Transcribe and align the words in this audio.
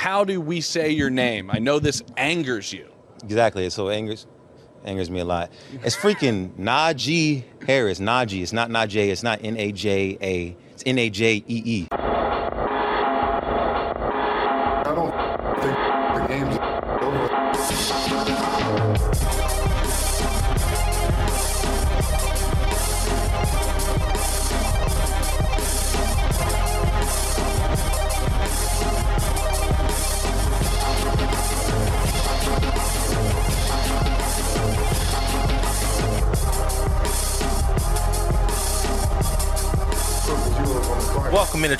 how 0.00 0.24
do 0.24 0.40
we 0.40 0.62
say 0.62 0.88
your 0.88 1.10
name? 1.10 1.50
I 1.50 1.58
know 1.58 1.78
this 1.78 2.02
angers 2.16 2.72
you. 2.72 2.88
Exactly. 3.22 3.68
So 3.68 3.90
angers 3.90 4.26
angers 4.82 5.10
me 5.10 5.20
a 5.20 5.26
lot. 5.26 5.52
It's 5.84 5.94
freaking 5.94 6.56
Najee 6.56 7.44
Harris. 7.66 8.00
Najee. 8.00 8.40
It's 8.40 8.54
not 8.54 8.70
Najee. 8.70 9.10
It's 9.10 9.22
not 9.22 9.44
N 9.44 9.58
A 9.58 9.72
J 9.72 10.16
A. 10.22 10.56
It's 10.72 10.82
N 10.86 10.98
A 10.98 11.10
J 11.10 11.34
E 11.34 11.44
E. 11.46 11.88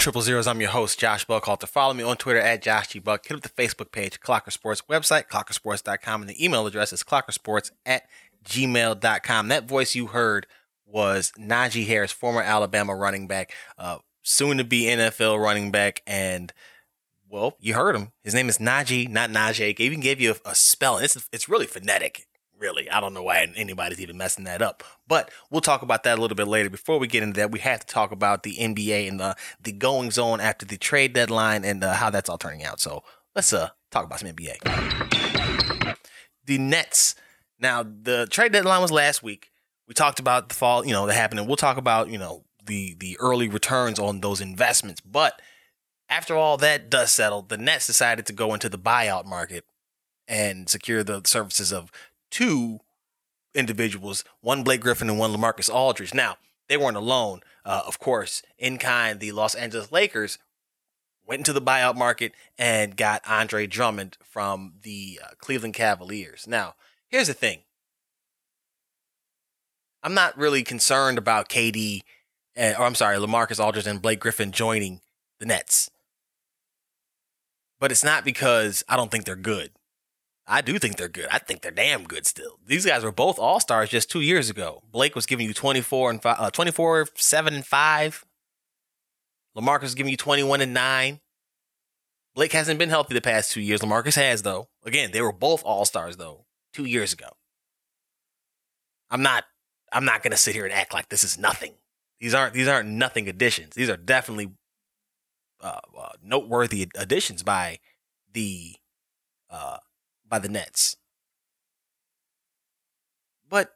Triple 0.00 0.22
Zeros. 0.22 0.46
I'm 0.46 0.62
your 0.62 0.70
host, 0.70 0.98
Josh 0.98 1.27
Buckhalter. 1.27 1.68
Follow 1.68 1.92
me 1.92 2.02
on 2.02 2.16
Twitter 2.16 2.40
at 2.40 2.62
Josh 2.62 2.88
G. 2.88 2.98
Buck. 2.98 3.27
Hit 3.27 3.36
up 3.36 3.42
the 3.42 3.50
Facebook 3.50 3.92
page, 3.92 4.18
Clocker 4.18 4.50
Sports 4.50 4.80
website, 4.88 5.28
clockersports.com, 5.28 6.23
and 6.23 6.30
the 6.30 6.42
email 6.42 6.66
address 6.66 6.95
is 6.95 7.02
clockersports 7.02 7.70
at 7.84 8.04
gmail.com. 8.42 9.48
That 9.48 9.68
voice 9.68 9.95
you 9.95 10.06
heard 10.06 10.46
was 10.86 11.34
Najee 11.38 11.86
Harris, 11.86 12.12
former 12.12 12.40
Alabama 12.40 12.96
running 12.96 13.28
back, 13.28 13.52
uh, 13.76 13.98
soon 14.23 14.56
to 14.56 14.64
be 14.64 14.84
NFL 14.84 15.38
running 15.38 15.70
back, 15.70 16.01
and 16.06 16.51
well, 17.28 17.59
you 17.60 17.74
heard 17.74 17.95
him. 17.95 18.12
His 18.24 18.32
name 18.32 18.48
is 18.48 18.56
Najee, 18.56 19.06
not 19.06 19.28
Najee. 19.28 19.76
He 19.76 19.84
even 19.84 20.01
gave 20.01 20.18
you 20.18 20.30
a, 20.46 20.51
a 20.51 20.54
spelling. 20.54 21.04
It's 21.04 21.28
it's 21.30 21.46
really 21.46 21.66
phonetic 21.66 22.26
really. 22.60 22.88
I 22.90 23.00
don't 23.00 23.14
know 23.14 23.22
why 23.22 23.46
anybody's 23.56 24.00
even 24.00 24.16
messing 24.16 24.44
that 24.44 24.62
up. 24.62 24.84
But 25.08 25.30
we'll 25.50 25.60
talk 25.60 25.82
about 25.82 26.04
that 26.04 26.18
a 26.18 26.20
little 26.20 26.36
bit 26.36 26.46
later. 26.46 26.70
Before 26.70 26.98
we 26.98 27.06
get 27.06 27.22
into 27.22 27.40
that, 27.40 27.50
we 27.50 27.58
have 27.60 27.80
to 27.80 27.86
talk 27.86 28.12
about 28.12 28.42
the 28.42 28.56
NBA 28.56 29.08
and 29.08 29.18
the 29.18 29.36
the 29.60 29.72
goings 29.72 30.18
on 30.18 30.40
after 30.40 30.66
the 30.66 30.76
trade 30.76 31.12
deadline 31.12 31.64
and 31.64 31.82
uh, 31.82 31.94
how 31.94 32.10
that's 32.10 32.28
all 32.28 32.38
turning 32.38 32.64
out. 32.64 32.80
So 32.80 33.02
let's 33.34 33.52
uh 33.52 33.70
talk 33.90 34.04
about 34.04 34.20
some 34.20 34.28
NBA. 34.28 35.96
The 36.44 36.58
Nets. 36.58 37.14
Now 37.58 37.82
the 37.82 38.26
trade 38.30 38.52
deadline 38.52 38.82
was 38.82 38.92
last 38.92 39.22
week. 39.22 39.50
We 39.88 39.94
talked 39.94 40.20
about 40.20 40.48
the 40.48 40.54
fall, 40.54 40.86
you 40.86 40.92
know, 40.92 41.06
that 41.06 41.14
happened, 41.14 41.40
and 41.40 41.48
we'll 41.48 41.56
talk 41.56 41.76
about 41.76 42.10
you 42.10 42.18
know 42.18 42.44
the 42.64 42.94
the 42.98 43.16
early 43.18 43.48
returns 43.48 43.98
on 43.98 44.20
those 44.20 44.40
investments. 44.40 45.00
But 45.00 45.40
after 46.08 46.36
all 46.36 46.56
that 46.58 46.90
does 46.90 47.12
settle, 47.12 47.42
the 47.42 47.56
Nets 47.56 47.86
decided 47.86 48.26
to 48.26 48.32
go 48.32 48.52
into 48.52 48.68
the 48.68 48.78
buyout 48.78 49.26
market 49.26 49.64
and 50.26 50.68
secure 50.68 51.02
the 51.02 51.22
services 51.24 51.72
of 51.72 51.90
two 52.30 52.80
individuals, 53.54 54.24
one 54.40 54.62
Blake 54.62 54.80
Griffin 54.80 55.10
and 55.10 55.18
one 55.18 55.32
Lamarcus 55.32 55.73
Aldridge. 55.73 56.14
Now, 56.14 56.37
they 56.68 56.76
weren't 56.76 56.96
alone. 56.96 57.40
Uh, 57.64 57.82
of 57.87 57.98
course, 57.98 58.42
in 58.59 58.78
kind, 58.78 59.20
the 59.20 59.32
Los 59.32 59.54
Angeles 59.54 59.92
Lakers 59.92 60.38
went 61.26 61.40
into 61.40 61.52
the 61.52 61.62
buyout 61.62 61.96
market 61.96 62.32
and 62.59 62.96
got 62.96 63.22
Andre 63.28 63.66
Drummond 63.66 64.16
from 64.22 64.75
the 64.82 65.20
uh, 65.22 65.28
Cleveland 65.38 65.75
Cavaliers. 65.75 66.47
Now, 66.47 66.75
here's 67.09 67.28
the 67.28 67.34
thing. 67.34 67.60
I'm 70.03 70.15
not 70.15 70.37
really 70.38 70.62
concerned 70.62 71.19
about 71.19 71.48
KD, 71.48 72.03
uh, 72.56 72.72
or 72.78 72.84
I'm 72.84 72.94
sorry, 72.94 73.16
Lamarcus 73.19 73.62
Aldridge 73.62 73.87
and 73.87 74.00
Blake 74.00 74.20
Griffin 74.20 74.50
joining 74.50 75.00
the 75.38 75.47
Nets. 75.47 75.91
But 77.78 77.91
it's 77.91 78.04
not 78.04 78.25
because 78.25 78.84
I 78.88 78.97
don't 78.97 79.10
think 79.10 79.25
they're 79.25 79.37
good. 79.37 79.70
I 80.50 80.62
do 80.62 80.81
think 80.81 80.97
they're 80.97 81.09
good. 81.09 81.28
I 81.31 81.38
think 81.38 81.62
they're 81.62 81.70
damn 81.70 82.04
good 82.04 82.26
still. 82.26 82.59
These 82.66 82.84
guys 82.84 83.04
were 83.04 83.12
both 83.12 83.38
all 83.38 83.60
stars 83.60 83.88
just 83.88 84.10
two 84.10 84.20
years 84.20 84.50
ago. 84.50 84.82
Blake 84.91 85.15
was 85.15 85.25
giving 85.25 85.47
you 85.47 85.54
24 85.54 86.11
and 86.11 86.21
five, 86.21 86.37
uh, 86.41 86.50
24, 86.50 87.06
7 87.15 87.55
and 87.55 87.65
5. 87.65 88.25
Lamarcus 89.56 89.83
was 89.83 89.94
giving 89.94 90.11
you 90.11 90.16
21 90.16 90.61
and 90.61 90.75
9. 90.75 91.21
Blake 92.34 92.53
hasn't 92.53 92.81
been 92.81 92.88
healthy 92.88 93.15
the 93.15 93.21
past 93.21 93.53
two 93.53 93.61
years. 93.61 93.81
Lamarcus 93.81 94.16
has, 94.16 94.43
though. 94.43 94.69
Again, 94.84 95.12
they 95.12 95.22
were 95.22 95.33
both 95.33 95.62
all 95.62 95.84
stars, 95.84 96.16
though, 96.16 96.47
two 96.72 96.84
years 96.84 97.12
ago. 97.12 97.28
I'm 99.09 99.22
not 99.22 99.44
I'm 99.93 100.05
not 100.05 100.22
gonna 100.22 100.37
sit 100.37 100.55
here 100.55 100.65
and 100.65 100.72
act 100.72 100.93
like 100.93 101.09
this 101.09 101.25
is 101.25 101.38
nothing. 101.38 101.75
These 102.21 102.34
aren't 102.34 102.55
these 102.55 102.69
aren't 102.69 102.88
nothing 102.88 103.28
additions. 103.28 103.75
These 103.75 103.91
are 103.91 103.97
definitely 103.97 104.53
uh, 105.61 105.81
uh, 105.99 106.11
noteworthy 106.22 106.88
additions 106.97 107.43
by 107.43 107.78
the 108.32 108.77
uh, 109.50 109.78
by 110.31 110.39
the 110.39 110.49
Nets. 110.49 110.97
But 113.51 113.75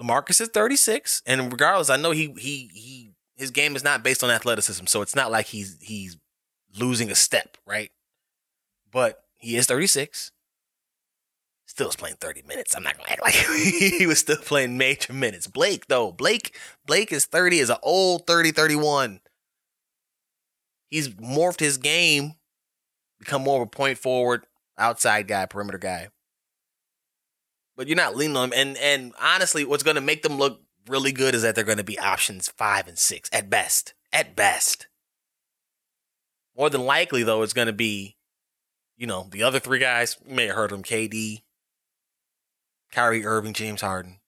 Lamarcus 0.00 0.40
is 0.40 0.48
36, 0.48 1.22
and 1.26 1.52
regardless, 1.52 1.90
I 1.90 1.96
know 1.96 2.10
he 2.10 2.34
he 2.38 2.70
he 2.72 3.10
his 3.36 3.50
game 3.52 3.76
is 3.76 3.84
not 3.84 4.02
based 4.02 4.24
on 4.24 4.30
athleticism, 4.30 4.86
so 4.86 5.02
it's 5.02 5.14
not 5.14 5.30
like 5.30 5.46
he's 5.46 5.76
he's 5.80 6.16
losing 6.76 7.10
a 7.10 7.14
step, 7.14 7.56
right? 7.66 7.90
But 8.90 9.22
he 9.38 9.56
is 9.56 9.66
36. 9.66 10.32
Still 11.66 11.88
is 11.88 11.96
playing 11.96 12.16
30 12.20 12.42
minutes. 12.42 12.76
I'm 12.76 12.82
not 12.82 12.96
gonna 12.96 13.10
act 13.10 13.22
like 13.22 13.34
he 13.34 14.06
was 14.06 14.18
still 14.18 14.36
playing 14.36 14.78
major 14.78 15.12
minutes. 15.12 15.46
Blake, 15.46 15.86
though, 15.86 16.12
Blake, 16.12 16.56
Blake 16.86 17.12
is 17.12 17.26
30, 17.26 17.58
is 17.58 17.70
an 17.70 17.76
old 17.82 18.26
30, 18.26 18.52
31. 18.52 19.20
He's 20.88 21.08
morphed 21.08 21.60
his 21.60 21.76
game, 21.76 22.34
become 23.18 23.42
more 23.42 23.60
of 23.60 23.66
a 23.66 23.70
point 23.70 23.98
forward, 23.98 24.46
outside 24.78 25.28
guy, 25.28 25.46
perimeter 25.46 25.78
guy. 25.78 26.08
But 27.76 27.88
you're 27.88 27.96
not 27.96 28.16
leaning 28.16 28.36
on 28.36 28.52
him. 28.52 28.58
And 28.58 28.76
and 28.76 29.12
honestly, 29.20 29.64
what's 29.64 29.82
going 29.82 29.96
to 29.96 30.00
make 30.00 30.22
them 30.22 30.38
look 30.38 30.60
really 30.86 31.12
good 31.12 31.34
is 31.34 31.42
that 31.42 31.54
they're 31.54 31.64
going 31.64 31.78
to 31.78 31.84
be 31.84 31.98
options 31.98 32.48
five 32.48 32.86
and 32.86 32.98
six 32.98 33.28
at 33.32 33.50
best. 33.50 33.94
At 34.12 34.36
best. 34.36 34.86
More 36.56 36.70
than 36.70 36.84
likely, 36.84 37.24
though, 37.24 37.42
it's 37.42 37.52
going 37.52 37.66
to 37.66 37.72
be, 37.72 38.16
you 38.96 39.08
know, 39.08 39.26
the 39.30 39.42
other 39.42 39.58
three 39.58 39.80
guys. 39.80 40.16
You 40.26 40.36
may 40.36 40.46
have 40.46 40.54
heard 40.54 40.70
of 40.70 40.78
them: 40.78 40.84
KD, 40.84 41.42
Kyrie 42.92 43.26
Irving, 43.26 43.54
James 43.54 43.80
Harden. 43.80 44.20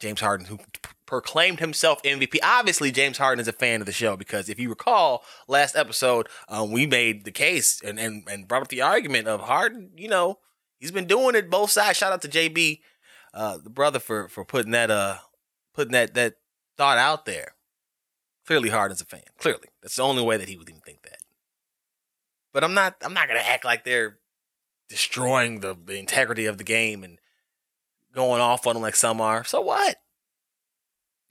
James 0.00 0.20
Harden, 0.20 0.46
who 0.46 0.58
proclaimed 1.06 1.60
himself 1.60 2.02
MVP. 2.02 2.38
Obviously, 2.42 2.90
James 2.90 3.18
Harden 3.18 3.40
is 3.40 3.48
a 3.48 3.52
fan 3.52 3.80
of 3.80 3.86
the 3.86 3.92
show 3.92 4.16
because 4.16 4.48
if 4.48 4.58
you 4.58 4.68
recall, 4.68 5.24
last 5.48 5.76
episode 5.76 6.28
um, 6.48 6.70
we 6.70 6.86
made 6.86 7.24
the 7.24 7.32
case 7.32 7.80
and, 7.82 7.98
and 7.98 8.26
and 8.28 8.48
brought 8.48 8.62
up 8.62 8.68
the 8.68 8.82
argument 8.82 9.28
of 9.28 9.40
Harden. 9.40 9.90
You 9.96 10.08
know, 10.08 10.38
he's 10.78 10.92
been 10.92 11.06
doing 11.06 11.34
it 11.34 11.50
both 11.50 11.70
sides. 11.70 11.98
Shout 11.98 12.12
out 12.12 12.22
to 12.22 12.28
JB, 12.28 12.80
uh, 13.32 13.58
the 13.62 13.70
brother, 13.70 13.98
for 13.98 14.28
for 14.28 14.44
putting 14.44 14.72
that 14.72 14.90
uh 14.90 15.18
putting 15.74 15.92
that 15.92 16.14
that 16.14 16.34
thought 16.76 16.98
out 16.98 17.26
there. 17.26 17.54
Clearly, 18.46 18.68
Harden's 18.68 19.00
a 19.00 19.06
fan. 19.06 19.22
Clearly, 19.38 19.68
that's 19.82 19.96
the 19.96 20.02
only 20.02 20.22
way 20.22 20.36
that 20.36 20.48
he 20.48 20.56
would 20.56 20.68
even 20.68 20.82
think 20.82 21.02
that. 21.02 21.18
But 22.52 22.64
I'm 22.64 22.74
not. 22.74 22.96
I'm 23.02 23.14
not 23.14 23.28
gonna 23.28 23.40
act 23.40 23.64
like 23.64 23.84
they're 23.84 24.18
destroying 24.88 25.60
the, 25.60 25.74
the 25.82 25.98
integrity 25.98 26.46
of 26.46 26.58
the 26.58 26.64
game 26.64 27.02
and 27.02 27.18
going 28.14 28.40
off 28.40 28.66
on 28.66 28.74
them 28.74 28.82
like 28.82 28.94
some 28.94 29.20
are. 29.20 29.44
So 29.44 29.60
what? 29.60 29.96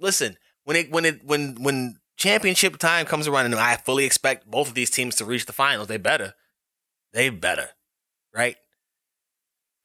Listen, 0.03 0.37
when 0.65 0.75
it 0.75 0.91
when 0.91 1.05
it 1.05 1.23
when 1.23 1.55
when 1.63 1.95
championship 2.17 2.77
time 2.77 3.05
comes 3.05 3.25
around, 3.25 3.45
and 3.45 3.55
I 3.55 3.77
fully 3.77 4.03
expect 4.03 4.45
both 4.51 4.67
of 4.67 4.73
these 4.73 4.89
teams 4.89 5.15
to 5.15 5.25
reach 5.25 5.45
the 5.45 5.53
finals, 5.53 5.87
they 5.87 5.95
better, 5.95 6.33
they 7.13 7.29
better, 7.29 7.69
right? 8.35 8.57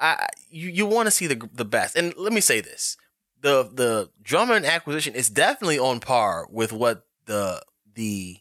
I 0.01 0.27
you 0.51 0.71
you 0.71 0.87
want 0.87 1.07
to 1.07 1.13
see 1.13 1.29
the 1.29 1.49
the 1.55 1.65
best, 1.65 1.95
and 1.95 2.13
let 2.17 2.33
me 2.33 2.41
say 2.41 2.61
this: 2.61 2.97
the 3.41 3.71
the 3.73 4.11
Drummond 4.21 4.67
acquisition 4.67 5.15
is 5.15 5.31
definitely 5.31 5.79
on 5.79 6.01
par 6.01 6.49
with 6.51 6.73
what 6.73 7.07
the 7.27 7.63
the 7.95 8.39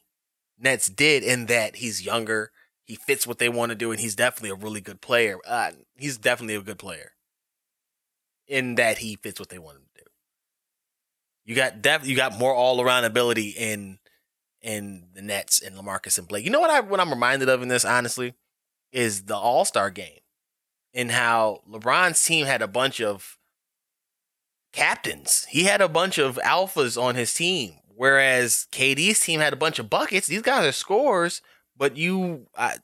Nets 0.58 0.90
did 0.90 1.22
in 1.22 1.46
that 1.46 1.76
he's 1.76 2.04
younger, 2.04 2.52
he 2.86 2.96
fits 2.96 3.28
what 3.28 3.38
they 3.38 3.50
want 3.50 3.70
to 3.70 3.76
do, 3.76 3.92
and 3.92 4.00
he's 4.00 4.16
definitely 4.16 4.50
a 4.50 4.56
really 4.56 4.82
good 4.82 5.00
player. 5.00 5.38
Uh, 5.46 5.74
he's 5.96 6.18
definitely 6.18 6.56
a 6.56 6.62
good 6.62 6.80
player 6.80 7.12
in 8.48 8.74
that 8.76 8.98
he 8.98 9.16
fits 9.16 9.40
what 9.40 9.50
they 9.50 9.60
want. 9.60 9.78
You 11.48 11.56
got 11.56 11.82
def- 11.82 12.06
you 12.06 12.16
got 12.16 12.38
more 12.38 12.54
all 12.54 12.82
around 12.82 13.06
ability 13.06 13.52
in 13.52 14.00
in 14.62 15.08
the 15.14 15.22
Nets 15.22 15.62
and 15.62 15.78
Lamarcus 15.78 16.18
and 16.18 16.28
Blake. 16.28 16.44
You 16.44 16.52
know 16.52 16.60
what 16.60 16.70
I 16.70 16.82
what 16.82 17.00
I'm 17.00 17.10
reminded 17.10 17.48
of 17.48 17.62
in 17.62 17.70
this 17.70 17.86
honestly 17.86 18.34
is 18.92 19.24
the 19.24 19.36
All 19.36 19.64
Star 19.64 19.90
game 19.90 20.20
and 20.94 21.10
how 21.10 21.62
LeBron's 21.68 22.22
team 22.22 22.46
had 22.46 22.62
a 22.62 22.68
bunch 22.68 23.00
of 23.00 23.38
captains. 24.74 25.46
He 25.50 25.64
had 25.64 25.80
a 25.80 25.88
bunch 25.88 26.18
of 26.18 26.38
alphas 26.44 27.02
on 27.02 27.16
his 27.16 27.34
team, 27.34 27.76
whereas 27.96 28.68
KD's 28.74 29.22
team 29.22 29.40
had 29.40 29.54
a 29.54 29.58
bunch 29.58 29.80
of 29.80 29.90
buckets. 29.90 30.28
These 30.28 30.42
guys 30.42 30.66
are 30.66 30.74
scorers, 30.74 31.42
but 31.78 31.96
you 31.96 32.48
I, 32.58 32.76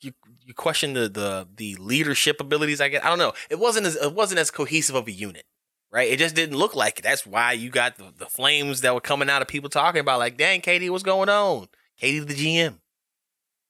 you 0.00 0.12
you 0.40 0.54
question 0.54 0.94
the 0.94 1.10
the 1.10 1.46
the 1.54 1.74
leadership 1.76 2.40
abilities. 2.40 2.80
I 2.80 2.88
guess 2.88 3.04
I 3.04 3.10
don't 3.10 3.18
know. 3.18 3.34
It 3.50 3.58
wasn't 3.58 3.84
as 3.84 3.96
it 3.96 4.14
wasn't 4.14 4.40
as 4.40 4.50
cohesive 4.50 4.96
of 4.96 5.06
a 5.06 5.12
unit, 5.12 5.44
right? 5.94 6.10
It 6.10 6.18
just 6.18 6.34
didn't 6.34 6.58
look 6.58 6.74
like 6.74 6.98
it. 6.98 7.02
That's 7.02 7.24
why 7.24 7.52
you 7.52 7.70
got 7.70 7.96
the, 7.96 8.12
the 8.18 8.26
flames 8.26 8.80
that 8.80 8.92
were 8.92 9.00
coming 9.00 9.30
out 9.30 9.42
of 9.42 9.48
people 9.48 9.70
talking 9.70 10.00
about 10.00 10.18
like, 10.18 10.36
dang, 10.36 10.60
KD, 10.60 10.90
what's 10.90 11.04
going 11.04 11.28
on? 11.28 11.68
KD 12.02 12.26
the 12.26 12.34
GM. 12.34 12.80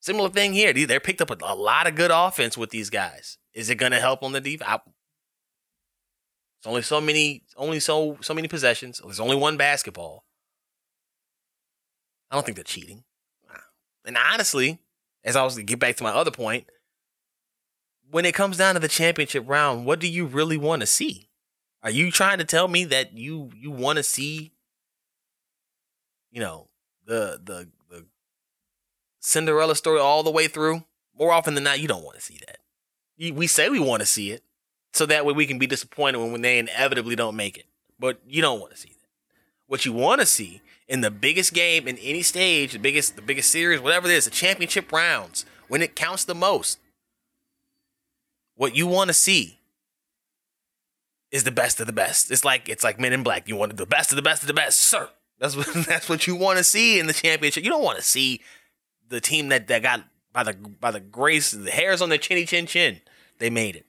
Similar 0.00 0.30
thing 0.30 0.54
here. 0.54 0.72
They 0.72 0.98
picked 0.98 1.20
up 1.20 1.30
a, 1.30 1.36
a 1.44 1.54
lot 1.54 1.86
of 1.86 1.94
good 1.94 2.10
offense 2.10 2.56
with 2.56 2.70
these 2.70 2.88
guys. 2.88 3.36
Is 3.52 3.68
it 3.68 3.76
going 3.76 3.92
to 3.92 4.00
help 4.00 4.22
on 4.22 4.32
the 4.32 4.40
defense? 4.40 4.80
It's 6.58 6.66
only 6.66 6.80
so 6.82 6.98
many, 6.98 7.42
only 7.58 7.78
so 7.78 8.16
so 8.22 8.32
many 8.32 8.48
possessions. 8.48 9.02
There's 9.04 9.20
only 9.20 9.36
one 9.36 9.58
basketball. 9.58 10.24
I 12.30 12.36
don't 12.36 12.44
think 12.44 12.56
they're 12.56 12.64
cheating. 12.64 13.04
And 14.06 14.16
honestly, 14.16 14.78
as 15.24 15.36
I 15.36 15.44
was 15.44 15.56
to 15.56 15.62
get 15.62 15.78
back 15.78 15.96
to 15.96 16.02
my 16.02 16.10
other 16.10 16.30
point, 16.30 16.66
when 18.10 18.24
it 18.24 18.34
comes 18.34 18.56
down 18.56 18.74
to 18.74 18.80
the 18.80 18.88
championship 18.88 19.44
round, 19.46 19.84
what 19.84 20.00
do 20.00 20.08
you 20.08 20.24
really 20.24 20.56
want 20.56 20.80
to 20.80 20.86
see? 20.86 21.23
Are 21.84 21.90
you 21.90 22.10
trying 22.10 22.38
to 22.38 22.44
tell 22.44 22.66
me 22.66 22.86
that 22.86 23.12
you 23.12 23.50
you 23.54 23.70
want 23.70 23.98
to 23.98 24.02
see, 24.02 24.52
you 26.32 26.40
know, 26.40 26.68
the 27.06 27.38
the 27.44 27.68
the 27.90 28.06
Cinderella 29.20 29.76
story 29.76 30.00
all 30.00 30.22
the 30.22 30.30
way 30.30 30.48
through? 30.48 30.84
More 31.16 31.30
often 31.30 31.54
than 31.54 31.62
not, 31.62 31.80
you 31.80 31.86
don't 31.86 32.02
want 32.02 32.16
to 32.16 32.22
see 32.22 32.40
that. 32.46 32.58
We 33.36 33.46
say 33.46 33.68
we 33.68 33.78
want 33.78 34.00
to 34.00 34.06
see 34.06 34.30
it, 34.30 34.42
so 34.94 35.04
that 35.06 35.26
way 35.26 35.34
we 35.34 35.46
can 35.46 35.58
be 35.58 35.66
disappointed 35.66 36.18
when, 36.18 36.32
when 36.32 36.40
they 36.40 36.58
inevitably 36.58 37.16
don't 37.16 37.36
make 37.36 37.58
it. 37.58 37.66
But 38.00 38.18
you 38.26 38.40
don't 38.40 38.60
want 38.60 38.72
to 38.72 38.78
see 38.78 38.88
that. 38.88 39.08
What 39.66 39.84
you 39.84 39.92
want 39.92 40.22
to 40.22 40.26
see 40.26 40.62
in 40.88 41.02
the 41.02 41.10
biggest 41.10 41.52
game 41.52 41.86
in 41.86 41.98
any 41.98 42.22
stage, 42.22 42.72
the 42.72 42.78
biggest 42.78 43.14
the 43.16 43.22
biggest 43.22 43.50
series, 43.50 43.80
whatever 43.80 44.08
it 44.08 44.14
is, 44.14 44.24
the 44.24 44.30
championship 44.30 44.90
rounds, 44.90 45.44
when 45.68 45.82
it 45.82 45.94
counts 45.94 46.24
the 46.24 46.34
most. 46.34 46.78
What 48.56 48.74
you 48.74 48.86
want 48.86 49.08
to 49.08 49.14
see 49.14 49.58
is 51.34 51.42
the 51.42 51.50
best 51.50 51.80
of 51.80 51.88
the 51.88 51.92
best. 51.92 52.30
It's 52.30 52.44
like 52.44 52.68
it's 52.68 52.84
like 52.84 53.00
Men 53.00 53.12
in 53.12 53.24
Black. 53.24 53.48
You 53.48 53.56
want 53.56 53.76
the 53.76 53.84
best 53.84 54.12
of 54.12 54.16
the 54.16 54.22
best 54.22 54.42
of 54.42 54.46
the 54.46 54.54
best, 54.54 54.78
sir. 54.78 55.10
That's 55.40 55.56
what 55.56 55.66
that's 55.88 56.08
what 56.08 56.28
you 56.28 56.36
want 56.36 56.58
to 56.58 56.64
see 56.64 57.00
in 57.00 57.08
the 57.08 57.12
championship. 57.12 57.64
You 57.64 57.70
don't 57.70 57.82
want 57.82 57.98
to 57.98 58.04
see 58.04 58.40
the 59.08 59.20
team 59.20 59.48
that, 59.48 59.66
that 59.66 59.82
got 59.82 60.04
by 60.32 60.44
the 60.44 60.52
by 60.54 60.92
the 60.92 61.00
grace, 61.00 61.50
the 61.50 61.72
hairs 61.72 62.00
on 62.00 62.08
their 62.08 62.18
chinny 62.18 62.46
chin 62.46 62.66
chin. 62.66 63.00
They 63.40 63.50
made 63.50 63.74
it. 63.74 63.84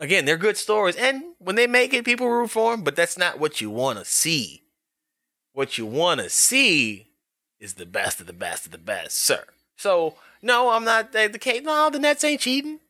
Again, 0.00 0.24
they're 0.24 0.36
good 0.36 0.56
stories, 0.56 0.96
and 0.96 1.22
when 1.38 1.54
they 1.54 1.68
make 1.68 1.94
it, 1.94 2.04
people 2.04 2.28
root 2.28 2.50
for 2.50 2.72
them. 2.72 2.82
But 2.82 2.96
that's 2.96 3.16
not 3.16 3.38
what 3.38 3.60
you 3.60 3.70
want 3.70 4.00
to 4.00 4.04
see. 4.04 4.64
What 5.52 5.78
you 5.78 5.86
want 5.86 6.20
to 6.20 6.28
see 6.28 7.06
is 7.60 7.74
the 7.74 7.86
best 7.86 8.20
of 8.20 8.26
the 8.26 8.32
best 8.32 8.66
of 8.66 8.72
the 8.72 8.78
best, 8.78 9.16
sir. 9.16 9.44
So 9.76 10.16
no, 10.42 10.70
I'm 10.70 10.84
not 10.84 11.12
the, 11.12 11.28
the 11.28 11.38
case. 11.38 11.62
No, 11.62 11.88
the 11.88 12.00
Nets 12.00 12.24
ain't 12.24 12.40
cheating. 12.40 12.80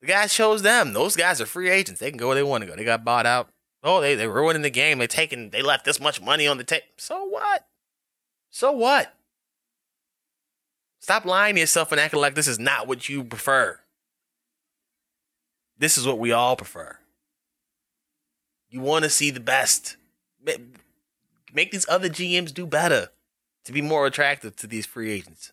The 0.00 0.06
guy 0.06 0.26
chose 0.26 0.62
them. 0.62 0.92
Those 0.92 1.16
guys 1.16 1.40
are 1.40 1.46
free 1.46 1.68
agents. 1.68 2.00
They 2.00 2.10
can 2.10 2.18
go 2.18 2.28
where 2.28 2.36
they 2.36 2.42
want 2.42 2.62
to 2.62 2.66
go. 2.68 2.76
They 2.76 2.84
got 2.84 3.04
bought 3.04 3.26
out. 3.26 3.50
Oh, 3.82 4.00
they 4.00 4.14
they 4.14 4.26
ruining 4.26 4.62
the 4.62 4.70
game. 4.70 4.98
They 4.98 5.06
taking 5.06 5.50
they 5.50 5.62
left 5.62 5.84
this 5.84 6.00
much 6.00 6.20
money 6.20 6.46
on 6.46 6.58
the 6.58 6.64
table. 6.64 6.86
So 6.96 7.24
what? 7.24 7.66
So 8.50 8.72
what? 8.72 9.14
Stop 11.00 11.24
lying 11.24 11.54
to 11.54 11.60
yourself 11.60 11.92
and 11.92 12.00
acting 12.00 12.20
like 12.20 12.34
this 12.34 12.48
is 12.48 12.58
not 12.58 12.86
what 12.86 13.08
you 13.08 13.24
prefer. 13.24 13.80
This 15.78 15.96
is 15.96 16.06
what 16.06 16.18
we 16.18 16.30
all 16.30 16.56
prefer. 16.56 16.98
You 18.68 18.80
want 18.80 19.04
to 19.04 19.10
see 19.10 19.30
the 19.30 19.40
best. 19.40 19.96
Make 21.52 21.72
these 21.72 21.88
other 21.88 22.10
GMs 22.10 22.52
do 22.52 22.66
better 22.66 23.08
to 23.64 23.72
be 23.72 23.80
more 23.80 24.06
attractive 24.06 24.56
to 24.56 24.66
these 24.66 24.86
free 24.86 25.10
agents. 25.10 25.52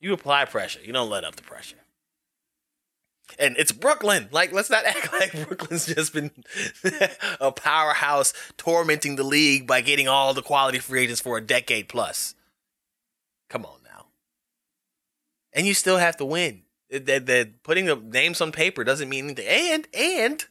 You 0.00 0.12
apply 0.14 0.46
pressure. 0.46 0.80
You 0.82 0.92
don't 0.92 1.10
let 1.10 1.24
up 1.24 1.36
the 1.36 1.42
pressure. 1.42 1.76
And 3.38 3.56
it's 3.56 3.72
Brooklyn. 3.72 4.28
Like, 4.30 4.52
let's 4.52 4.70
not 4.70 4.84
act 4.84 5.12
like 5.20 5.32
Brooklyn's 5.32 5.86
just 5.86 6.12
been 6.12 6.30
a 7.40 7.52
powerhouse 7.52 8.32
tormenting 8.56 9.16
the 9.16 9.22
league 9.22 9.66
by 9.66 9.80
getting 9.80 10.08
all 10.08 10.34
the 10.34 10.42
quality 10.42 10.78
free 10.78 11.02
agents 11.02 11.20
for 11.20 11.36
a 11.36 11.40
decade 11.40 11.88
plus. 11.88 12.34
Come 13.48 13.64
on 13.64 13.78
now. 13.84 14.06
And 15.52 15.66
you 15.66 15.74
still 15.74 15.98
have 15.98 16.16
to 16.18 16.24
win. 16.24 16.62
That 16.90 17.24
that 17.26 17.62
putting 17.62 17.86
the 17.86 17.96
names 17.96 18.40
on 18.42 18.52
paper 18.52 18.84
doesn't 18.84 19.08
mean 19.08 19.24
anything. 19.24 19.46
And 19.48 19.88
and 19.94 20.44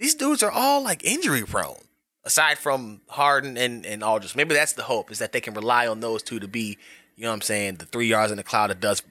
these 0.00 0.16
dudes 0.16 0.42
are 0.42 0.50
all 0.50 0.82
like 0.82 1.04
injury 1.04 1.42
prone. 1.42 1.84
Aside 2.24 2.58
from 2.58 3.02
Harden 3.08 3.56
and 3.56 3.86
and 3.86 4.02
Aldridge, 4.02 4.34
maybe 4.34 4.54
that's 4.54 4.72
the 4.72 4.82
hope 4.82 5.12
is 5.12 5.20
that 5.20 5.32
they 5.32 5.40
can 5.40 5.54
rely 5.54 5.86
on 5.86 6.00
those 6.00 6.24
two 6.24 6.40
to 6.40 6.48
be, 6.48 6.76
you 7.14 7.22
know, 7.22 7.30
what 7.30 7.34
I'm 7.34 7.40
saying, 7.42 7.76
the 7.76 7.84
three 7.84 8.08
yards 8.08 8.32
in 8.32 8.36
the 8.36 8.42
cloud 8.42 8.72
of 8.72 8.80
dust 8.80 9.04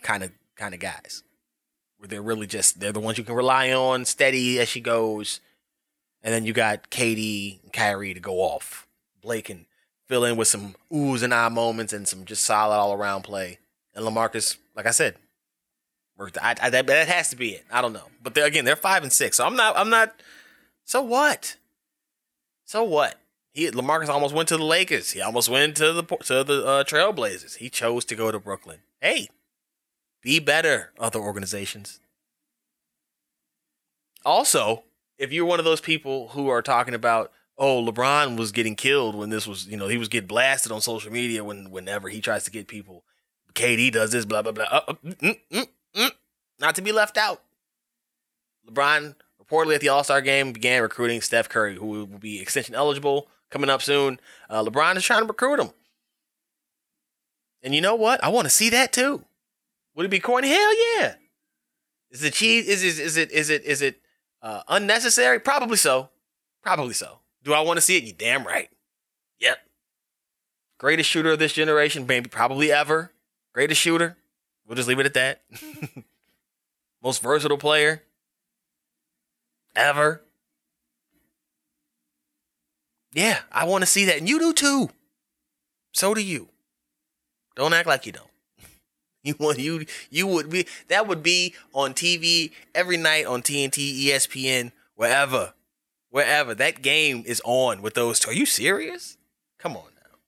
kind 0.00 0.22
of 0.22 0.32
kind 0.56 0.72
of 0.72 0.80
guys 0.80 1.22
they're 2.08 2.22
really 2.22 2.46
just 2.46 2.80
they're 2.80 2.92
the 2.92 3.00
ones 3.00 3.18
you 3.18 3.24
can 3.24 3.34
rely 3.34 3.72
on, 3.72 4.04
steady 4.04 4.58
as 4.60 4.68
she 4.68 4.80
goes. 4.80 5.40
And 6.22 6.32
then 6.32 6.44
you 6.44 6.52
got 6.52 6.90
KD 6.90 7.62
and 7.62 7.72
Kyrie 7.72 8.14
to 8.14 8.20
go 8.20 8.36
off. 8.36 8.86
Blake 9.20 9.46
can 9.46 9.66
fill 10.06 10.24
in 10.24 10.36
with 10.36 10.48
some 10.48 10.74
oohs 10.92 11.22
and 11.22 11.32
ah 11.32 11.48
moments 11.48 11.92
and 11.92 12.06
some 12.06 12.24
just 12.24 12.44
solid 12.44 12.74
all 12.74 12.92
around 12.92 13.22
play. 13.22 13.58
And 13.94 14.04
Lamarcus, 14.04 14.56
like 14.74 14.86
I 14.86 14.90
said, 14.90 15.16
I, 16.40 16.54
I, 16.60 16.70
that, 16.70 16.86
that 16.86 17.08
has 17.08 17.30
to 17.30 17.36
be 17.36 17.50
it. 17.50 17.64
I 17.70 17.80
don't 17.80 17.92
know, 17.92 18.08
but 18.22 18.34
they're, 18.34 18.46
again, 18.46 18.64
they're 18.64 18.76
five 18.76 19.02
and 19.02 19.12
six, 19.12 19.38
so 19.38 19.46
I'm 19.46 19.56
not. 19.56 19.76
I'm 19.76 19.90
not. 19.90 20.14
So 20.84 21.02
what? 21.02 21.56
So 22.64 22.84
what? 22.84 23.16
He 23.52 23.70
Lamarcus 23.70 24.08
almost 24.08 24.34
went 24.34 24.48
to 24.48 24.56
the 24.56 24.64
Lakers. 24.64 25.10
He 25.10 25.20
almost 25.20 25.48
went 25.48 25.76
to 25.78 25.92
the 25.92 26.02
to 26.02 26.44
the 26.44 26.64
uh, 26.64 26.84
Trailblazers. 26.84 27.56
He 27.56 27.68
chose 27.68 28.04
to 28.06 28.14
go 28.14 28.30
to 28.30 28.38
Brooklyn. 28.38 28.78
Hey, 29.00 29.28
be 30.22 30.38
better, 30.38 30.92
other 30.98 31.18
organizations. 31.18 32.00
Also, 34.24 34.84
if 35.18 35.32
you're 35.32 35.46
one 35.46 35.58
of 35.58 35.64
those 35.64 35.80
people 35.80 36.28
who 36.28 36.48
are 36.48 36.62
talking 36.62 36.94
about, 36.94 37.32
oh, 37.58 37.84
LeBron 37.84 38.38
was 38.38 38.52
getting 38.52 38.76
killed 38.76 39.14
when 39.14 39.30
this 39.30 39.46
was, 39.46 39.66
you 39.66 39.76
know, 39.76 39.88
he 39.88 39.98
was 39.98 40.08
getting 40.08 40.28
blasted 40.28 40.72
on 40.72 40.80
social 40.80 41.12
media 41.12 41.44
when 41.44 41.70
whenever 41.70 42.08
he 42.08 42.20
tries 42.20 42.44
to 42.44 42.50
get 42.50 42.68
people. 42.68 43.04
KD 43.54 43.92
does 43.92 44.12
this, 44.12 44.24
blah 44.24 44.42
blah 44.42 44.52
blah. 44.52 44.64
Uh, 44.64 44.80
uh, 44.88 44.94
mm, 45.04 45.38
mm, 45.52 45.66
mm, 45.94 46.10
not 46.58 46.74
to 46.76 46.82
be 46.82 46.92
left 46.92 47.18
out. 47.18 47.42
LeBron 48.70 49.14
reportedly 49.42 49.74
at 49.74 49.80
the 49.80 49.88
All 49.88 50.04
Star 50.04 50.20
game 50.20 50.52
began 50.52 50.82
recruiting 50.82 51.20
Steph 51.20 51.48
Curry, 51.48 51.76
who 51.76 51.86
will 51.86 52.06
be 52.06 52.40
extension 52.40 52.74
eligible 52.74 53.28
coming 53.50 53.68
up 53.68 53.82
soon. 53.82 54.18
Uh, 54.48 54.64
LeBron 54.64 54.96
is 54.96 55.04
trying 55.04 55.20
to 55.20 55.26
recruit 55.26 55.60
him. 55.60 55.70
And 57.62 57.74
you 57.74 57.80
know 57.80 57.94
what? 57.94 58.22
I 58.24 58.28
want 58.28 58.46
to 58.46 58.50
see 58.50 58.70
that 58.70 58.92
too. 58.92 59.24
Would 59.94 60.06
it 60.06 60.10
be 60.10 60.20
corny? 60.20 60.48
Hell 60.48 60.98
yeah. 60.98 61.14
Is 62.10 62.22
it 62.22 62.34
cheese? 62.34 62.68
Is 62.68 62.82
it 62.82 63.02
is 63.02 63.16
it 63.16 63.30
is 63.30 63.50
it 63.50 63.64
is 63.64 63.82
it 63.82 64.00
uh, 64.42 64.62
unnecessary? 64.68 65.38
Probably 65.40 65.76
so. 65.76 66.10
Probably 66.62 66.94
so. 66.94 67.20
Do 67.42 67.52
I 67.52 67.60
want 67.60 67.76
to 67.78 67.80
see 67.80 67.96
it? 67.96 68.04
You 68.04 68.12
damn 68.12 68.46
right. 68.46 68.68
Yep. 69.40 69.58
Greatest 70.78 71.10
shooter 71.10 71.32
of 71.32 71.38
this 71.38 71.52
generation, 71.52 72.06
maybe 72.06 72.28
probably 72.28 72.70
ever. 72.70 73.12
Greatest 73.52 73.80
shooter. 73.80 74.16
We'll 74.66 74.76
just 74.76 74.88
leave 74.88 74.98
it 74.98 75.06
at 75.06 75.14
that. 75.14 75.42
Most 77.02 77.22
versatile 77.22 77.58
player 77.58 78.02
ever. 79.74 80.22
Yeah, 83.12 83.40
I 83.50 83.64
want 83.64 83.82
to 83.82 83.86
see 83.86 84.06
that. 84.06 84.18
And 84.18 84.28
you 84.28 84.38
do 84.38 84.52
too. 84.52 84.90
So 85.92 86.14
do 86.14 86.22
you. 86.22 86.48
Don't 87.56 87.74
act 87.74 87.86
like 87.86 88.06
you 88.06 88.12
don't. 88.12 88.31
You 89.24 89.36
want 89.38 89.60
you 89.60 89.86
you 90.10 90.26
would 90.26 90.50
be 90.50 90.66
that 90.88 91.06
would 91.06 91.22
be 91.22 91.54
on 91.72 91.94
TV 91.94 92.50
every 92.74 92.96
night 92.96 93.24
on 93.24 93.40
TNT, 93.40 94.06
ESPN, 94.06 94.72
wherever, 94.96 95.54
wherever 96.10 96.56
that 96.56 96.82
game 96.82 97.22
is 97.24 97.40
on 97.44 97.82
with 97.82 97.94
those 97.94 98.18
two. 98.18 98.30
Are 98.30 98.34
you 98.34 98.46
serious? 98.46 99.16
Come 99.60 99.76
on 99.76 99.84
now. 99.94 100.18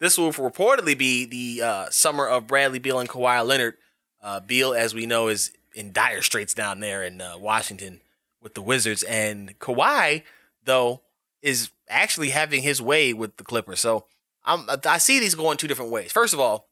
This 0.00 0.18
will 0.18 0.32
reportedly 0.32 0.98
be 0.98 1.24
the 1.24 1.64
uh, 1.64 1.90
summer 1.90 2.26
of 2.26 2.48
Bradley 2.48 2.80
Beal 2.80 2.98
and 2.98 3.08
Kawhi 3.08 3.46
Leonard. 3.46 3.74
Uh, 4.20 4.40
Beal, 4.40 4.74
as 4.74 4.94
we 4.94 5.06
know, 5.06 5.28
is 5.28 5.52
in 5.72 5.92
dire 5.92 6.22
straits 6.22 6.52
down 6.52 6.80
there 6.80 7.04
in 7.04 7.20
uh, 7.20 7.38
Washington 7.38 8.00
with 8.42 8.54
the 8.54 8.62
Wizards, 8.62 9.04
and 9.04 9.56
Kawhi 9.60 10.24
though 10.64 11.02
is 11.42 11.70
actually 11.88 12.30
having 12.30 12.62
his 12.62 12.82
way 12.82 13.12
with 13.12 13.36
the 13.36 13.44
Clippers. 13.44 13.78
So 13.78 14.06
I'm, 14.44 14.66
I 14.86 14.98
see 14.98 15.20
these 15.20 15.34
going 15.34 15.56
two 15.56 15.68
different 15.68 15.90
ways. 15.90 16.12
First 16.12 16.34
of 16.34 16.40
all, 16.40 16.68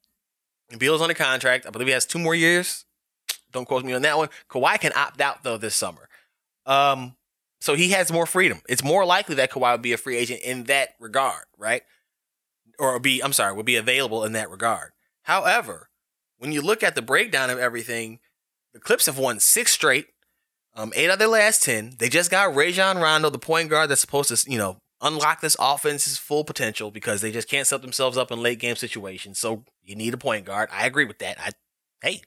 Beal's 0.78 1.02
on 1.02 1.10
a 1.10 1.14
contract. 1.14 1.66
I 1.66 1.70
believe 1.70 1.88
he 1.88 1.94
has 1.94 2.06
two 2.06 2.18
more 2.18 2.34
years. 2.34 2.84
Don't 3.52 3.66
quote 3.66 3.84
me 3.84 3.92
on 3.92 4.02
that 4.02 4.16
one. 4.16 4.28
Kawhi 4.48 4.80
can 4.80 4.92
opt 4.94 5.20
out 5.20 5.42
though 5.42 5.56
this 5.56 5.74
summer. 5.74 6.08
Um, 6.66 7.16
so 7.60 7.74
he 7.74 7.90
has 7.90 8.12
more 8.12 8.26
freedom. 8.26 8.60
It's 8.68 8.84
more 8.84 9.04
likely 9.04 9.34
that 9.36 9.50
Kawhi 9.50 9.72
would 9.72 9.82
be 9.82 9.92
a 9.92 9.98
free 9.98 10.16
agent 10.16 10.40
in 10.42 10.64
that 10.64 10.90
regard, 11.00 11.44
right? 11.58 11.82
Or 12.78 12.98
be, 12.98 13.22
I'm 13.22 13.32
sorry, 13.32 13.54
would 13.54 13.66
be 13.66 13.76
available 13.76 14.24
in 14.24 14.32
that 14.32 14.50
regard. 14.50 14.92
However, 15.24 15.90
when 16.38 16.52
you 16.52 16.62
look 16.62 16.82
at 16.82 16.94
the 16.94 17.02
breakdown 17.02 17.50
of 17.50 17.58
everything, 17.58 18.20
the 18.72 18.80
Clips 18.80 19.06
have 19.06 19.18
won 19.18 19.40
six 19.40 19.72
straight, 19.72 20.06
um, 20.74 20.92
eight 20.94 21.10
of 21.10 21.18
their 21.18 21.28
last 21.28 21.62
ten. 21.62 21.96
They 21.98 22.08
just 22.08 22.30
got 22.30 22.54
Rajon 22.54 22.98
Rondo, 22.98 23.28
the 23.28 23.38
point 23.38 23.68
guard 23.68 23.90
that's 23.90 24.00
supposed 24.00 24.34
to, 24.34 24.50
you 24.50 24.56
know, 24.56 24.78
unlock 25.00 25.40
this 25.40 25.56
offense's 25.58 26.18
full 26.18 26.44
potential 26.44 26.90
because 26.90 27.20
they 27.20 27.32
just 27.32 27.48
can't 27.48 27.66
set 27.66 27.82
themselves 27.82 28.16
up 28.16 28.30
in 28.30 28.42
late 28.42 28.58
game 28.58 28.76
situations. 28.76 29.38
So 29.38 29.64
you 29.82 29.96
need 29.96 30.14
a 30.14 30.18
point 30.18 30.44
guard. 30.44 30.68
I 30.72 30.86
agree 30.86 31.04
with 31.04 31.18
that. 31.18 31.38
I 31.40 31.50
hey, 32.02 32.22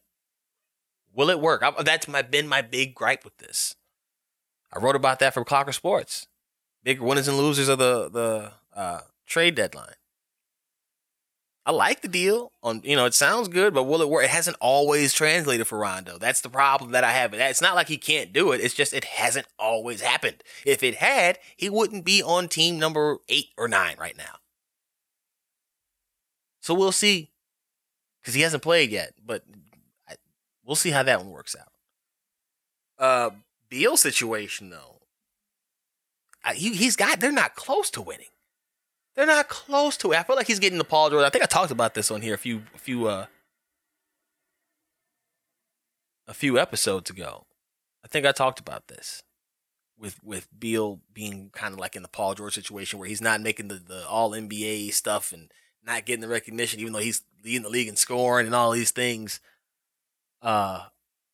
will 1.14 1.30
it 1.30 1.40
work? 1.40 1.64
I, 1.64 1.84
that's 1.84 2.08
my 2.08 2.22
been 2.22 2.48
my 2.48 2.62
big 2.62 2.96
gripe 2.96 3.24
with 3.24 3.38
this. 3.38 3.76
I 4.72 4.80
wrote 4.80 4.96
about 4.96 5.20
that 5.20 5.34
for 5.34 5.46
Clocker 5.46 5.74
Sports. 5.74 6.28
Big 6.84 7.00
winners 7.00 7.28
and 7.28 7.38
losers 7.38 7.70
of 7.70 7.80
the 7.80 8.10
the 8.10 8.52
uh, 8.76 9.02
trade 9.26 9.56
deadline. 9.56 9.96
I 11.66 11.72
like 11.72 12.02
the 12.02 12.10
deal. 12.10 12.52
On 12.62 12.82
you 12.84 12.96
know, 12.96 13.06
it 13.06 13.14
sounds 13.14 13.48
good, 13.48 13.74
but 13.74 13.84
will 13.84 14.02
it 14.02 14.10
work? 14.10 14.26
It 14.26 14.30
hasn't 14.30 14.58
always 14.60 15.14
translated 15.14 15.66
for 15.66 15.78
Rondo. 15.78 16.18
That's 16.18 16.42
the 16.42 16.50
problem 16.50 16.92
that 16.92 17.06
I 17.06 17.12
have. 17.12 17.34
It's 17.34 17.62
not 17.62 17.76
like 17.76 17.88
he 17.88 17.98
can't 17.98 18.34
do 18.34 18.52
it. 18.52 18.60
It's 18.60 18.74
just 18.74 18.94
it 18.94 19.06
hasn't 19.06 19.48
always 19.58 20.02
happened. 20.02 20.44
If 20.66 20.84
it 20.84 20.96
had, 20.96 21.40
he 21.56 21.70
wouldn't 21.70 22.04
be 22.04 22.22
on 22.22 22.50
team 22.50 22.80
number 22.80 23.18
eight 23.30 23.52
or 23.58 23.70
nine 23.70 23.96
right 23.98 24.18
now. 24.18 24.40
So 26.60 26.74
we'll 26.74 26.92
see, 26.92 27.32
because 28.22 28.34
he 28.34 28.42
hasn't 28.42 28.64
played 28.64 28.90
yet. 28.90 29.14
But 29.26 29.44
I, 30.10 30.16
we'll 30.66 30.76
see 30.76 30.92
how 30.92 31.04
that 31.04 31.20
one 31.20 31.32
works 31.32 31.56
out. 31.56 31.72
Uh, 33.00 33.36
Beal 33.70 33.96
situation 33.98 34.70
though, 34.70 35.02
I, 36.44 36.56
he, 36.56 36.74
he's 36.76 36.98
got. 36.98 37.22
They're 37.22 37.32
not 37.32 37.56
close 37.56 37.90
to 37.92 38.02
winning. 38.02 38.28
They're 39.16 39.28
not 39.28 39.48
close 39.48 39.96
to 39.98 40.12
it. 40.12 40.18
I 40.18 40.24
feel 40.24 40.36
like 40.36 40.48
he's 40.48 40.60
getting 40.60 40.80
the 40.80 40.84
Paul 40.84 41.10
George. 41.10 41.24
I 41.24 41.30
think 41.30 41.44
I 41.44 41.48
talked 41.48 41.72
about 41.72 41.94
this 41.94 42.10
on 42.10 42.22
here 42.22 42.34
a 42.34 42.38
few 42.38 42.64
a 42.74 42.78
few 42.80 43.08
uh 43.08 43.28
a 46.28 46.34
few 46.34 46.58
episodes 46.58 47.10
ago. 47.10 47.46
I 48.04 48.08
think 48.08 48.26
I 48.26 48.32
talked 48.32 48.60
about 48.60 48.88
this 48.88 49.24
with 49.98 50.24
with 50.24 50.48
Beal 50.58 51.00
being 51.14 51.52
kind 51.54 51.74
of 51.74 51.80
like 51.80 51.96
in 51.96 52.02
the 52.02 52.08
Paul 52.08 52.34
George 52.34 52.56
situation 52.56 52.98
where 52.98 53.08
he's 53.08 53.22
not 53.22 53.42
making 53.42 53.68
the, 53.68 53.76
the 53.76 54.08
all 54.08 54.32
NBA 54.32 54.94
stuff 54.94 55.32
and 55.32 55.52
not 55.86 56.06
getting 56.06 56.22
the 56.22 56.28
recognition, 56.28 56.80
even 56.80 56.94
though 56.94 57.00
he's 57.00 57.24
leading 57.44 57.64
the 57.64 57.70
league 57.70 57.88
in 57.88 57.96
scoring 57.96 58.48
and 58.48 58.56
all 58.56 58.72
these 58.72 58.92
things. 58.92 59.40
Uh 60.42 60.86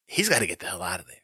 he's 0.06 0.28
got 0.28 0.40
to 0.40 0.48
get 0.48 0.60
the 0.60 0.66
hell 0.66 0.82
out 0.82 1.00
of 1.00 1.08
there 1.08 1.22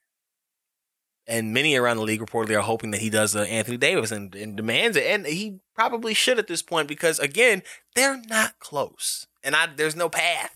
and 1.27 1.53
many 1.53 1.75
around 1.75 1.98
the 1.98 2.03
league 2.03 2.22
reportedly 2.22 2.58
are 2.58 2.62
hoping 2.62 2.91
that 2.91 3.01
he 3.01 3.10
does 3.10 3.36
uh, 3.36 3.41
Anthony 3.41 3.77
Davis 3.77 4.12
and, 4.12 4.36
and 4.36 4.55
demands 4.55 4.96
it, 4.98 5.05
and 5.05 5.25
he 5.25 5.60
probably 5.74 6.13
should 6.13 6.39
at 6.39 6.48
this 6.48 6.62
point 6.62 6.88
because 6.88 7.20
again 7.20 7.63
they're 7.96 8.22
not 8.27 8.60
close, 8.60 9.27
and 9.44 9.55
I 9.55 9.67
there's 9.75 9.96
no 9.96 10.10
path. 10.10 10.55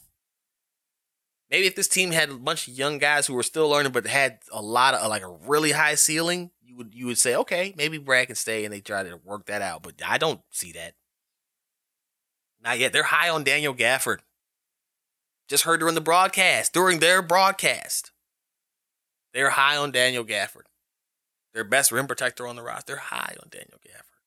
Maybe 1.49 1.65
if 1.65 1.75
this 1.75 1.87
team 1.87 2.11
had 2.11 2.29
a 2.29 2.35
bunch 2.35 2.67
of 2.67 2.77
young 2.77 2.99
guys 2.99 3.25
who 3.25 3.33
were 3.33 3.41
still 3.43 3.69
learning 3.69 3.91
but 3.91 4.05
had 4.05 4.39
a 4.51 4.61
lot 4.61 4.93
of 4.93 5.09
like 5.09 5.23
a 5.23 5.27
really 5.27 5.71
high 5.71 5.95
ceiling, 5.95 6.51
you 6.61 6.75
would 6.77 6.93
you 6.93 7.07
would 7.07 7.17
say 7.17 7.35
okay 7.35 7.73
maybe 7.75 7.97
Brad 7.97 8.27
can 8.27 8.35
stay 8.35 8.65
and 8.65 8.73
they 8.73 8.81
try 8.81 9.03
to 9.03 9.19
work 9.23 9.47
that 9.47 9.61
out, 9.61 9.83
but 9.83 9.95
I 10.05 10.17
don't 10.17 10.41
see 10.49 10.71
that. 10.73 10.93
Not 12.61 12.79
yet. 12.79 12.93
They're 12.93 13.03
high 13.03 13.29
on 13.29 13.43
Daniel 13.43 13.73
Gafford. 13.73 14.19
Just 15.47 15.63
heard 15.63 15.79
during 15.79 15.95
the 15.95 16.01
broadcast, 16.01 16.73
during 16.73 16.99
their 16.99 17.21
broadcast. 17.21 18.11
They're 19.33 19.51
high 19.51 19.77
on 19.77 19.91
Daniel 19.91 20.25
Gafford. 20.25 20.65
Their 21.53 21.63
best 21.63 21.91
rim 21.91 22.07
protector 22.07 22.47
on 22.47 22.55
the 22.55 22.61
roster. 22.61 22.93
They're 22.93 22.97
high 22.97 23.35
on 23.41 23.49
Daniel 23.49 23.79
Gafford. 23.85 24.19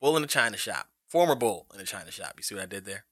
Bull 0.00 0.16
in 0.16 0.22
the 0.22 0.28
China 0.28 0.56
shop. 0.56 0.88
Former 1.08 1.34
bull 1.34 1.66
in 1.72 1.78
the 1.78 1.84
China 1.84 2.10
shop. 2.10 2.34
You 2.36 2.42
see 2.42 2.54
what 2.54 2.64
I 2.64 2.66
did 2.66 2.84
there? 2.84 3.04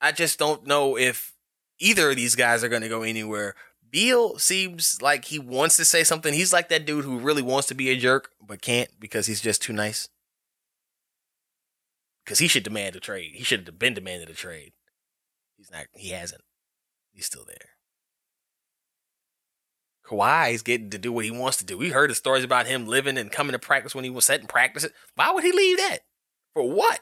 I 0.00 0.12
just 0.12 0.38
don't 0.38 0.66
know 0.66 0.96
if 0.96 1.34
either 1.78 2.10
of 2.10 2.16
these 2.16 2.34
guys 2.34 2.64
are 2.64 2.68
going 2.68 2.82
to 2.82 2.88
go 2.88 3.02
anywhere. 3.02 3.54
Beal 3.90 4.38
seems 4.38 5.02
like 5.02 5.26
he 5.26 5.38
wants 5.38 5.76
to 5.76 5.84
say 5.84 6.04
something. 6.04 6.32
He's 6.32 6.52
like 6.52 6.68
that 6.68 6.86
dude 6.86 7.04
who 7.04 7.18
really 7.18 7.42
wants 7.42 7.68
to 7.68 7.74
be 7.74 7.90
a 7.90 7.96
jerk, 7.96 8.30
but 8.40 8.62
can't 8.62 8.88
because 8.98 9.26
he's 9.26 9.40
just 9.40 9.62
too 9.62 9.72
nice. 9.72 10.08
Because 12.24 12.38
he 12.38 12.48
should 12.48 12.62
demand 12.62 12.96
a 12.96 13.00
trade. 13.00 13.32
He 13.34 13.42
should 13.42 13.66
have 13.66 13.78
been 13.78 13.94
demanded 13.94 14.30
a 14.30 14.34
trade. 14.34 14.72
He's 15.56 15.70
not. 15.70 15.86
He 15.94 16.10
hasn't. 16.10 16.42
He's 17.12 17.26
still 17.26 17.44
there. 17.44 17.70
Kawhi 20.10 20.52
is 20.52 20.62
getting 20.62 20.90
to 20.90 20.98
do 20.98 21.12
what 21.12 21.24
he 21.24 21.30
wants 21.30 21.58
to 21.58 21.64
do. 21.64 21.78
We 21.78 21.90
heard 21.90 22.10
the 22.10 22.14
stories 22.14 22.42
about 22.42 22.66
him 22.66 22.86
living 22.86 23.16
and 23.16 23.30
coming 23.30 23.52
to 23.52 23.58
practice 23.58 23.94
when 23.94 24.04
he 24.04 24.10
was 24.10 24.24
setting 24.24 24.48
practice. 24.48 24.86
Why 25.14 25.30
would 25.30 25.44
he 25.44 25.52
leave 25.52 25.76
that? 25.76 25.98
For 26.54 26.68
what? 26.68 27.00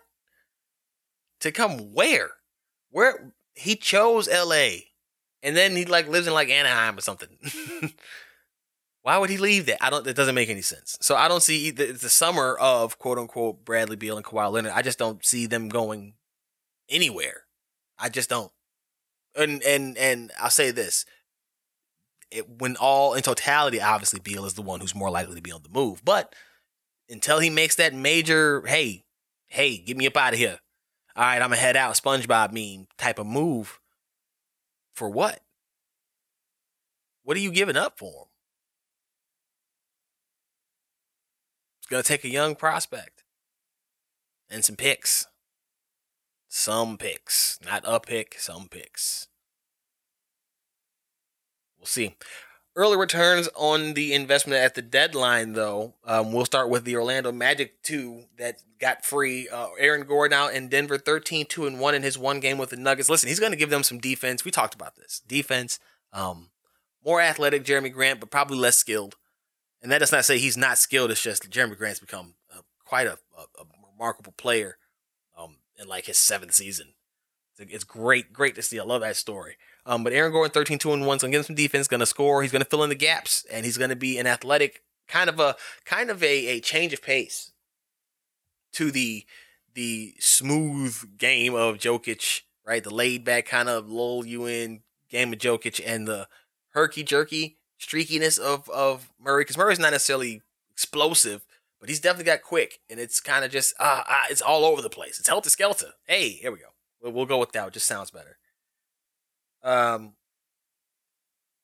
To 1.41 1.51
come 1.51 1.95
where? 1.95 2.31
Where 2.91 3.33
he 3.55 3.77
chose 3.77 4.29
LA. 4.29 4.89
And 5.43 5.57
then 5.57 5.75
he 5.75 5.85
like 5.85 6.09
lives 6.09 6.27
in 6.27 6.35
like 6.35 6.51
Anaheim 6.51 6.99
or 6.99 7.01
something. 7.01 7.29
Why 9.03 9.17
would 9.17 9.31
he 9.31 9.39
leave 9.39 9.67
that? 9.67 9.83
I 9.83 9.89
don't. 9.89 10.07
It 10.07 10.17
doesn't 10.17 10.35
make 10.35 10.51
any 10.51 10.61
sense. 10.61 10.99
So 11.01 11.17
I 11.17 11.29
don't 11.29 11.43
see 11.43 11.71
the, 11.71 11.93
the 11.93 12.11
summer 12.11 12.57
of 12.59 12.99
quote 12.99 13.17
unquote 13.17 13.65
Bradley 13.65 13.97
Beal 13.97 14.17
and 14.17 14.27
Kawhi 14.27 14.51
Leonard. 14.51 14.73
I 14.75 14.83
just 14.83 14.99
don't 14.99 15.25
see 15.25 15.47
them 15.47 15.69
going 15.69 16.15
anywhere. 16.91 17.45
I 17.99 18.09
just 18.11 18.29
don't. 18.29 18.53
And 19.35 19.63
and 19.63 19.97
and 19.97 20.33
I'll 20.39 20.51
say 20.51 20.73
this: 20.73 21.07
it, 22.31 22.49
when 22.49 22.77
all 22.77 23.15
in 23.15 23.23
totality, 23.23 23.81
obviously 23.81 24.21
Beal 24.21 24.45
is 24.45 24.55
the 24.55 24.63
one 24.63 24.81
who's 24.81 24.95
more 24.95 25.11
likely 25.11 25.37
to 25.37 25.43
be 25.43 25.53
on 25.53 25.63
the 25.63 25.69
move. 25.69 26.05
But 26.05 26.35
until 27.09 27.39
he 27.39 27.51
makes 27.51 27.77
that 27.77 27.95
major, 27.95 28.63
hey, 28.67 29.05
hey, 29.47 29.79
get 29.79 29.97
me 29.97 30.07
up 30.07 30.17
out 30.17 30.35
of 30.35 30.39
here. 30.39 30.59
All 31.17 31.25
right, 31.25 31.43
I'm 31.43 31.51
gonna 31.51 31.57
head 31.57 31.77
out, 31.77 31.95
SpongeBob 31.95 32.53
meme 32.53 32.87
type 32.97 33.19
of 33.19 33.27
move. 33.27 33.81
For 34.95 35.09
what? 35.09 35.41
What 37.23 37.37
are 37.37 37.41
you 37.41 37.53
giving 37.53 37.77
up 37.77 37.99
for 37.99 38.07
him? 38.07 38.29
It's 41.81 41.89
gonna 41.89 42.03
take 42.03 42.25
a 42.25 42.29
young 42.29 42.55
prospect 42.55 43.25
and 44.51 44.65
some 44.65 44.77
picks. 44.77 45.27
Some 46.49 46.97
picks, 46.97 47.59
not 47.65 47.85
a 47.87 48.01
pick, 48.01 48.37
some 48.39 48.69
picks. 48.69 49.28
We'll 51.79 51.87
see. 51.87 52.17
Early 52.77 52.97
returns 52.97 53.49
on 53.57 53.95
the 53.95 54.15
investment 54.15 54.63
at 54.63 54.77
the 54.77 54.83
deadline, 54.83 55.55
though. 55.55 55.95
Um, 56.05 56.33
we'll 56.33 56.45
start 56.45 56.69
with 56.69 56.85
the 56.85 56.95
Orlando 56.95 57.33
Magic 57.33 57.83
2 57.83 58.27
that 58.39 58.63
got 58.79 59.05
free. 59.05 59.49
Uh, 59.49 59.71
Aaron 59.79 60.07
Gordon 60.07 60.39
out 60.39 60.55
in 60.55 60.69
Denver, 60.69 60.97
13 60.97 61.47
2 61.47 61.67
and 61.67 61.81
1 61.81 61.95
in 61.97 62.03
his 62.03 62.17
one 62.17 62.39
game 62.39 62.57
with 62.57 62.71
the 62.71 62.77
Nuggets. 62.77 63.09
Listen, 63.09 63.29
he's 63.29 63.41
going 63.41 63.51
to 63.51 63.59
give 63.59 63.71
them 63.71 63.83
some 63.83 63.99
defense. 63.99 64.45
We 64.45 64.53
talked 64.53 64.75
about 64.75 64.95
this. 64.95 65.23
Defense, 65.27 65.81
um, 66.13 66.51
more 67.05 67.21
athletic, 67.21 67.65
Jerami 67.65 67.93
Grant, 67.93 68.21
but 68.21 68.31
probably 68.31 68.59
less 68.59 68.77
skilled. 68.77 69.17
And 69.83 69.91
that 69.91 69.99
does 69.99 70.13
not 70.13 70.25
say 70.25 70.39
he's 70.39 70.57
not 70.57 70.79
skilled. 70.79 71.11
It's 71.11 71.23
just 71.23 71.51
Jerami 71.51 71.77
Grant's 71.77 72.01
become 72.01 72.35
uh, 72.55 72.61
quite 72.85 73.07
a, 73.07 73.19
a, 73.37 73.43
a, 73.61 73.65
remarkable 73.93 74.35
player 74.37 74.77
um, 75.37 75.57
in 75.77 75.89
like 75.89 76.07
his 76.07 76.19
seventh 76.19 76.53
season. 76.53 76.95
It's, 77.59 77.85
great, 77.85 78.33
great 78.33 78.55
to 78.55 78.63
see. 78.63 78.79
I 78.79 78.85
love 78.85 79.01
that 79.01 79.17
story. 79.17 79.57
Um, 79.87 80.05
but 80.05 80.13
Aaron 80.13 80.33
Gordon, 80.33 80.53
13 80.53 80.79
2 80.79 80.93
and 80.93 81.07
1, 81.07 81.17
is 81.17 81.23
gonna 81.23 81.33
get 81.33 81.47
some 81.47 81.57
defense, 81.57 81.89
gonna 81.89 82.07
score, 82.07 82.43
he's 82.43 82.53
gonna 82.53 82.65
fill 82.65 82.83
in 82.83 82.89
the 82.89 82.95
gaps, 82.95 83.47
and 83.51 83.65
he's 83.65 83.79
gonna 83.79 83.97
be 83.97 84.19
an 84.19 84.27
athletic, 84.27 84.83
kind 85.07 85.29
of 85.29 85.41
a 85.41 85.57
kind 85.85 86.11
of 86.11 86.23
a, 86.23 86.47
a 86.47 86.61
change 86.61 86.93
of 86.93 87.03
pace 87.03 87.53
to 88.73 88.91
the 88.91 89.25
the 89.75 90.15
smooth 90.19 91.19
game 91.19 91.55
of 91.55 91.79
Jokic, 91.79 92.43
right? 92.67 92.83
The 92.83 92.95
laid 92.95 93.25
back 93.25 93.47
kind 93.47 93.69
of 93.69 93.89
lull 93.89 94.27
you 94.27 94.47
in 94.47 94.83
game 95.09 95.33
of 95.33 95.39
Jokic 95.39 95.81
and 95.85 96.07
the 96.07 96.29
herky 96.71 97.03
jerky 97.03 97.59
streakiness 97.81 98.39
of 98.39 98.69
of 98.69 99.11
Murray, 99.19 99.43
because 99.43 99.57
Murray's 99.57 99.79
not 99.79 99.93
necessarily 99.93 100.43
explosive, 100.71 101.45
but 101.81 101.89
he's 101.89 102.01
definitely 102.01 102.27
got 102.27 102.43
quick, 102.43 102.81
and 102.91 103.01
it's 103.01 103.21
kind 103.21 103.45
of 103.45 103.51
just 103.51 103.75
uh, 103.79 104.03
uh, 104.07 104.25
it's 104.31 104.43
all 104.43 104.65
over 104.65 104.83
the 104.83 104.91
place. 104.91 105.19
It's 105.19 105.29
helter 105.29 105.51
skelter. 105.51 105.93
Hey, 106.07 106.31
here 106.31 106.53
we 106.53 106.59
go. 106.59 106.67
We'll, 107.03 107.27
go 107.27 107.39
with 107.39 107.53
that. 107.53 107.69
It 107.69 107.75
just 107.75 107.87
sounds 107.87 108.11
better. 108.11 108.39
Um, 109.63 110.15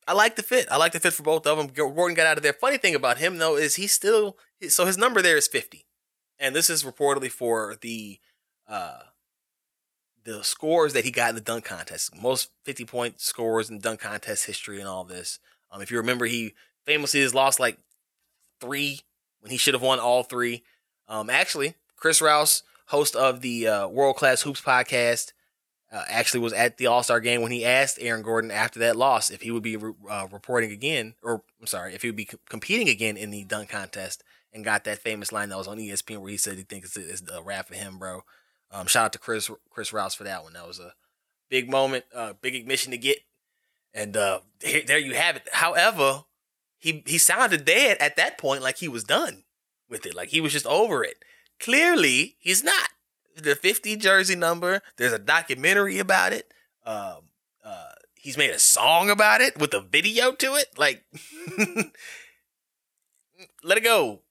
I 0.06 0.12
like 0.12 0.36
the 0.36 0.42
fit. 0.42 0.68
I 0.70 0.76
like 0.76 0.92
the 0.92 1.00
fit 1.00 1.12
for 1.12 1.22
both 1.22 1.46
of 1.46 1.58
them. 1.58 1.68
Gordon 1.68 2.14
got 2.14 2.26
out 2.26 2.36
of 2.36 2.42
there. 2.42 2.52
Funny 2.52 2.76
thing 2.76 2.94
about 2.94 3.18
him 3.18 3.38
though 3.38 3.56
is 3.56 3.76
he 3.76 3.86
still 3.86 4.36
so 4.68 4.86
his 4.86 4.98
number 4.98 5.22
there 5.22 5.36
is 5.36 5.48
50. 5.48 5.86
And 6.38 6.54
this 6.54 6.68
is 6.68 6.84
reportedly 6.84 7.30
for 7.30 7.76
the 7.80 8.18
uh 8.68 9.00
the 10.24 10.42
scores 10.42 10.92
that 10.94 11.04
he 11.04 11.10
got 11.10 11.30
in 11.30 11.34
the 11.34 11.40
dunk 11.40 11.64
contest. 11.64 12.14
Most 12.14 12.50
50 12.64 12.84
point 12.84 13.20
scores 13.20 13.70
in 13.70 13.78
dunk 13.78 14.00
contest 14.00 14.46
history 14.46 14.78
and 14.78 14.88
all 14.88 15.04
this. 15.04 15.38
Um 15.70 15.80
if 15.80 15.90
you 15.90 15.96
remember 15.96 16.26
he 16.26 16.54
famously 16.84 17.20
has 17.22 17.34
lost 17.34 17.58
like 17.58 17.78
3 18.60 19.00
when 19.40 19.50
he 19.50 19.56
should 19.56 19.74
have 19.74 19.82
won 19.82 20.00
all 20.00 20.22
3. 20.22 20.62
Um 21.08 21.30
actually, 21.30 21.74
Chris 21.96 22.20
Rouse, 22.20 22.62
host 22.86 23.16
of 23.16 23.40
the 23.40 23.66
uh, 23.68 23.88
World 23.88 24.16
Class 24.16 24.42
Hoops 24.42 24.60
podcast, 24.60 25.32
uh, 25.92 26.02
actually 26.08 26.40
was 26.40 26.52
at 26.52 26.76
the 26.76 26.86
All 26.86 27.02
Star 27.02 27.20
game 27.20 27.40
when 27.40 27.52
he 27.52 27.64
asked 27.64 27.98
Aaron 28.00 28.22
Gordon 28.22 28.50
after 28.50 28.80
that 28.80 28.96
loss 28.96 29.30
if 29.30 29.42
he 29.42 29.50
would 29.50 29.62
be 29.62 29.76
re- 29.76 29.92
uh, 30.10 30.26
reporting 30.32 30.72
again, 30.72 31.14
or 31.22 31.42
I'm 31.60 31.66
sorry, 31.66 31.94
if 31.94 32.02
he 32.02 32.08
would 32.08 32.16
be 32.16 32.28
competing 32.48 32.88
again 32.88 33.16
in 33.16 33.30
the 33.30 33.44
dunk 33.44 33.68
contest, 33.68 34.24
and 34.52 34.64
got 34.64 34.84
that 34.84 34.98
famous 34.98 35.32
line 35.32 35.48
that 35.48 35.58
was 35.58 35.68
on 35.68 35.78
ESPN 35.78 36.18
where 36.18 36.30
he 36.30 36.36
said 36.36 36.56
he 36.56 36.62
thinks 36.62 36.96
it's, 36.96 37.22
it's 37.22 37.30
a 37.30 37.42
wrap 37.42 37.68
for 37.68 37.74
him, 37.74 37.98
bro. 37.98 38.22
Um, 38.70 38.86
shout 38.86 39.06
out 39.06 39.12
to 39.12 39.18
Chris 39.18 39.50
Chris 39.70 39.92
Rouse 39.92 40.14
for 40.14 40.24
that 40.24 40.42
one. 40.42 40.54
That 40.54 40.66
was 40.66 40.78
a 40.78 40.94
big 41.48 41.70
moment, 41.70 42.04
uh, 42.14 42.32
big 42.40 42.54
admission 42.54 42.90
to 42.92 42.98
get, 42.98 43.18
and 43.92 44.16
uh, 44.16 44.40
there, 44.60 44.82
there 44.82 44.98
you 44.98 45.14
have 45.14 45.36
it. 45.36 45.48
However, 45.52 46.24
he 46.78 47.02
he 47.06 47.18
sounded 47.18 47.64
dead 47.64 47.98
at 48.00 48.16
that 48.16 48.38
point, 48.38 48.62
like 48.62 48.78
he 48.78 48.88
was 48.88 49.04
done 49.04 49.44
with 49.88 50.06
it, 50.06 50.14
like 50.14 50.30
he 50.30 50.40
was 50.40 50.52
just 50.52 50.66
over 50.66 51.04
it. 51.04 51.24
Clearly, 51.60 52.36
he's 52.38 52.62
not 52.62 52.90
the 53.36 53.54
50 53.54 53.96
jersey 53.96 54.36
number. 54.36 54.82
There's 54.96 55.12
a 55.12 55.18
documentary 55.18 55.98
about 55.98 56.32
it. 56.32 56.52
Um, 56.84 57.30
uh, 57.64 57.92
he's 58.14 58.36
made 58.36 58.50
a 58.50 58.58
song 58.58 59.10
about 59.10 59.40
it 59.40 59.58
with 59.58 59.72
a 59.74 59.80
video 59.80 60.32
to 60.32 60.54
it. 60.54 60.68
Like, 60.76 61.04
let 63.62 63.78
it 63.78 63.84
go. 63.84 64.22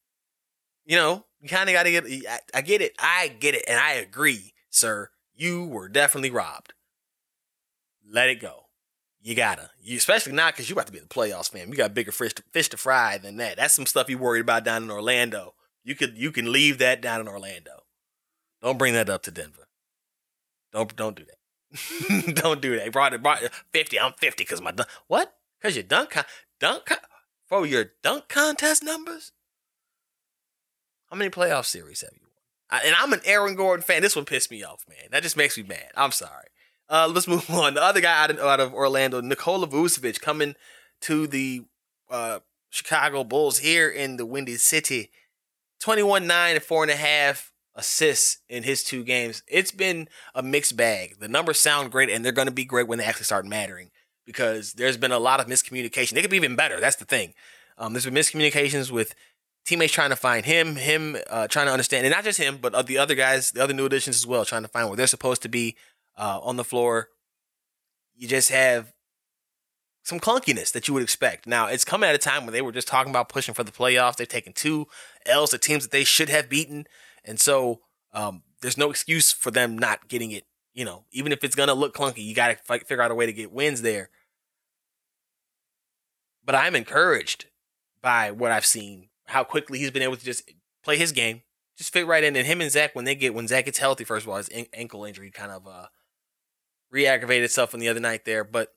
You 0.86 0.96
know, 0.96 1.24
You 1.40 1.48
kind 1.48 1.68
of 1.68 1.74
got 1.74 1.84
to 1.84 1.90
get. 1.90 2.04
I, 2.28 2.38
I 2.54 2.60
get 2.60 2.82
it. 2.82 2.94
I 2.98 3.28
get 3.28 3.54
it, 3.54 3.64
and 3.66 3.78
I 3.78 3.94
agree, 3.94 4.52
sir. 4.70 5.10
You 5.34 5.64
were 5.64 5.88
definitely 5.88 6.30
robbed. 6.30 6.74
Let 8.08 8.28
it 8.28 8.40
go. 8.40 8.64
You 9.24 9.34
gotta, 9.34 9.70
you 9.82 9.96
especially 9.96 10.34
not 10.34 10.52
because 10.52 10.68
you 10.68 10.74
about 10.74 10.84
to 10.86 10.92
be 10.92 10.98
in 10.98 11.04
the 11.04 11.08
playoffs, 11.08 11.50
fam. 11.50 11.70
You 11.70 11.76
got 11.76 11.94
bigger 11.94 12.12
fish 12.12 12.34
to, 12.34 12.42
fish 12.52 12.68
to 12.68 12.76
fry 12.76 13.16
than 13.16 13.38
that. 13.38 13.56
That's 13.56 13.74
some 13.74 13.86
stuff 13.86 14.10
you 14.10 14.18
worried 14.18 14.42
about 14.42 14.64
down 14.64 14.82
in 14.82 14.90
Orlando. 14.90 15.54
You 15.84 15.94
could 15.94 16.16
you 16.16 16.32
can 16.32 16.50
leave 16.50 16.78
that 16.78 17.00
down 17.00 17.20
in 17.20 17.28
Orlando. 17.28 17.84
Don't 18.62 18.78
bring 18.78 18.94
that 18.94 19.10
up 19.10 19.22
to 19.24 19.30
Denver. 19.30 19.68
Don't 20.72 20.94
don't 20.96 21.16
do 21.16 21.24
that. 21.24 22.34
don't 22.42 22.60
do 22.60 22.76
that. 22.78 22.90
Brought 22.92 23.12
it 23.12 23.22
brought 23.22 23.40
fifty. 23.72 24.00
I'm 24.00 24.12
fifty 24.14 24.44
because 24.44 24.62
my 24.62 24.72
dunk. 24.72 24.88
What? 25.06 25.34
Because 25.60 25.76
your 25.76 25.84
dunk 25.84 26.10
con- 26.10 26.24
dunk 26.58 26.86
con- 26.86 26.98
for 27.48 27.66
your 27.66 27.92
dunk 28.02 28.28
contest 28.28 28.82
numbers. 28.82 29.32
How 31.10 31.16
many 31.16 31.30
playoff 31.30 31.66
series 31.66 32.00
have 32.00 32.10
you 32.14 32.22
won? 32.22 32.80
I, 32.82 32.86
and 32.86 32.96
I'm 32.98 33.12
an 33.12 33.20
Aaron 33.24 33.54
Gordon 33.54 33.84
fan. 33.84 34.02
This 34.02 34.16
one 34.16 34.24
pissed 34.24 34.50
me 34.50 34.64
off, 34.64 34.84
man. 34.88 35.08
That 35.10 35.22
just 35.22 35.36
makes 35.36 35.56
me 35.56 35.64
mad. 35.64 35.90
I'm 35.96 36.12
sorry. 36.12 36.48
Uh, 36.88 37.10
let's 37.12 37.28
move 37.28 37.48
on. 37.50 37.74
The 37.74 37.82
other 37.82 38.00
guy 38.00 38.22
out 38.24 38.30
of, 38.30 38.38
out 38.40 38.60
of 38.60 38.72
Orlando, 38.72 39.20
Nikola 39.20 39.66
Vucevic, 39.66 40.20
coming 40.20 40.54
to 41.02 41.26
the 41.26 41.64
uh, 42.10 42.40
Chicago 42.70 43.22
Bulls 43.24 43.58
here 43.58 43.88
in 43.88 44.16
the 44.16 44.26
Windy 44.26 44.56
City. 44.56 45.10
21 45.84 46.26
9 46.26 46.54
and 46.54 46.64
four 46.64 46.82
and 46.82 46.90
a 46.90 46.96
half 46.96 47.52
assists 47.74 48.38
in 48.48 48.62
his 48.62 48.82
two 48.82 49.04
games. 49.04 49.42
It's 49.46 49.70
been 49.70 50.08
a 50.34 50.42
mixed 50.42 50.78
bag. 50.78 51.16
The 51.20 51.28
numbers 51.28 51.60
sound 51.60 51.92
great, 51.92 52.08
and 52.08 52.24
they're 52.24 52.32
going 52.32 52.48
to 52.48 52.54
be 52.54 52.64
great 52.64 52.88
when 52.88 52.98
they 52.98 53.04
actually 53.04 53.24
start 53.24 53.44
mattering 53.44 53.90
because 54.24 54.72
there's 54.72 54.96
been 54.96 55.12
a 55.12 55.18
lot 55.18 55.40
of 55.40 55.46
miscommunication. 55.46 56.12
They 56.12 56.22
could 56.22 56.30
be 56.30 56.38
even 56.38 56.56
better. 56.56 56.80
That's 56.80 56.96
the 56.96 57.04
thing. 57.04 57.34
Um, 57.76 57.92
there's 57.92 58.06
been 58.06 58.14
miscommunications 58.14 58.90
with 58.90 59.14
teammates 59.66 59.92
trying 59.92 60.08
to 60.08 60.16
find 60.16 60.46
him, 60.46 60.76
him 60.76 61.18
uh, 61.28 61.48
trying 61.48 61.66
to 61.66 61.72
understand, 61.72 62.06
and 62.06 62.14
not 62.14 62.24
just 62.24 62.40
him, 62.40 62.56
but 62.62 62.86
the 62.86 62.96
other 62.96 63.14
guys, 63.14 63.50
the 63.50 63.62
other 63.62 63.74
new 63.74 63.84
additions 63.84 64.16
as 64.16 64.26
well, 64.26 64.46
trying 64.46 64.62
to 64.62 64.68
find 64.68 64.88
where 64.88 64.96
they're 64.96 65.06
supposed 65.06 65.42
to 65.42 65.50
be 65.50 65.76
uh, 66.16 66.40
on 66.42 66.56
the 66.56 66.64
floor. 66.64 67.10
You 68.16 68.26
just 68.26 68.48
have 68.48 68.94
some 70.04 70.20
clunkiness 70.20 70.70
that 70.72 70.86
you 70.86 70.94
would 70.94 71.02
expect. 71.02 71.46
Now, 71.46 71.66
it's 71.66 71.84
coming 71.84 72.08
at 72.08 72.14
a 72.14 72.18
time 72.18 72.44
when 72.44 72.52
they 72.52 72.62
were 72.62 72.72
just 72.72 72.86
talking 72.86 73.10
about 73.10 73.30
pushing 73.30 73.54
for 73.54 73.64
the 73.64 73.72
playoffs. 73.72 74.16
They've 74.16 74.28
taken 74.28 74.52
two 74.52 74.86
L's 75.26 75.50
to 75.50 75.58
teams 75.58 75.84
that 75.84 75.92
they 75.92 76.04
should 76.04 76.28
have 76.28 76.48
beaten. 76.48 76.86
And 77.24 77.40
so 77.40 77.80
um, 78.12 78.42
there's 78.60 78.78
no 78.78 78.90
excuse 78.90 79.32
for 79.32 79.50
them 79.50 79.78
not 79.78 80.08
getting 80.08 80.30
it. 80.30 80.44
You 80.72 80.84
know, 80.84 81.04
even 81.12 81.32
if 81.32 81.44
it's 81.44 81.54
going 81.54 81.68
to 81.68 81.74
look 81.74 81.94
clunky, 81.94 82.24
you 82.24 82.34
got 82.34 82.48
to 82.48 82.78
figure 82.78 83.02
out 83.02 83.10
a 83.10 83.14
way 83.14 83.26
to 83.26 83.32
get 83.32 83.52
wins 83.52 83.82
there. 83.82 84.10
But 86.44 86.54
I'm 86.54 86.74
encouraged 86.74 87.46
by 88.02 88.30
what 88.30 88.52
I've 88.52 88.66
seen, 88.66 89.08
how 89.26 89.44
quickly 89.44 89.78
he's 89.78 89.90
been 89.90 90.02
able 90.02 90.16
to 90.16 90.24
just 90.24 90.50
play 90.82 90.98
his 90.98 91.12
game, 91.12 91.42
just 91.78 91.92
fit 91.92 92.06
right 92.06 92.22
in. 92.22 92.36
And 92.36 92.46
him 92.46 92.60
and 92.60 92.70
Zach, 92.70 92.94
when 92.94 93.04
they 93.04 93.14
get 93.14 93.34
when 93.34 93.48
Zach 93.48 93.64
gets 93.64 93.78
healthy, 93.78 94.04
first 94.04 94.26
of 94.26 94.30
all, 94.30 94.36
his 94.36 94.48
an- 94.50 94.66
ankle 94.72 95.04
injury 95.04 95.30
kind 95.30 95.50
of 95.50 95.66
uh, 95.66 95.86
re-aggravated 96.90 97.44
itself 97.44 97.72
on 97.72 97.80
the 97.80 97.88
other 97.88 98.00
night 98.00 98.24
there. 98.24 98.44
But 98.44 98.74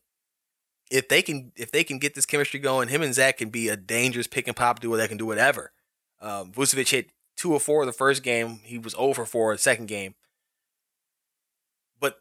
if 0.90 1.10
they 1.10 1.22
can 1.22 1.52
if 1.56 1.72
they 1.72 1.84
can 1.84 2.00
get 2.00 2.16
this 2.16 2.26
chemistry 2.26 2.60
going, 2.60 2.88
him 2.88 3.02
and 3.02 3.14
Zach 3.14 3.38
can 3.38 3.50
be 3.50 3.68
a 3.70 3.76
dangerous 3.76 4.28
pick 4.28 4.48
and 4.48 4.56
pop 4.56 4.80
duo 4.80 4.96
that 4.98 5.10
can 5.10 5.18
do 5.18 5.26
whatever. 5.26 5.72
Um, 6.20 6.52
Vucevic 6.52 6.90
hit 6.90 7.10
two 7.36 7.54
or 7.54 7.60
four 7.60 7.86
the 7.86 7.92
first 7.92 8.24
game. 8.24 8.60
He 8.64 8.78
was 8.78 8.96
over 8.98 9.26
for 9.26 9.54
the 9.54 9.60
second 9.60 9.88
game. 9.88 10.16
But 12.00 12.20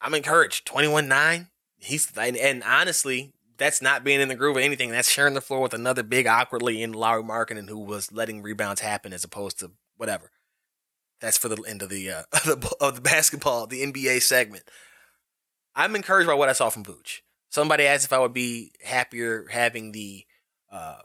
I'm 0.00 0.14
encouraged. 0.14 0.66
21-9. 0.66 1.48
He's 1.78 2.10
and, 2.16 2.36
and 2.36 2.62
honestly, 2.62 3.32
that's 3.56 3.82
not 3.82 4.04
being 4.04 4.20
in 4.20 4.28
the 4.28 4.34
groove 4.34 4.56
of 4.56 4.62
anything. 4.62 4.90
That's 4.90 5.10
sharing 5.10 5.34
the 5.34 5.40
floor 5.40 5.60
with 5.60 5.74
another 5.74 6.02
big 6.02 6.26
awkwardly 6.26 6.82
in 6.82 6.92
Lauri 6.92 7.22
Markkanen 7.22 7.68
who 7.68 7.78
was 7.78 8.10
letting 8.12 8.42
rebounds 8.42 8.80
happen 8.80 9.12
as 9.12 9.24
opposed 9.24 9.58
to 9.60 9.72
whatever. 9.96 10.30
That's 11.20 11.36
for 11.36 11.48
the 11.48 11.62
end 11.68 11.82
of 11.82 11.90
the 11.90 12.10
uh, 12.10 12.22
of 12.32 12.44
the, 12.60 12.76
of 12.80 12.94
the 12.96 13.00
basketball, 13.00 13.66
the 13.66 13.82
NBA 13.82 14.22
segment. 14.22 14.64
I'm 15.74 15.94
encouraged 15.94 16.26
by 16.26 16.34
what 16.34 16.48
I 16.48 16.52
saw 16.52 16.70
from 16.70 16.84
Vooch. 16.84 17.20
Somebody 17.50 17.84
asked 17.84 18.04
if 18.04 18.12
I 18.12 18.18
would 18.18 18.32
be 18.32 18.72
happier 18.82 19.46
having 19.50 19.92
the 19.92 20.24
uh, 20.72 20.98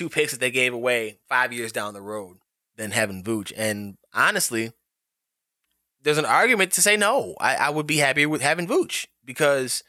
two 0.00 0.08
picks 0.08 0.32
that 0.32 0.40
they 0.40 0.50
gave 0.50 0.72
away 0.72 1.18
five 1.28 1.52
years 1.52 1.72
down 1.72 1.92
the 1.92 2.00
road 2.00 2.38
than 2.76 2.90
having 2.90 3.22
Vooch. 3.22 3.52
And 3.54 3.98
honestly, 4.14 4.72
there's 6.02 6.16
an 6.16 6.24
argument 6.24 6.72
to 6.72 6.80
say 6.80 6.96
no. 6.96 7.34
I, 7.38 7.56
I 7.56 7.68
would 7.68 7.86
be 7.86 7.98
happier 7.98 8.26
with 8.26 8.40
having 8.40 8.66
Vooch 8.66 9.04
because 9.26 9.84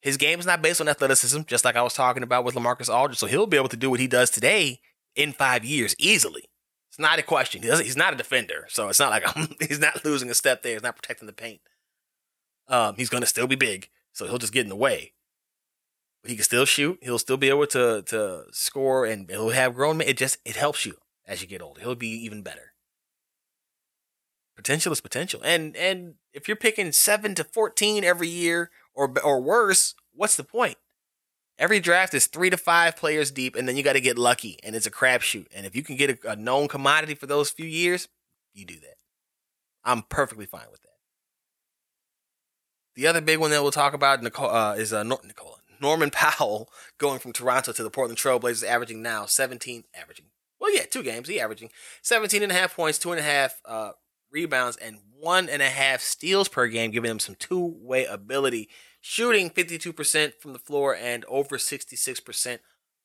his 0.00 0.16
game 0.16 0.40
is 0.40 0.46
not 0.46 0.62
based 0.62 0.80
on 0.80 0.88
athleticism, 0.88 1.42
just 1.42 1.66
like 1.66 1.76
I 1.76 1.82
was 1.82 1.92
talking 1.92 2.22
about 2.22 2.44
with 2.44 2.54
Lamarcus 2.54 2.88
Aldridge. 2.88 3.18
So 3.18 3.26
he'll 3.26 3.46
be 3.46 3.58
able 3.58 3.68
to 3.68 3.76
do 3.76 3.90
what 3.90 4.00
he 4.00 4.06
does 4.06 4.30
today 4.30 4.80
in 5.14 5.34
five 5.34 5.66
years 5.66 5.94
easily. 5.98 6.44
It's 6.88 6.98
not 6.98 7.18
a 7.18 7.22
question. 7.22 7.62
He 7.62 7.68
he's 7.82 7.94
not 7.94 8.14
a 8.14 8.16
defender, 8.16 8.64
so 8.70 8.88
it's 8.88 9.00
not 9.00 9.10
like 9.10 9.24
I'm, 9.36 9.48
he's 9.60 9.80
not 9.80 10.02
losing 10.02 10.30
a 10.30 10.34
step 10.34 10.62
there. 10.62 10.72
He's 10.72 10.82
not 10.82 10.96
protecting 10.96 11.26
the 11.26 11.34
paint. 11.34 11.60
Um, 12.68 12.94
he's 12.96 13.10
going 13.10 13.22
to 13.22 13.26
still 13.26 13.46
be 13.46 13.56
big, 13.56 13.90
so 14.14 14.26
he'll 14.26 14.38
just 14.38 14.54
get 14.54 14.62
in 14.62 14.70
the 14.70 14.76
way. 14.76 15.12
He 16.24 16.36
can 16.36 16.44
still 16.44 16.64
shoot. 16.64 16.98
He'll 17.02 17.18
still 17.18 17.36
be 17.36 17.48
able 17.48 17.66
to 17.68 18.02
to 18.02 18.44
score, 18.52 19.04
and 19.04 19.28
he'll 19.28 19.50
have 19.50 19.74
grown. 19.74 20.00
It 20.00 20.16
just 20.16 20.38
it 20.44 20.56
helps 20.56 20.86
you 20.86 20.96
as 21.26 21.42
you 21.42 21.48
get 21.48 21.62
older. 21.62 21.80
He'll 21.80 21.94
be 21.94 22.08
even 22.08 22.42
better. 22.42 22.72
Potential 24.54 24.92
is 24.92 25.00
potential, 25.00 25.40
and 25.44 25.76
and 25.76 26.14
if 26.32 26.46
you're 26.46 26.56
picking 26.56 26.92
seven 26.92 27.34
to 27.34 27.44
fourteen 27.44 28.04
every 28.04 28.28
year 28.28 28.70
or 28.94 29.12
or 29.24 29.40
worse, 29.40 29.94
what's 30.12 30.36
the 30.36 30.44
point? 30.44 30.76
Every 31.58 31.80
draft 31.80 32.14
is 32.14 32.26
three 32.26 32.50
to 32.50 32.56
five 32.56 32.96
players 32.96 33.30
deep, 33.30 33.56
and 33.56 33.66
then 33.66 33.76
you 33.76 33.82
got 33.82 33.94
to 33.94 34.00
get 34.00 34.18
lucky, 34.18 34.58
and 34.62 34.76
it's 34.76 34.86
a 34.86 34.90
crapshoot. 34.90 35.46
And 35.54 35.66
if 35.66 35.74
you 35.74 35.82
can 35.82 35.96
get 35.96 36.24
a, 36.24 36.32
a 36.32 36.36
known 36.36 36.68
commodity 36.68 37.14
for 37.14 37.26
those 37.26 37.50
few 37.50 37.66
years, 37.66 38.08
you 38.52 38.64
do 38.64 38.78
that. 38.80 38.96
I'm 39.84 40.02
perfectly 40.02 40.46
fine 40.46 40.66
with 40.70 40.82
that. 40.82 40.88
The 42.94 43.06
other 43.06 43.20
big 43.20 43.38
one 43.38 43.50
that 43.50 43.62
we'll 43.62 43.72
talk 43.72 43.94
about 43.94 44.22
Nicole, 44.22 44.50
uh, 44.50 44.74
is 44.74 44.92
uh, 44.92 45.02
Nor- 45.02 45.20
Nicola 45.24 45.56
Norman 45.82 46.10
Powell 46.10 46.70
going 46.96 47.18
from 47.18 47.32
Toronto 47.32 47.72
to 47.72 47.82
the 47.82 47.90
Portland 47.90 48.18
Trailblazers, 48.18 48.66
averaging 48.66 49.02
now 49.02 49.26
17, 49.26 49.84
averaging 49.94 50.26
well, 50.58 50.72
yeah, 50.72 50.84
two 50.88 51.02
games. 51.02 51.26
He 51.26 51.40
averaging 51.40 51.70
17 52.02 52.40
and 52.40 52.52
a 52.52 52.54
half 52.54 52.76
points, 52.76 52.96
two 52.96 53.10
and 53.10 53.18
a 53.18 53.24
half 53.24 53.60
uh, 53.64 53.92
rebounds, 54.30 54.76
and 54.76 54.98
one 55.18 55.48
and 55.48 55.60
a 55.60 55.68
half 55.68 56.00
steals 56.00 56.48
per 56.48 56.68
game, 56.68 56.92
giving 56.92 57.10
him 57.10 57.18
some 57.18 57.34
two 57.34 57.74
way 57.80 58.04
ability, 58.04 58.68
shooting 59.00 59.50
52% 59.50 60.34
from 60.40 60.52
the 60.52 60.60
floor 60.60 60.94
and 60.94 61.24
over 61.24 61.58
66% 61.58 62.58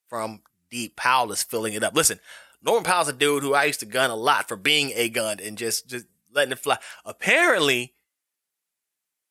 from 0.07 0.43
deep. 0.69 0.95
Powell 0.95 1.31
is 1.31 1.41
filling 1.41 1.73
it 1.73 1.83
up. 1.83 1.95
Listen, 1.95 2.19
Norman 2.61 2.83
Powell's 2.83 3.09
a 3.09 3.13
dude 3.13 3.41
who 3.41 3.55
I 3.55 3.63
used 3.63 3.79
to 3.79 3.87
gun 3.87 4.11
a 4.11 4.15
lot 4.15 4.47
for 4.47 4.55
being 4.55 4.91
a 4.93 5.09
gun 5.09 5.39
and 5.41 5.57
just 5.57 5.87
just 5.87 6.05
letting 6.31 6.51
it 6.51 6.59
fly. 6.59 6.77
Apparently, 7.05 7.95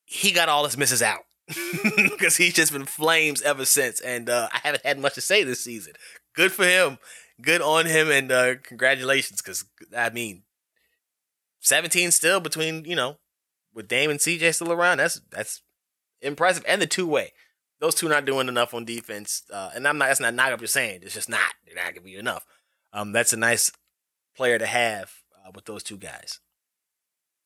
he 0.04 0.32
got 0.32 0.48
all 0.48 0.64
his 0.64 0.76
misses 0.76 1.00
out 1.00 1.25
because 1.96 2.36
he's 2.36 2.54
just 2.54 2.72
been 2.72 2.86
flames 2.86 3.42
ever 3.42 3.64
since, 3.64 4.00
and 4.00 4.28
uh, 4.28 4.48
I 4.52 4.58
haven't 4.62 4.84
had 4.84 4.98
much 4.98 5.14
to 5.14 5.20
say 5.20 5.44
this 5.44 5.62
season. 5.62 5.92
Good 6.34 6.52
for 6.52 6.64
him. 6.66 6.98
Good 7.40 7.62
on 7.62 7.86
him, 7.86 8.10
and 8.10 8.32
uh, 8.32 8.54
congratulations. 8.62 9.40
Because 9.40 9.64
I 9.96 10.10
mean, 10.10 10.42
seventeen 11.60 12.10
still 12.10 12.40
between 12.40 12.84
you 12.84 12.96
know, 12.96 13.18
with 13.72 13.88
Dame 13.88 14.10
and 14.10 14.18
CJ 14.18 14.54
still 14.54 14.72
around. 14.72 14.98
That's 14.98 15.20
that's 15.30 15.62
impressive, 16.20 16.64
and 16.66 16.82
the 16.82 16.86
two 16.86 17.06
way. 17.06 17.32
Those 17.78 17.94
two 17.94 18.08
not 18.08 18.24
doing 18.24 18.48
enough 18.48 18.72
on 18.72 18.86
defense, 18.86 19.42
uh, 19.52 19.70
and 19.74 19.86
I'm 19.86 19.98
not. 19.98 20.06
That's 20.06 20.20
not 20.20 20.34
knock 20.34 20.52
up. 20.52 20.60
You're 20.60 20.68
saying 20.68 21.00
it's 21.02 21.14
just 21.14 21.28
not. 21.28 21.52
They're 21.64 21.76
not 21.76 21.94
gonna 21.94 22.00
be 22.00 22.16
enough. 22.16 22.44
Um, 22.92 23.12
that's 23.12 23.34
a 23.34 23.36
nice 23.36 23.70
player 24.34 24.58
to 24.58 24.66
have 24.66 25.12
uh, 25.36 25.50
with 25.54 25.66
those 25.66 25.82
two 25.82 25.98
guys. 25.98 26.40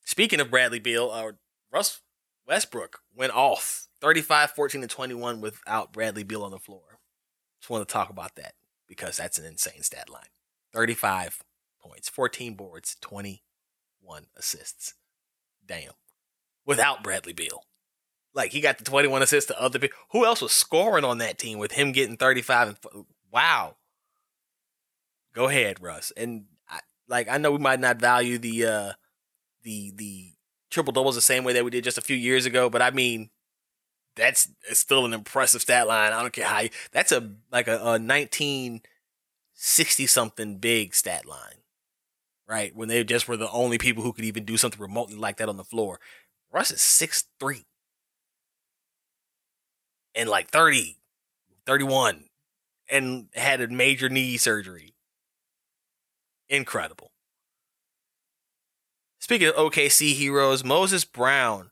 Speaking 0.04 0.40
of 0.40 0.50
Bradley 0.50 0.78
Beal, 0.78 1.10
uh, 1.10 1.32
Russ 1.72 2.00
Westbrook 2.46 3.00
went 3.14 3.32
off 3.32 3.88
35, 4.00 4.52
14, 4.52 4.82
and 4.82 4.90
21 4.90 5.40
without 5.40 5.92
Bradley 5.92 6.24
Beal 6.24 6.42
on 6.42 6.50
the 6.50 6.58
floor. 6.58 6.98
Just 7.60 7.70
want 7.70 7.86
to 7.86 7.92
talk 7.92 8.10
about 8.10 8.36
that 8.36 8.54
because 8.88 9.16
that's 9.16 9.38
an 9.38 9.44
insane 9.44 9.82
stat 9.82 10.08
line. 10.08 10.22
35 10.72 11.42
points, 11.80 12.08
14 12.08 12.54
boards, 12.54 12.96
21 13.00 14.26
assists. 14.36 14.94
Damn. 15.66 15.92
Without 16.64 17.02
Bradley 17.02 17.32
Beal. 17.32 17.64
Like 18.34 18.52
he 18.52 18.60
got 18.60 18.78
the 18.78 18.84
21 18.84 19.22
assists 19.22 19.48
to 19.48 19.60
other 19.60 19.78
people. 19.78 19.98
Who 20.12 20.24
else 20.24 20.40
was 20.40 20.52
scoring 20.52 21.04
on 21.04 21.18
that 21.18 21.38
team 21.38 21.58
with 21.58 21.72
him 21.72 21.92
getting 21.92 22.16
35 22.16 22.68
and 22.68 23.04
wow. 23.32 23.76
Go 25.34 25.48
ahead, 25.48 25.80
Russ. 25.80 26.12
And 26.16 26.44
I, 26.68 26.80
like 27.08 27.28
I 27.28 27.38
know 27.38 27.52
we 27.52 27.58
might 27.58 27.80
not 27.80 28.00
value 28.00 28.38
the 28.38 28.66
uh 28.66 28.92
the 29.62 29.92
the 29.96 30.32
triple 30.70 30.92
doubles 30.92 31.16
the 31.16 31.20
same 31.20 31.44
way 31.44 31.52
that 31.52 31.64
we 31.64 31.70
did 31.70 31.84
just 31.84 31.98
a 31.98 32.02
few 32.02 32.16
years 32.16 32.46
ago, 32.46 32.70
but 32.70 32.82
I 32.82 32.90
mean 32.90 33.30
that's 34.16 34.48
still 34.72 35.04
an 35.04 35.12
impressive 35.12 35.62
stat 35.62 35.86
line. 35.86 36.12
I 36.12 36.20
don't 36.20 36.32
care 36.32 36.46
how 36.46 36.60
you, 36.60 36.70
that's 36.92 37.12
a 37.12 37.30
like 37.52 37.68
a, 37.68 37.78
a 37.78 37.98
1960 37.98 40.06
something 40.06 40.58
big 40.58 40.94
stat 40.94 41.26
line. 41.26 41.56
Right? 42.48 42.74
When 42.74 42.88
they 42.88 43.04
just 43.04 43.28
were 43.28 43.36
the 43.36 43.50
only 43.50 43.78
people 43.78 44.02
who 44.02 44.12
could 44.12 44.24
even 44.24 44.44
do 44.44 44.56
something 44.56 44.80
remotely 44.80 45.16
like 45.16 45.36
that 45.36 45.48
on 45.48 45.56
the 45.56 45.64
floor. 45.64 46.00
Russ 46.52 46.72
is 46.72 46.80
6'3 46.80 47.64
and 50.16 50.28
like 50.28 50.50
30, 50.50 50.96
31 51.64 52.24
and 52.90 53.28
had 53.34 53.60
a 53.60 53.68
major 53.68 54.08
knee 54.08 54.36
surgery. 54.36 54.94
Incredible. 56.48 57.12
Speaking 59.20 59.48
of 59.48 59.54
OKC 59.54 60.14
heroes, 60.14 60.64
Moses 60.64 61.04
Brown 61.04 61.70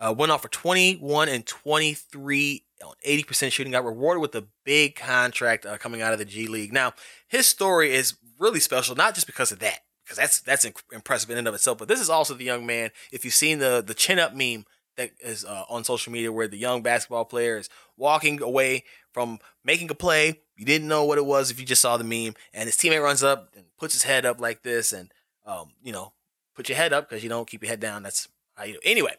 uh, 0.00 0.14
went 0.16 0.32
off 0.32 0.42
for 0.42 0.48
21 0.48 1.28
and 1.28 1.46
23 1.46 2.64
on 2.84 2.94
80% 3.06 3.52
shooting, 3.52 3.72
got 3.72 3.84
rewarded 3.84 4.22
with 4.22 4.34
a 4.34 4.46
big 4.64 4.96
contract 4.96 5.66
uh, 5.66 5.76
coming 5.76 6.00
out 6.00 6.12
of 6.12 6.18
the 6.18 6.24
G 6.24 6.46
League. 6.46 6.72
Now, 6.72 6.94
his 7.28 7.46
story 7.46 7.92
is 7.92 8.16
really 8.38 8.60
special, 8.60 8.96
not 8.96 9.14
just 9.14 9.26
because 9.26 9.52
of 9.52 9.58
that, 9.58 9.80
because 10.04 10.16
that's 10.16 10.40
that's 10.40 10.66
impressive 10.92 11.30
in 11.30 11.38
and 11.38 11.46
of 11.46 11.54
itself, 11.54 11.78
but 11.78 11.88
this 11.88 12.00
is 12.00 12.10
also 12.10 12.34
the 12.34 12.44
young 12.44 12.64
man. 12.66 12.90
If 13.12 13.24
you've 13.24 13.34
seen 13.34 13.58
the 13.58 13.82
the 13.86 13.94
chin 13.94 14.18
up 14.18 14.34
meme 14.34 14.64
that 14.96 15.10
is 15.20 15.44
uh, 15.44 15.64
on 15.68 15.84
social 15.84 16.12
media, 16.12 16.32
where 16.32 16.48
the 16.48 16.56
young 16.56 16.82
basketball 16.82 17.26
player 17.26 17.58
is 17.58 17.68
walking 17.96 18.42
away 18.42 18.84
from 19.12 19.38
making 19.62 19.90
a 19.90 19.94
play, 19.94 20.40
you 20.56 20.64
didn't 20.64 20.88
know 20.88 21.04
what 21.04 21.18
it 21.18 21.26
was 21.26 21.50
if 21.50 21.60
you 21.60 21.66
just 21.66 21.82
saw 21.82 21.96
the 21.96 22.04
meme, 22.04 22.34
and 22.54 22.66
his 22.66 22.76
teammate 22.76 23.02
runs 23.02 23.22
up 23.22 23.52
and 23.54 23.66
puts 23.78 23.94
his 23.94 24.04
head 24.04 24.24
up 24.24 24.40
like 24.40 24.62
this, 24.62 24.92
and 24.92 25.12
um, 25.46 25.72
you 25.82 25.92
know, 25.92 26.12
put 26.54 26.68
your 26.68 26.76
head 26.76 26.92
up 26.92 27.08
because 27.08 27.22
you 27.22 27.28
don't 27.28 27.48
keep 27.48 27.62
your 27.62 27.70
head 27.70 27.80
down. 27.80 28.02
That's 28.02 28.28
how 28.54 28.64
you 28.64 28.74
do. 28.74 28.80
Anyway, 28.84 29.14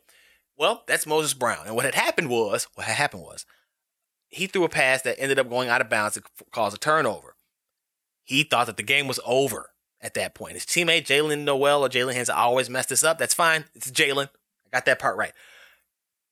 well, 0.61 0.83
that's 0.85 1.07
Moses 1.07 1.33
Brown, 1.33 1.65
and 1.65 1.75
what 1.75 1.85
had 1.85 1.95
happened 1.95 2.29
was 2.29 2.67
what 2.75 2.85
had 2.85 2.95
happened 2.95 3.23
was 3.23 3.47
he 4.29 4.45
threw 4.45 4.63
a 4.63 4.69
pass 4.69 5.01
that 5.01 5.19
ended 5.19 5.39
up 5.39 5.49
going 5.49 5.69
out 5.69 5.81
of 5.81 5.89
bounds 5.89 6.13
to 6.13 6.23
cause 6.51 6.71
a 6.71 6.77
turnover. 6.77 7.35
He 8.23 8.43
thought 8.43 8.67
that 8.67 8.77
the 8.77 8.83
game 8.83 9.07
was 9.07 9.19
over 9.25 9.71
at 10.01 10.13
that 10.13 10.35
point. 10.35 10.53
His 10.53 10.67
teammate 10.67 11.07
Jalen 11.07 11.45
Noel 11.45 11.83
or 11.83 11.89
Jalen 11.89 12.13
Hands 12.13 12.29
always 12.29 12.69
messed 12.69 12.89
this 12.89 13.03
up. 13.03 13.17
That's 13.17 13.33
fine. 13.33 13.65
It's 13.73 13.89
Jalen. 13.89 14.27
I 14.27 14.69
got 14.71 14.85
that 14.85 14.99
part 14.99 15.17
right. 15.17 15.33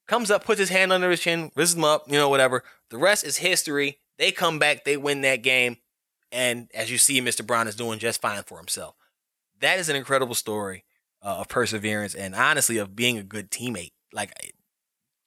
Comes 0.08 0.30
up, 0.30 0.46
puts 0.46 0.60
his 0.60 0.70
hand 0.70 0.94
under 0.94 1.10
his 1.10 1.22
chin, 1.22 1.52
raises 1.56 1.76
him 1.76 1.84
up, 1.84 2.04
you 2.06 2.14
know, 2.14 2.30
whatever. 2.30 2.64
The 2.92 3.00
rest 3.00 3.24
is 3.24 3.38
history. 3.38 3.98
They 4.20 4.32
come 4.32 4.60
back, 4.60 4.86
they 4.86 4.96
win 4.96 5.22
that 5.22 5.42
game, 5.42 5.78
and 6.32 6.70
as 6.76 6.92
you 6.92 7.00
see, 7.00 7.20
Mr. 7.20 7.44
Brown 7.44 7.68
is 7.68 7.76
doing 7.76 7.98
just 7.98 8.22
fine 8.22 8.44
for 8.44 8.60
himself. 8.60 8.94
That 9.60 9.80
is 9.80 9.90
an 9.90 9.96
incredible 9.96 10.36
story 10.36 10.86
uh, 11.24 11.38
of 11.38 11.48
perseverance 11.48 12.14
and 12.14 12.36
honestly 12.36 12.78
of 12.78 12.96
being 12.96 13.18
a 13.18 13.24
good 13.24 13.50
teammate. 13.50 13.94
Like 14.12 14.34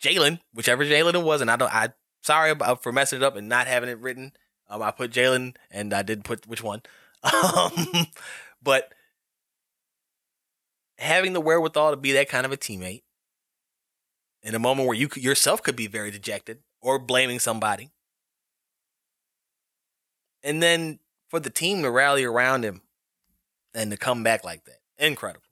Jalen, 0.02 0.40
whichever 0.52 0.84
Jalen 0.84 1.14
it 1.14 1.22
was, 1.22 1.40
and 1.40 1.50
I 1.50 1.56
don't, 1.56 1.72
I 1.72 1.90
sorry 2.22 2.50
about 2.50 2.82
for 2.82 2.92
messing 2.92 3.18
it 3.18 3.22
up 3.22 3.36
and 3.36 3.48
not 3.48 3.66
having 3.66 3.88
it 3.88 3.98
written. 3.98 4.32
Um, 4.68 4.82
I 4.82 4.90
put 4.90 5.12
Jalen 5.12 5.56
and 5.70 5.92
I 5.92 6.02
didn't 6.02 6.24
put 6.24 6.46
which 6.46 6.62
one. 6.62 6.82
Um, 7.24 8.08
but 8.60 8.92
having 10.98 11.34
the 11.34 11.40
wherewithal 11.40 11.92
to 11.92 11.96
be 11.96 12.10
that 12.12 12.28
kind 12.28 12.44
of 12.44 12.50
a 12.50 12.56
teammate 12.56 13.02
in 14.42 14.56
a 14.56 14.58
moment 14.58 14.88
where 14.88 14.96
you 14.96 15.08
yourself 15.14 15.62
could 15.62 15.76
be 15.76 15.86
very 15.86 16.10
dejected 16.10 16.58
or 16.80 16.98
blaming 16.98 17.38
somebody, 17.38 17.90
and 20.42 20.60
then 20.62 20.98
for 21.28 21.38
the 21.38 21.50
team 21.50 21.82
to 21.82 21.90
rally 21.90 22.24
around 22.24 22.64
him 22.64 22.82
and 23.72 23.90
to 23.92 23.96
come 23.96 24.22
back 24.22 24.44
like 24.44 24.64
that, 24.64 24.78
incredible. 24.98 25.46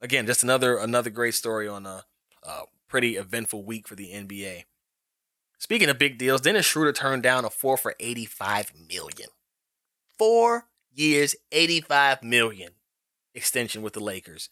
Again, 0.00 0.26
just 0.26 0.42
another 0.42 0.76
another 0.78 1.10
great 1.10 1.34
story 1.34 1.68
on 1.68 1.86
a, 1.86 2.04
a 2.42 2.62
pretty 2.88 3.16
eventful 3.16 3.64
week 3.64 3.88
for 3.88 3.94
the 3.94 4.10
NBA. 4.10 4.64
Speaking 5.58 5.88
of 5.88 5.98
big 5.98 6.18
deals, 6.18 6.40
Dennis 6.40 6.66
Schroeder 6.66 6.92
turned 6.92 7.22
down 7.22 7.44
a 7.44 7.50
four 7.50 7.76
for 7.76 7.94
85 8.00 8.72
million. 8.88 9.28
Four 10.18 10.66
years, 10.92 11.36
85 11.52 12.22
million 12.22 12.72
extension 13.34 13.82
with 13.82 13.92
the 13.92 14.00
Lakers. 14.00 14.48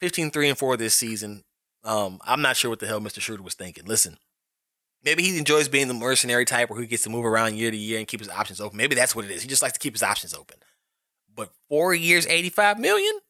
15 0.00 0.30
3 0.30 0.48
and 0.50 0.58
4 0.58 0.76
this 0.76 0.94
season. 0.94 1.44
Um, 1.84 2.18
I'm 2.24 2.42
not 2.42 2.56
sure 2.56 2.70
what 2.70 2.80
the 2.80 2.86
hell 2.86 3.00
Mr. 3.00 3.20
Schroeder 3.20 3.42
was 3.42 3.54
thinking. 3.54 3.84
Listen, 3.84 4.18
maybe 5.04 5.22
he 5.22 5.38
enjoys 5.38 5.68
being 5.68 5.88
the 5.88 5.94
mercenary 5.94 6.44
type 6.44 6.68
where 6.68 6.80
he 6.80 6.86
gets 6.86 7.04
to 7.04 7.10
move 7.10 7.24
around 7.24 7.56
year 7.56 7.70
to 7.70 7.76
year 7.76 7.98
and 7.98 8.08
keep 8.08 8.20
his 8.20 8.28
options 8.28 8.60
open. 8.60 8.76
Maybe 8.76 8.94
that's 8.94 9.14
what 9.14 9.24
it 9.24 9.30
is. 9.30 9.42
He 9.42 9.48
just 9.48 9.62
likes 9.62 9.74
to 9.74 9.78
keep 9.78 9.94
his 9.94 10.02
options 10.02 10.34
open. 10.34 10.56
But 11.34 11.50
four 11.68 11.94
years, 11.94 12.26
85 12.26 12.78
million? 12.78 13.20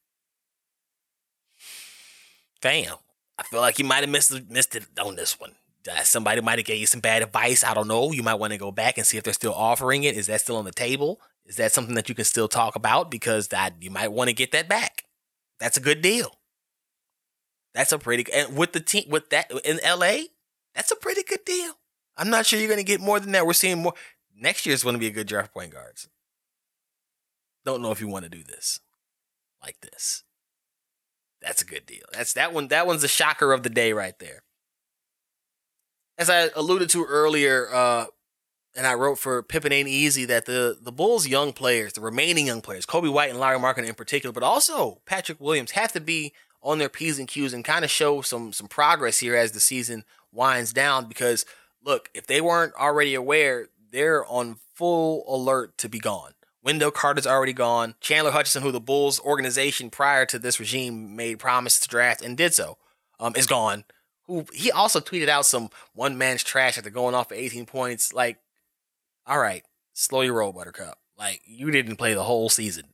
Damn. 2.60 2.96
I 3.38 3.42
feel 3.42 3.60
like 3.60 3.78
you 3.78 3.84
might 3.84 4.00
have 4.00 4.08
missed, 4.08 4.48
missed 4.48 4.76
it 4.76 4.86
on 5.02 5.16
this 5.16 5.38
one. 5.38 5.52
Uh, 5.88 6.02
somebody 6.02 6.40
might 6.40 6.58
have 6.58 6.66
gave 6.66 6.80
you 6.80 6.86
some 6.86 7.00
bad 7.00 7.22
advice. 7.22 7.62
I 7.62 7.74
don't 7.74 7.88
know. 7.88 8.10
You 8.10 8.22
might 8.22 8.34
want 8.34 8.52
to 8.52 8.58
go 8.58 8.72
back 8.72 8.98
and 8.98 9.06
see 9.06 9.18
if 9.18 9.24
they're 9.24 9.32
still 9.32 9.54
offering 9.54 10.04
it. 10.04 10.16
Is 10.16 10.26
that 10.26 10.40
still 10.40 10.56
on 10.56 10.64
the 10.64 10.72
table? 10.72 11.20
Is 11.44 11.56
that 11.56 11.72
something 11.72 11.94
that 11.94 12.08
you 12.08 12.14
can 12.14 12.24
still 12.24 12.48
talk 12.48 12.74
about? 12.74 13.10
Because 13.10 13.48
that 13.48 13.74
you 13.80 13.90
might 13.90 14.10
want 14.10 14.28
to 14.28 14.34
get 14.34 14.52
that 14.52 14.68
back. 14.68 15.04
That's 15.60 15.76
a 15.76 15.80
good 15.80 16.02
deal. 16.02 16.38
That's 17.72 17.92
a 17.92 17.98
pretty 17.98 18.30
and 18.32 18.56
with 18.56 18.72
the 18.72 18.80
team 18.80 19.04
with 19.10 19.30
that 19.30 19.50
in 19.64 19.78
LA, 19.84 20.28
that's 20.74 20.90
a 20.90 20.96
pretty 20.96 21.22
good 21.22 21.44
deal. 21.44 21.74
I'm 22.16 22.30
not 22.30 22.46
sure 22.46 22.58
you're 22.58 22.68
going 22.68 22.78
to 22.78 22.84
get 22.84 23.00
more 23.00 23.20
than 23.20 23.32
that. 23.32 23.46
We're 23.46 23.52
seeing 23.52 23.82
more 23.82 23.92
next 24.34 24.64
year 24.64 24.74
is 24.74 24.82
going 24.82 24.94
to 24.94 24.98
be 24.98 25.08
a 25.08 25.10
good 25.10 25.26
draft 25.26 25.52
point 25.52 25.72
guards. 25.72 26.08
Don't 27.64 27.82
know 27.82 27.90
if 27.90 28.00
you 28.00 28.08
want 28.08 28.24
to 28.24 28.30
do 28.30 28.42
this 28.42 28.80
like 29.62 29.80
this. 29.80 30.24
That's 31.42 31.62
a 31.62 31.66
good 31.66 31.86
deal. 31.86 32.04
That's 32.12 32.32
that 32.34 32.52
one. 32.52 32.68
That 32.68 32.86
one's 32.86 33.02
the 33.02 33.08
shocker 33.08 33.52
of 33.52 33.62
the 33.62 33.70
day 33.70 33.92
right 33.92 34.18
there 34.18 34.42
as 36.18 36.30
I 36.30 36.48
alluded 36.54 36.88
to 36.90 37.04
earlier, 37.04 37.68
uh, 37.72 38.06
and 38.74 38.86
I 38.86 38.94
wrote 38.94 39.18
for 39.18 39.42
Pippen 39.42 39.72
Ain't 39.72 39.88
Easy 39.88 40.24
that 40.26 40.46
the 40.46 40.76
the 40.80 40.92
Bulls' 40.92 41.26
young 41.26 41.52
players, 41.52 41.94
the 41.94 42.00
remaining 42.00 42.46
young 42.46 42.60
players, 42.60 42.86
Coby 42.86 43.12
White 43.12 43.30
and 43.30 43.40
Larry 43.40 43.58
Markin 43.58 43.84
in 43.84 43.94
particular, 43.94 44.32
but 44.32 44.42
also 44.42 45.00
Patrick 45.06 45.40
Williams, 45.40 45.72
have 45.72 45.92
to 45.92 46.00
be 46.00 46.32
on 46.62 46.78
their 46.78 46.88
p's 46.88 47.18
and 47.18 47.28
q's 47.28 47.52
and 47.52 47.64
kind 47.64 47.84
of 47.84 47.90
show 47.90 48.20
some 48.20 48.52
some 48.52 48.66
progress 48.66 49.18
here 49.18 49.36
as 49.36 49.52
the 49.52 49.60
season 49.60 50.04
winds 50.32 50.72
down. 50.72 51.06
Because 51.06 51.44
look, 51.82 52.10
if 52.14 52.26
they 52.26 52.40
weren't 52.40 52.74
already 52.74 53.14
aware, 53.14 53.68
they're 53.90 54.26
on 54.26 54.56
full 54.74 55.24
alert 55.26 55.78
to 55.78 55.88
be 55.88 55.98
gone. 55.98 56.32
Wendell 56.66 56.90
Carter's 56.90 57.26
already 57.26 57.54
gone. 57.54 57.94
Chandler 58.00 58.32
Hutchinson, 58.32 58.62
who 58.62 58.72
the 58.72 58.80
Bulls 58.80 59.18
organization 59.20 59.88
prior 59.88 60.26
to 60.26 60.38
this 60.38 60.60
regime 60.60 61.16
made 61.16 61.38
promise 61.38 61.80
to 61.80 61.88
draft 61.88 62.20
and 62.20 62.36
did 62.36 62.52
so, 62.52 62.76
um, 63.18 63.34
is 63.36 63.46
gone 63.46 63.84
who 64.26 64.44
he 64.52 64.70
also 64.70 65.00
tweeted 65.00 65.28
out 65.28 65.46
some 65.46 65.70
one 65.94 66.18
man's 66.18 66.42
trash 66.42 66.76
after 66.76 66.90
going 66.90 67.14
off 67.14 67.28
for 67.28 67.34
18 67.34 67.66
points. 67.66 68.12
Like, 68.12 68.38
all 69.26 69.38
right, 69.38 69.64
slow 69.92 70.22
your 70.22 70.34
roll, 70.34 70.52
Buttercup. 70.52 70.98
Like, 71.18 71.42
you 71.46 71.70
didn't 71.70 71.96
play 71.96 72.14
the 72.14 72.24
whole 72.24 72.48
season. 72.48 72.86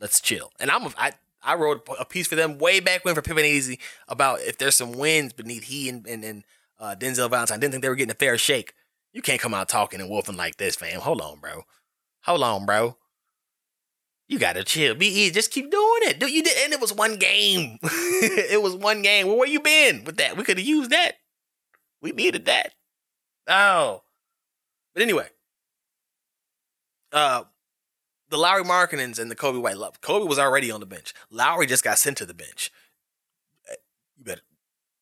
Let's 0.00 0.20
chill. 0.20 0.52
And 0.60 0.70
I'm 0.70 0.88
I 0.98 1.12
I 1.42 1.54
wrote 1.54 1.88
a 1.98 2.04
piece 2.04 2.26
for 2.26 2.36
them 2.36 2.58
way 2.58 2.80
back 2.80 3.04
when 3.04 3.14
for 3.14 3.22
Pippen 3.22 3.44
Easy 3.44 3.78
about 4.08 4.40
if 4.40 4.58
there's 4.58 4.76
some 4.76 4.92
wins 4.92 5.32
beneath 5.32 5.64
he 5.64 5.88
and 5.88 6.06
and, 6.06 6.24
and 6.24 6.44
uh, 6.78 6.94
Denzel 6.98 7.30
Valentine. 7.30 7.56
I 7.56 7.60
didn't 7.60 7.72
think 7.72 7.82
they 7.82 7.88
were 7.88 7.94
getting 7.94 8.12
a 8.12 8.14
fair 8.14 8.36
shake. 8.36 8.74
You 9.12 9.22
can't 9.22 9.40
come 9.40 9.54
out 9.54 9.68
talking 9.68 10.00
and 10.00 10.10
wolfing 10.10 10.36
like 10.36 10.56
this, 10.56 10.74
fam. 10.76 11.00
Hold 11.00 11.20
on, 11.20 11.38
bro. 11.38 11.64
Hold 12.24 12.42
on, 12.42 12.66
bro. 12.66 12.96
You 14.28 14.38
gotta 14.38 14.64
chill. 14.64 14.94
Be 14.94 15.06
easy. 15.08 15.30
Just 15.32 15.50
keep 15.50 15.70
doing 15.70 16.00
it. 16.02 16.18
Do 16.18 16.26
you 16.30 16.42
did, 16.42 16.56
and 16.64 16.72
it 16.72 16.80
was 16.80 16.92
one 16.92 17.16
game. 17.16 17.78
it 17.82 18.62
was 18.62 18.74
one 18.74 19.02
game. 19.02 19.26
Well, 19.26 19.36
where 19.36 19.48
you 19.48 19.60
been 19.60 20.04
with 20.04 20.16
that? 20.16 20.36
We 20.36 20.44
could 20.44 20.58
have 20.58 20.66
used 20.66 20.90
that. 20.90 21.12
We 22.00 22.12
needed 22.12 22.46
that. 22.46 22.72
Oh, 23.48 24.02
but 24.94 25.02
anyway, 25.02 25.28
uh, 27.12 27.44
the 28.30 28.38
Lauri 28.38 28.64
Markkanens 28.64 29.18
and 29.18 29.30
the 29.30 29.36
Coby 29.36 29.60
White 29.60 29.76
love. 29.76 30.00
Coby 30.00 30.28
was 30.28 30.38
already 30.38 30.70
on 30.70 30.80
the 30.80 30.86
bench. 30.86 31.12
Lauri 31.30 31.66
just 31.66 31.84
got 31.84 31.98
sent 31.98 32.16
to 32.18 32.26
the 32.26 32.34
bench. 32.34 32.70
Eh, 33.70 33.74
You 34.16 34.24
better 34.24 34.42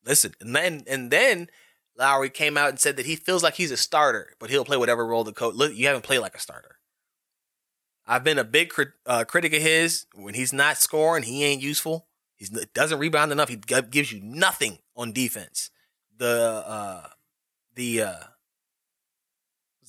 listen. 0.05 0.33
And 0.41 0.55
then 0.55 0.83
and 0.87 1.09
then 1.11 1.49
Lauri 1.97 2.29
came 2.29 2.57
out 2.57 2.69
and 2.69 2.79
said 2.79 2.97
that 2.97 3.05
he 3.05 3.15
feels 3.15 3.43
like 3.43 3.55
he's 3.55 3.71
a 3.71 3.77
starter, 3.77 4.33
but 4.39 4.49
he'll 4.49 4.65
play 4.65 4.77
whatever 4.77 5.05
role 5.05 5.23
the 5.23 5.31
coach. 5.31 5.55
Look, 5.55 5.73
you 5.75 5.87
haven't 5.87 6.03
played 6.03 6.19
like 6.19 6.35
a 6.35 6.39
starter. 6.39 6.75
I've 8.11 8.25
been 8.25 8.37
a 8.37 8.43
big 8.43 8.67
crit, 8.67 8.89
uh, 9.05 9.23
critic 9.23 9.53
of 9.53 9.61
his. 9.61 10.05
When 10.13 10.33
he's 10.33 10.51
not 10.51 10.75
scoring, 10.75 11.23
he 11.23 11.45
ain't 11.45 11.61
useful. 11.61 12.07
He 12.35 12.45
doesn't 12.73 12.99
rebound 12.99 13.31
enough. 13.31 13.47
He 13.47 13.55
gives 13.55 14.11
you 14.11 14.19
nothing 14.21 14.79
on 14.97 15.13
defense. 15.13 15.69
The 16.17 16.61
uh, 16.67 17.07
the 17.73 18.01
uh, 18.01 18.23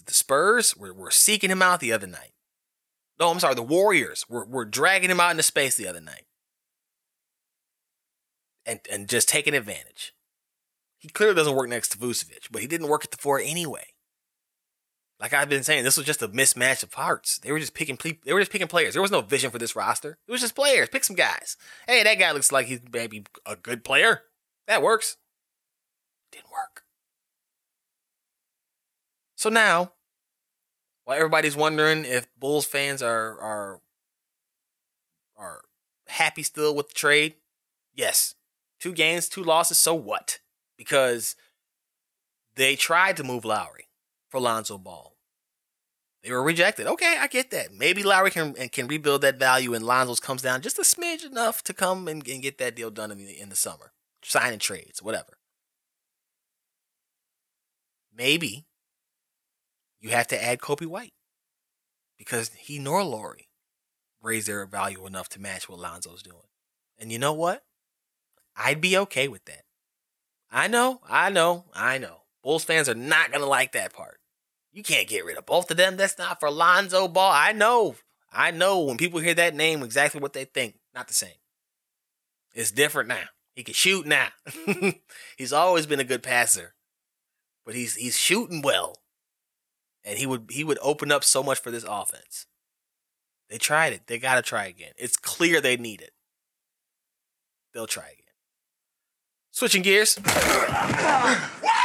the 0.06 0.14
Spurs 0.14 0.76
were, 0.76 0.94
were 0.94 1.11
seeking 1.11 1.50
him 1.50 1.62
out 1.62 1.80
the 1.80 1.92
other 1.92 2.06
night. 2.06 2.30
No, 3.18 3.28
I'm 3.28 3.40
sorry. 3.40 3.56
The 3.56 3.62
Warriors 3.62 4.24
were, 4.28 4.44
were 4.44 4.64
dragging 4.64 5.11
him 5.11 5.18
out 5.18 5.32
into 5.32 5.42
space 5.42 5.76
the 5.76 5.88
other 5.88 6.00
night, 6.00 6.26
and 8.64 8.78
and 8.88 9.08
just 9.08 9.28
taking 9.28 9.54
advantage. 9.54 10.14
He 10.96 11.08
clearly 11.08 11.35
doesn't 11.35 11.56
work 11.56 11.68
next 11.68 11.88
to 11.88 11.98
Vucevic, 11.98 12.52
but 12.52 12.62
he 12.62 12.68
didn't 12.68 12.87
work 12.87 13.04
at 13.04 13.11
the 13.11 13.16
four 13.16 13.40
anyway. 13.40 13.91
Like 15.22 15.32
I've 15.32 15.48
been 15.48 15.62
saying, 15.62 15.85
this 15.85 15.96
was 15.96 16.04
just 16.04 16.20
a 16.20 16.28
mismatch 16.28 16.82
of 16.82 16.90
parts. 16.90 17.38
They 17.38 17.52
were 17.52 17.61
just 17.61 17.74
picking 17.74 17.96
they 18.24 18.32
were 18.32 18.40
just 18.40 18.50
picking 18.50 18.66
players. 18.66 18.92
There 18.92 19.00
was 19.00 19.12
no 19.12 19.20
vision 19.20 19.52
for 19.52 19.58
this 19.58 19.76
roster. 19.76 20.18
It 20.26 20.32
was 20.32 20.40
just 20.40 20.56
players. 20.56 20.88
Pick 20.88 21.04
some 21.04 21.14
guys. 21.14 21.56
Hey, 21.87 22.02
that 22.02 22.18
guy 22.18 22.32
looks 22.32 22.50
like 22.50 22.66
he's 22.66 22.80
maybe 22.92 23.22
a 23.46 23.54
good 23.54 23.85
player. 23.85 24.22
That 24.66 24.82
works. 24.82 25.18
Didn't 26.32 26.50
work. 26.50 26.82
So 29.37 29.48
now, 29.48 29.92
while 31.04 31.18
everybody's 31.18 31.56
wondering 31.56 32.04
if 32.04 32.26
Bulls 32.37 32.66
fans 32.66 33.00
are 33.00 33.38
are 33.38 33.80
are 35.37 35.61
happy 36.08 36.42
still 36.42 36.74
with 36.74 36.88
the 36.88 36.94
trade, 36.94 37.37
yes. 37.94 38.35
Two 38.80 38.92
games, 38.92 39.28
two 39.28 39.44
losses, 39.44 39.78
so 39.78 39.94
what? 39.94 40.40
Because 40.76 41.37
they 42.56 42.74
tried 42.74 43.16
to 43.18 43.22
move 43.22 43.44
Lauri 43.44 43.87
for 44.28 44.40
Lonzo 44.40 44.78
Ball. 44.78 45.12
They 46.22 46.30
were 46.30 46.42
rejected. 46.42 46.87
Okay, 46.87 47.16
I 47.18 47.26
get 47.26 47.50
that. 47.50 47.72
Maybe 47.72 48.02
Lauri 48.02 48.30
can 48.30 48.54
can 48.54 48.87
rebuild 48.87 49.22
that 49.22 49.38
value, 49.38 49.74
and 49.74 49.85
Lonzo's 49.85 50.20
comes 50.20 50.42
down 50.42 50.62
just 50.62 50.78
a 50.78 50.82
smidge 50.82 51.24
enough 51.24 51.62
to 51.64 51.74
come 51.74 52.06
and, 52.06 52.26
and 52.28 52.42
get 52.42 52.58
that 52.58 52.76
deal 52.76 52.90
done 52.90 53.11
in 53.11 53.18
the 53.18 53.40
in 53.40 53.48
the 53.48 53.56
summer, 53.56 53.92
signing 54.22 54.61
trades, 54.61 55.02
whatever. 55.02 55.38
Maybe 58.14 58.66
you 59.98 60.11
have 60.11 60.28
to 60.28 60.42
add 60.42 60.61
Coby 60.61 60.87
White 60.87 61.14
because 62.18 62.50
he 62.50 62.78
nor 62.78 63.02
Lauri 63.02 63.48
raised 64.20 64.46
their 64.46 64.64
value 64.66 65.06
enough 65.06 65.28
to 65.30 65.40
match 65.40 65.68
what 65.68 65.80
Lonzo's 65.80 66.22
doing. 66.22 66.37
And 66.98 67.11
you 67.11 67.18
know 67.18 67.32
what? 67.32 67.64
I'd 68.56 68.80
be 68.80 68.96
okay 68.96 69.26
with 69.26 69.44
that. 69.46 69.64
I 70.50 70.68
know, 70.68 71.00
I 71.08 71.30
know, 71.30 71.64
I 71.74 71.98
know. 71.98 72.22
Bulls 72.42 72.64
fans 72.64 72.88
are 72.88 72.94
not 72.94 73.32
gonna 73.32 73.46
like 73.46 73.72
that 73.72 73.92
part. 73.92 74.20
You 74.72 74.82
can't 74.82 75.08
get 75.08 75.24
rid 75.24 75.37
of 75.37 75.46
both 75.46 75.70
of 75.70 75.76
them. 75.76 75.96
That's 75.96 76.18
not 76.18 76.40
for 76.40 76.50
Lonzo 76.50 77.06
Ball. 77.06 77.30
I 77.32 77.52
know. 77.52 77.96
I 78.32 78.50
know 78.50 78.80
when 78.80 78.96
people 78.96 79.20
hear 79.20 79.35
that 79.35 79.54
name, 79.54 79.82
exactly 79.82 80.20
what 80.20 80.32
they 80.32 80.44
think. 80.44 80.76
Not 80.94 81.08
the 81.08 81.14
same. 81.14 81.28
It's 82.54 82.70
different 82.70 83.08
now. 83.08 83.24
He 83.54 83.62
can 83.62 83.74
shoot 83.74 84.06
now. 84.06 84.28
he's 85.37 85.52
always 85.52 85.87
been 85.87 86.00
a 86.00 86.04
good 86.04 86.22
passer, 86.22 86.74
but 87.66 87.74
he's 87.74 87.96
he's 87.96 88.16
shooting 88.16 88.62
well, 88.62 88.96
and 90.04 90.18
he 90.18 90.24
would 90.26 90.46
he 90.50 90.64
would 90.64 90.78
open 90.80 91.12
up 91.12 91.22
so 91.22 91.42
much 91.42 91.61
for 91.61 91.70
this 91.70 91.85
offense. 91.87 92.46
They 93.50 93.58
tried 93.58 93.92
it. 93.92 94.06
They 94.06 94.18
got 94.18 94.37
to 94.37 94.42
try 94.42 94.64
again. 94.64 94.92
It's 94.96 95.18
clear 95.18 95.61
they 95.61 95.76
need 95.76 96.00
it. 96.00 96.12
They'll 97.74 97.87
try 97.87 98.04
again. 98.04 98.16
Switching 99.50 99.82
gears. 99.82 100.18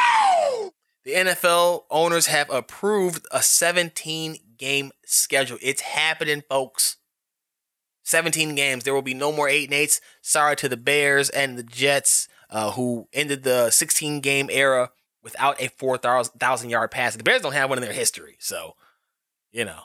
The 1.07 1.13
NFL 1.13 1.85
owners 1.89 2.25
have 2.25 2.49
approved 2.49 3.27
a 3.31 3.41
17 3.41 4.39
game 4.57 4.91
schedule. 5.05 5.57
It's 5.61 5.79
happening, 5.79 6.43
folks. 6.49 6.97
17 8.03 8.55
games. 8.55 8.83
There 8.83 8.93
will 8.93 9.01
be 9.01 9.13
no 9.13 9.31
more 9.31 9.47
8 9.47 9.71
and 9.71 9.79
8s. 9.79 10.01
Sorry 10.21 10.57
to 10.57 10.67
the 10.67 10.75
Bears 10.75 11.29
and 11.29 11.57
the 11.57 11.63
Jets, 11.63 12.27
uh, 12.49 12.71
who 12.71 13.07
ended 13.13 13.43
the 13.43 13.71
16 13.71 14.19
game 14.19 14.49
era 14.51 14.91
without 15.23 15.61
a 15.61 15.69
4,000 15.69 16.69
yard 16.69 16.91
pass. 16.91 17.15
The 17.15 17.23
Bears 17.23 17.41
don't 17.41 17.53
have 17.53 17.69
one 17.69 17.77
in 17.77 17.85
their 17.85 17.93
history. 17.93 18.35
So, 18.39 18.75
you 19.53 19.63
know, 19.63 19.83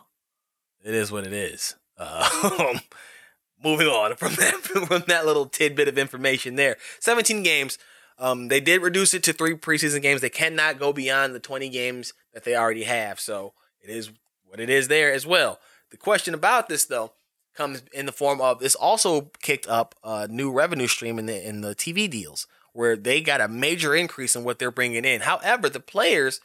it 0.84 0.92
is 0.92 1.12
what 1.12 1.24
it 1.24 1.32
is. 1.32 1.76
Uh, 1.96 2.78
moving 3.62 3.86
on 3.86 4.16
from 4.16 4.34
that, 4.34 4.54
from 4.88 5.04
that 5.06 5.24
little 5.24 5.46
tidbit 5.46 5.86
of 5.86 5.98
information 5.98 6.56
there. 6.56 6.78
17 6.98 7.44
games. 7.44 7.78
Um, 8.18 8.48
they 8.48 8.60
did 8.60 8.82
reduce 8.82 9.14
it 9.14 9.22
to 9.24 9.32
three 9.32 9.54
preseason 9.54 10.02
games. 10.02 10.20
They 10.20 10.30
cannot 10.30 10.78
go 10.78 10.92
beyond 10.92 11.34
the 11.34 11.40
20 11.40 11.68
games 11.68 12.12
that 12.32 12.44
they 12.44 12.54
already 12.56 12.84
have. 12.84 13.18
So 13.18 13.52
it 13.80 13.90
is 13.90 14.10
what 14.44 14.60
it 14.60 14.70
is 14.70 14.88
there 14.88 15.12
as 15.12 15.26
well. 15.26 15.58
The 15.90 15.96
question 15.96 16.34
about 16.34 16.68
this, 16.68 16.84
though, 16.84 17.12
comes 17.54 17.82
in 17.92 18.06
the 18.06 18.12
form 18.12 18.40
of 18.40 18.60
this 18.60 18.74
also 18.74 19.30
kicked 19.42 19.66
up 19.66 19.94
a 20.02 20.26
new 20.28 20.50
revenue 20.50 20.86
stream 20.86 21.18
in 21.18 21.26
the 21.26 21.46
in 21.46 21.60
the 21.60 21.74
TV 21.74 22.08
deals 22.08 22.46
where 22.72 22.96
they 22.96 23.20
got 23.20 23.40
a 23.40 23.48
major 23.48 23.94
increase 23.94 24.34
in 24.34 24.44
what 24.44 24.58
they're 24.58 24.70
bringing 24.70 25.04
in. 25.04 25.20
However, 25.20 25.68
the 25.68 25.80
players 25.80 26.40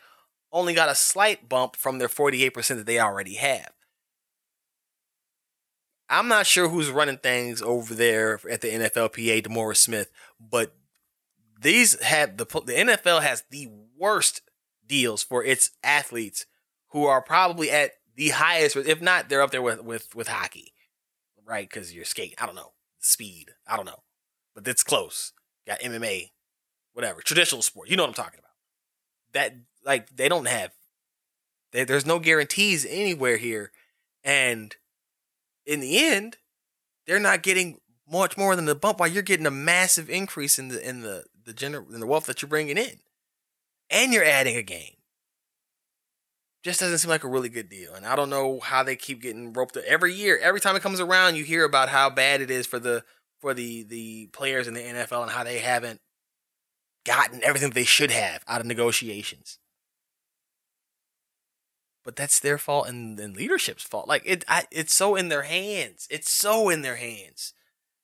only 0.52 0.74
got 0.74 0.90
a 0.90 0.96
slight 0.96 1.48
bump 1.48 1.76
from 1.76 2.00
their 2.00 2.10
48% 2.10 2.54
that 2.68 2.86
they 2.86 3.00
already 3.00 3.36
have. 3.36 3.72
I'm 6.10 6.28
not 6.28 6.46
sure 6.46 6.70
who's 6.70 6.90
running 6.90 7.18
things 7.18 7.62
over 7.62 7.94
there 7.94 8.40
at 8.50 8.62
the 8.62 8.70
NFLPA, 8.70 9.46
DeMaurice 9.46 9.78
Smith, 9.78 10.10
but 10.40 10.74
these 11.62 12.02
have 12.02 12.38
the 12.38 12.46
the 12.46 12.74
NFL 12.74 13.22
has 13.22 13.44
the 13.50 13.70
worst 13.98 14.42
deals 14.86 15.24
for 15.24 15.44
its 15.44 15.72
athletes 15.84 16.46
who 16.90 17.06
are 17.06 17.22
probably 17.22 17.70
at 17.70 17.92
the 18.16 18.30
highest, 18.30 18.76
if 18.76 19.02
not, 19.02 19.30
they're 19.30 19.42
up 19.42 19.52
there 19.52 19.62
with 19.62 19.84
with 19.84 20.16
with 20.16 20.28
hockey, 20.28 20.74
right? 21.46 21.68
Because 21.70 21.94
you're 21.94 22.06
skating. 22.06 22.36
I 22.40 22.46
don't 22.46 22.56
know 22.56 22.74
speed. 23.00 23.52
I 23.68 23.76
don't 23.76 23.86
know, 23.86 24.04
but 24.54 24.68
it's 24.68 24.84
close. 24.84 25.34
Got 25.66 25.80
MMA, 25.82 26.32
whatever 26.94 27.22
traditional 27.22 27.62
sport. 27.62 27.90
You 27.90 27.98
know 27.98 28.04
what 28.04 28.10
I'm 28.10 28.14
talking 28.14 28.40
about. 28.40 28.52
That 29.34 29.56
like 29.86 30.16
they 30.16 30.30
don't 30.30 30.48
have. 30.48 30.72
They, 31.72 31.84
there's 31.84 32.06
no 32.06 32.20
guarantees 32.20 32.86
anywhere 32.86 33.38
here, 33.38 33.72
and 34.24 34.76
in 35.66 35.80
the 35.80 36.00
end, 36.00 36.38
they're 37.06 37.20
not 37.20 37.44
getting 37.44 37.82
much 38.10 38.38
more 38.38 38.56
than 38.56 38.66
the 38.66 38.76
bump 38.76 39.00
while 39.00 39.10
you're 39.10 39.22
getting 39.22 39.46
a 39.46 39.52
massive 39.52 40.10
increase 40.10 40.58
in 40.58 40.70
the 40.70 40.88
in 40.88 41.02
the 41.02 41.26
the 41.48 41.54
gener- 41.54 41.92
in 41.92 42.00
the 42.00 42.06
wealth 42.06 42.26
that 42.28 42.42
you're 42.42 42.50
bringing 42.50 42.78
in, 42.78 43.00
and 43.90 44.14
you're 44.14 44.24
adding 44.24 44.58
a 44.58 44.62
game. 44.62 44.94
Just 46.64 46.82
doesn't 46.82 46.98
seem 46.98 47.10
like 47.10 47.24
a 47.24 47.30
really 47.30 47.50
good 47.50 47.70
deal, 47.70 47.94
and 47.94 48.06
I 48.06 48.16
don't 48.16 48.30
know 48.30 48.60
how 48.60 48.84
they 48.84 48.96
keep 48.96 49.22
getting 49.22 49.54
roped. 49.54 49.78
Every 49.78 50.14
year, 50.14 50.38
every 50.42 50.60
time 50.60 50.76
it 50.76 50.82
comes 50.82 51.00
around, 51.00 51.36
you 51.36 51.44
hear 51.46 51.64
about 51.64 51.90
how 51.90 52.10
bad 52.10 52.42
it 52.42 52.52
is 52.52 52.68
for 52.68 52.78
the 52.78 53.04
for 53.40 53.54
the 53.54 53.84
the 53.84 54.28
players 54.28 54.68
in 54.68 54.74
the 54.74 54.82
NFL 54.82 55.24
and 55.24 55.32
how 55.32 55.44
they 55.44 55.60
haven't 55.60 56.02
gotten 57.06 57.42
everything 57.44 57.70
they 57.70 57.86
should 57.86 58.12
have 58.12 58.44
out 58.48 58.60
of 58.60 58.68
negotiations. 58.68 59.60
But 62.04 62.16
that's 62.16 62.40
their 62.40 62.58
fault 62.58 62.88
and, 62.88 63.20
and 63.20 63.36
leadership's 63.36 63.84
fault. 63.84 64.08
Like 64.08 64.24
it, 64.26 64.44
I, 64.48 64.66
it's 64.72 64.94
so 64.94 65.16
in 65.16 65.30
their 65.30 65.44
hands. 65.44 66.08
It's 66.10 66.30
so 66.30 66.70
in 66.70 66.82
their 66.82 66.96
hands. 66.98 67.54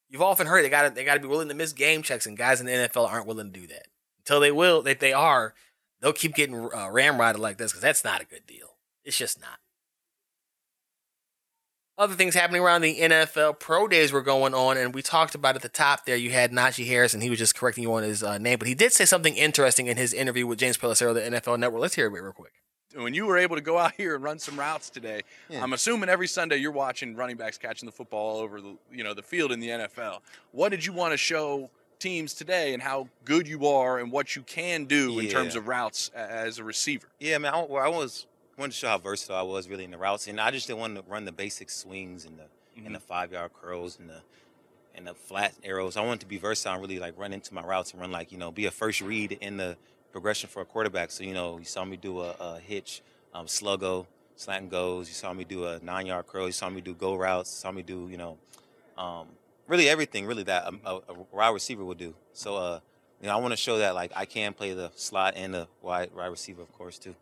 You've 0.10 0.22
often 0.22 0.48
heard 0.48 0.63
they 0.63 0.70
got 0.70 0.84
to 0.84 0.89
they 0.89 1.04
got 1.04 1.16
to 1.16 1.20
be 1.20 1.28
willing 1.28 1.48
to 1.50 1.54
miss 1.54 1.74
game 1.74 2.04
checks, 2.04 2.26
and 2.26 2.38
guys 2.38 2.60
in 2.60 2.68
the 2.68 2.72
NFL 2.72 3.10
aren't 3.10 3.28
willing 3.28 3.52
to 3.52 3.60
do 3.60 3.68
that. 3.68 3.88
Until 4.20 4.39
they 4.39 4.52
will, 4.52 4.82
that 4.84 5.00
they 5.00 5.12
are, 5.12 5.54
they'll 6.02 6.13
keep 6.13 6.36
getting 6.36 6.56
uh, 6.56 6.88
ramrodded 6.89 7.39
like 7.39 7.58
this 7.58 7.72
because 7.72 7.82
that's 7.82 8.04
not 8.04 8.22
a 8.22 8.26
good 8.26 8.46
deal. 8.48 8.78
It's 9.04 9.18
just 9.18 9.42
not. 9.42 9.60
Other 11.98 12.16
things 12.16 12.34
happening 12.34 12.62
around 12.62 12.82
the 12.82 13.00
NFL 13.00 13.60
pro 13.60 13.88
days 13.88 14.12
were 14.12 14.24
going 14.24 14.54
on, 14.54 14.78
and 14.78 14.96
we 14.96 15.02
talked 15.02 15.36
about 15.36 15.56
at 15.56 15.62
the 15.62 15.70
top 15.70 16.06
there. 16.06 16.16
You 16.16 16.32
had 16.32 16.52
Najee 16.52 16.88
Harris, 16.88 17.13
and 17.13 17.22
he 17.22 17.30
was 17.30 17.38
just 17.38 17.56
correcting 17.56 17.84
you 17.84 17.94
on 17.94 18.04
his 18.04 18.24
uh, 18.24 18.38
name, 18.39 18.58
but 18.58 18.68
he 18.68 18.74
did 18.74 18.94
say 18.94 19.06
something 19.06 19.36
interesting 19.36 19.88
in 19.88 19.98
his 19.98 20.13
interview 20.13 20.48
with 20.48 20.58
James 20.58 20.78
Pelissero 20.78 21.13
the 21.13 21.22
NFL 21.22 21.60
Network. 21.60 21.82
Let's 21.82 21.96
hear 21.96 22.08
it 22.08 22.10
real 22.10 22.32
quick 22.32 22.54
when 22.96 23.14
you 23.14 23.26
were 23.26 23.38
able 23.38 23.56
to 23.56 23.62
go 23.62 23.78
out 23.84 23.94
here 23.94 24.16
and 24.16 24.24
run 24.24 24.40
some 24.40 24.60
routes 24.60 24.90
today, 24.90 25.22
yeah. 25.50 25.64
I'm 25.64 25.74
assuming 25.74 26.10
every 26.10 26.28
Sunday 26.28 26.58
you're 26.58 26.72
watching 26.72 27.16
running 27.16 27.38
backs 27.38 27.58
catching 27.58 27.86
the 27.86 27.92
football 27.92 28.36
all 28.36 28.42
over 28.42 28.62
the 28.62 28.76
you 28.92 29.04
know 29.04 29.14
the 29.14 29.24
field 29.24 29.52
in 29.52 29.60
the 29.60 29.70
NFL. 29.70 30.20
What 30.52 30.70
did 30.70 30.86
you 30.86 30.94
want 30.94 31.14
to 31.14 31.18
show 31.18 31.70
teams 32.00 32.34
today 32.34 32.74
and 32.74 32.84
how 32.84 33.08
good 33.24 33.48
you 33.48 33.66
are 33.66 34.00
and 34.00 34.12
what 34.12 34.36
you 34.36 34.42
can 34.44 34.86
do 34.86 35.14
yeah. 35.14 35.22
in 35.22 35.30
terms 35.30 35.56
of 35.56 35.68
routes 35.68 36.12
as 36.14 36.60
a 36.60 36.64
receiver? 36.64 37.08
Yeah, 37.20 37.38
man, 37.38 37.54
I, 37.54 37.60
I 37.62 37.88
was 37.88 38.28
wanted 38.58 38.72
to 38.72 38.78
show 38.78 38.90
how 38.90 38.98
versatile 38.98 39.38
I 39.38 39.42
was 39.42 39.68
really 39.68 39.84
in 39.84 39.92
the 39.92 39.98
routes, 39.98 40.28
and 40.28 40.40
I 40.40 40.52
just 40.52 40.68
didn't 40.68 40.80
want 40.80 40.96
to 40.96 41.04
run 41.08 41.26
the 41.26 41.32
basic 41.32 41.70
swings 41.70 42.26
and 42.26 42.38
the 42.38 42.44
mm-hmm. 42.44 42.86
and 42.86 42.96
the 42.96 43.00
five 43.00 43.32
yard 43.32 43.52
curls 43.54 43.98
and 44.00 44.10
the 44.10 44.22
and 44.96 45.08
the 45.08 45.14
flat 45.14 45.54
arrows. 45.64 45.98
I 45.98 46.02
wanted 46.02 46.22
to 46.22 46.28
be 46.28 46.38
versatile 46.38 46.74
and 46.74 46.82
really 46.82 47.00
like 47.00 47.18
run 47.18 47.34
into 47.34 47.54
my 47.54 47.64
routes 47.64 47.92
and 47.92 48.02
run 48.02 48.12
like 48.12 48.32
you 48.32 48.38
know 48.38 48.52
be 48.52 48.66
a 48.66 48.72
first 48.72 49.02
read 49.02 49.32
in 49.34 49.58
the 49.58 49.78
progression 50.13 50.49
for 50.49 50.62
a 50.62 50.65
quarterback. 50.65 51.12
So, 51.12 51.26
you 51.26 51.34
know, 51.34 51.58
you 51.58 51.65
saw 51.65 51.84
me 51.84 51.97
do 51.97 52.21
a, 52.21 52.36
a 52.39 52.60
hitch, 52.60 53.02
um, 53.34 53.47
sluggo, 53.47 54.06
slant 54.38 54.69
goes. 54.69 55.10
You 55.10 55.15
saw 55.15 55.34
me 55.34 55.43
do 55.43 55.65
a 55.65 55.80
nine 55.84 56.06
yard 56.06 56.28
curl. 56.28 56.45
You 56.45 56.54
saw 56.54 56.69
me 56.69 56.80
do 56.80 56.93
go 56.93 57.15
routes. 57.15 57.52
You 57.52 57.62
saw 57.62 57.71
me 57.71 57.82
do, 57.82 58.08
you 58.10 58.17
know, 58.17 58.38
um, 58.97 59.28
really 59.67 59.89
everything 59.89 60.26
really 60.26 60.43
that 60.43 60.65
a, 60.65 60.89
a, 60.89 60.95
a 61.10 61.13
wide 61.34 61.49
receiver 61.49 61.84
would 61.84 61.97
do. 61.97 62.13
So, 62.32 62.56
uh, 62.56 62.80
you 63.19 63.28
know, 63.28 63.34
I 63.34 63.38
want 63.38 63.52
to 63.52 63.58
show 63.58 63.80
that 63.80 63.95
like 63.95 64.13
I 64.15 64.23
can 64.26 64.54
play 64.54 64.73
the 64.73 64.91
slot 64.95 65.34
and 65.36 65.54
the 65.54 65.67
wide, 65.82 66.12
wide 66.15 66.28
receiver, 66.28 66.62
of 66.62 66.71
course, 66.71 66.97
too. 66.97 67.15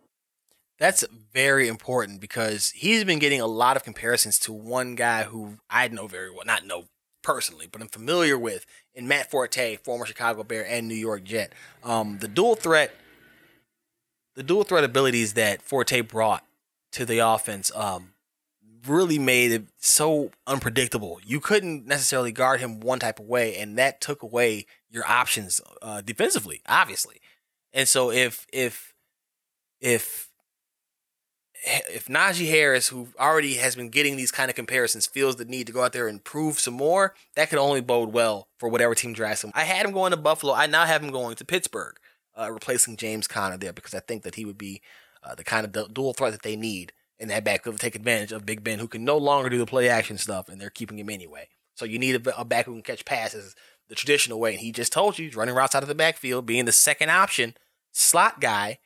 That's 0.77 1.05
very 1.31 1.67
important 1.67 2.19
because 2.19 2.71
he's 2.71 3.03
been 3.03 3.19
getting 3.19 3.39
a 3.39 3.45
lot 3.45 3.77
of 3.77 3.83
comparisons 3.83 4.39
to 4.39 4.51
one 4.51 4.95
guy 4.95 5.23
who 5.23 5.59
I 5.69 5.87
know 5.87 6.07
very 6.07 6.31
well, 6.31 6.43
not 6.45 6.65
know 6.65 6.85
personally, 7.21 7.67
but 7.71 7.81
I'm 7.81 7.87
familiar 7.87 8.37
with 8.37 8.65
in 8.93 9.07
Matt 9.07 9.29
Forte, 9.31 9.77
former 9.77 10.05
Chicago 10.05 10.43
Bear 10.43 10.65
and 10.65 10.87
New 10.87 10.95
York 10.95 11.23
Jet. 11.23 11.53
Um, 11.83 12.17
the 12.19 12.27
dual 12.27 12.55
threat, 12.55 12.93
the 14.35 14.43
dual 14.43 14.63
threat 14.63 14.83
abilities 14.83 15.33
that 15.33 15.61
Forte 15.61 16.01
brought 16.01 16.45
to 16.93 17.05
the 17.05 17.19
offense, 17.19 17.71
um, 17.75 18.13
really 18.87 19.19
made 19.19 19.51
it 19.51 19.65
so 19.77 20.31
unpredictable. 20.47 21.19
You 21.23 21.39
couldn't 21.39 21.85
necessarily 21.85 22.31
guard 22.31 22.59
him 22.59 22.79
one 22.79 22.99
type 22.99 23.19
of 23.19 23.25
way, 23.25 23.55
and 23.57 23.77
that 23.77 24.01
took 24.01 24.23
away 24.23 24.65
your 24.89 25.07
options 25.07 25.61
uh, 25.81 26.01
defensively, 26.01 26.61
obviously. 26.67 27.21
And 27.73 27.87
so 27.87 28.11
if 28.11 28.47
if 28.51 28.93
if 29.79 30.30
if 31.63 32.05
Najee 32.05 32.49
Harris, 32.49 32.87
who 32.87 33.09
already 33.19 33.55
has 33.55 33.75
been 33.75 33.89
getting 33.89 34.15
these 34.15 34.31
kind 34.31 34.49
of 34.49 34.55
comparisons, 34.55 35.05
feels 35.05 35.35
the 35.35 35.45
need 35.45 35.67
to 35.67 35.73
go 35.73 35.83
out 35.83 35.93
there 35.93 36.07
and 36.07 36.23
prove 36.23 36.59
some 36.59 36.73
more, 36.73 37.13
that 37.35 37.49
could 37.49 37.59
only 37.59 37.81
bode 37.81 38.13
well 38.13 38.47
for 38.57 38.67
whatever 38.69 38.95
team 38.95 39.13
drafts 39.13 39.43
him. 39.43 39.51
I 39.53 39.63
had 39.63 39.85
him 39.85 39.91
going 39.91 40.11
to 40.11 40.17
Buffalo. 40.17 40.53
I 40.53 40.65
now 40.65 40.85
have 40.85 41.03
him 41.03 41.11
going 41.11 41.35
to 41.35 41.45
Pittsburgh, 41.45 41.95
uh, 42.35 42.51
replacing 42.51 42.97
James 42.97 43.27
Conner 43.27 43.57
there 43.57 43.73
because 43.73 43.93
I 43.93 43.99
think 43.99 44.23
that 44.23 44.35
he 44.35 44.45
would 44.45 44.57
be 44.57 44.81
uh, 45.23 45.35
the 45.35 45.43
kind 45.43 45.65
of 45.65 45.93
dual 45.93 46.13
threat 46.13 46.31
that 46.31 46.41
they 46.41 46.55
need 46.55 46.93
in 47.19 47.27
that 47.27 47.43
backfield 47.43 47.75
to 47.75 47.81
take 47.81 47.95
advantage 47.95 48.31
of 48.31 48.45
Big 48.45 48.63
Ben, 48.63 48.79
who 48.79 48.87
can 48.87 49.05
no 49.05 49.17
longer 49.17 49.49
do 49.49 49.59
the 49.59 49.67
play 49.67 49.87
action 49.87 50.17
stuff, 50.17 50.49
and 50.49 50.59
they're 50.59 50.71
keeping 50.71 50.97
him 50.97 51.09
anyway. 51.09 51.47
So 51.75 51.85
you 51.85 51.99
need 51.99 52.27
a, 52.27 52.41
a 52.41 52.45
back 52.45 52.65
who 52.65 52.73
can 52.73 52.81
catch 52.81 53.05
passes 53.05 53.55
the 53.87 53.95
traditional 53.95 54.39
way. 54.39 54.53
And 54.53 54.61
he 54.61 54.71
just 54.71 54.91
told 54.91 55.19
you, 55.19 55.25
he's 55.25 55.35
running 55.35 55.53
routes 55.53 55.75
out 55.75 55.83
of 55.83 55.89
the 55.89 55.95
backfield, 55.95 56.47
being 56.47 56.65
the 56.65 56.71
second 56.71 57.11
option 57.11 57.53
slot 57.91 58.41
guy 58.41 58.79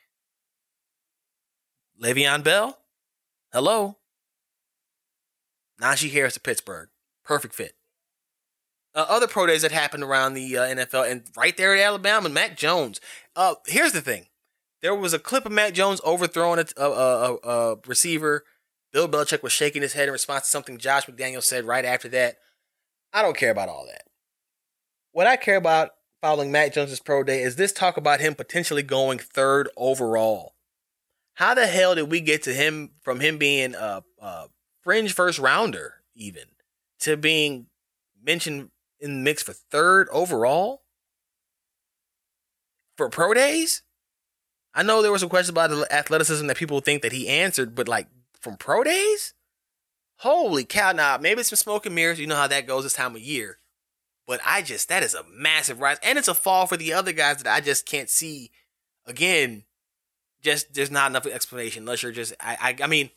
Le'Veon 2.02 2.44
Bell, 2.44 2.78
Hello? 3.56 3.96
Najee 5.82 6.12
Harris 6.12 6.34
to 6.34 6.42
Pittsburgh. 6.42 6.90
Perfect 7.24 7.56
fit. 7.56 7.76
Uh, 8.94 9.06
other 9.08 9.28
pro 9.28 9.46
days 9.46 9.62
that 9.62 9.72
happened 9.72 10.04
around 10.04 10.34
the 10.34 10.58
uh, 10.58 10.64
NFL 10.64 11.10
and 11.10 11.24
right 11.38 11.56
there 11.56 11.74
at 11.74 11.82
Alabama, 11.82 12.28
Mac 12.28 12.58
Jones. 12.58 13.00
Uh, 13.34 13.56
here's 13.66 13.94
the 13.94 14.02
thing: 14.02 14.26
there 14.82 14.94
was 14.94 15.14
a 15.14 15.20
clip 15.20 15.46
of 15.46 15.54
Mac 15.54 15.74
Jones 15.74 16.02
overthrowing 16.04 16.60
a, 16.60 16.82
a, 16.82 16.90
a, 16.90 17.36
a 17.36 17.76
receiver. 17.88 18.44
Bill 18.92 19.08
Belichick 19.08 19.42
was 19.42 19.54
shaking 19.54 19.82
his 19.82 19.94
head 19.94 20.10
in 20.10 20.12
response 20.12 20.44
to 20.44 20.50
something 20.50 20.78
Josh 20.78 21.06
McDaniel 21.06 21.42
said 21.42 21.64
right 21.64 21.86
after 21.86 22.10
that. 22.10 22.36
I 23.14 23.22
don't 23.22 23.38
care 23.38 23.52
about 23.52 23.70
all 23.70 23.86
that. 23.86 24.04
What 25.14 25.28
I 25.28 25.38
care 25.38 25.56
about 25.56 25.92
following 26.22 26.52
Mac 26.52 26.74
Jones's 26.74 27.00
pro 27.00 27.24
day 27.24 27.42
is 27.42 27.56
this 27.56 27.72
talk 27.72 27.96
about 27.96 28.20
him 28.20 28.36
potentially 28.36 28.84
going 28.84 29.18
third 29.18 29.70
overall. 29.78 30.55
How 31.36 31.54
the 31.54 31.68
hell 31.68 31.96
did 31.96 32.10
we 32.10 32.22
get 32.22 32.44
to 32.44 32.54
him 32.54 32.92
from 33.02 33.20
him 33.20 33.38
being 33.38 33.76
a, 33.76 34.04
a 34.20 34.48
fringe 34.82 35.14
first 35.14 35.38
rounder 35.38 35.96
even 36.16 36.44
to 37.02 37.18
being 37.18 37.68
mentioned 38.24 38.70
in 39.00 39.16
the 39.16 39.22
mix 39.22 39.44
for 39.44 39.54
third 39.54 40.08
overall 40.12 40.84
for 42.96 43.10
pro 43.10 43.34
days? 43.34 43.84
I 44.74 44.84
know 44.84 45.02
there 45.02 45.12
were 45.12 45.20
some 45.20 45.30
questions 45.30 45.50
about 45.50 45.70
the 45.70 45.88
athleticism 45.94 46.48
that 46.48 46.58
people 46.58 46.80
think 46.80 47.02
that 47.02 47.12
he 47.12 47.28
answered, 47.28 47.76
but 47.76 47.88
like 47.88 48.08
from 48.40 48.56
pro 48.56 48.84
days, 48.84 49.34
holy 50.20 50.64
cow! 50.64 50.94
Now 50.94 51.18
maybe 51.18 51.42
it's 51.42 51.50
some 51.50 51.58
smoke 51.58 51.86
and 51.86 51.96
mirrors. 51.96 52.20
You 52.20 52.28
know 52.28 52.36
how 52.36 52.48
that 52.48 52.68
goes 52.68 52.84
this 52.84 52.94
time 52.94 53.16
of 53.16 53.22
year, 53.22 53.60
but 54.26 54.40
I 54.46 54.62
just 54.62 54.88
that 54.88 55.04
is 55.04 55.14
a 55.14 55.24
massive 55.30 55.82
rise, 55.82 55.98
and 56.02 56.18
it's 56.18 56.30
a 56.30 56.34
fall 56.34 56.66
for 56.66 56.78
the 56.78 56.94
other 56.94 57.12
guys 57.12 57.44
that 57.44 57.54
I 57.54 57.60
just 57.60 57.86
can't 57.86 58.10
see. 58.10 58.52
Again, 59.06 59.64
just 60.46 60.74
there's 60.74 60.92
not 60.92 61.12
enough 61.12 61.26
explanation 61.26 61.84
unless 61.84 62.04
you're 62.04 62.12
just 62.12 62.34
I 62.40 62.76
I, 62.80 62.84
I 62.84 62.88
mean, 62.88 63.10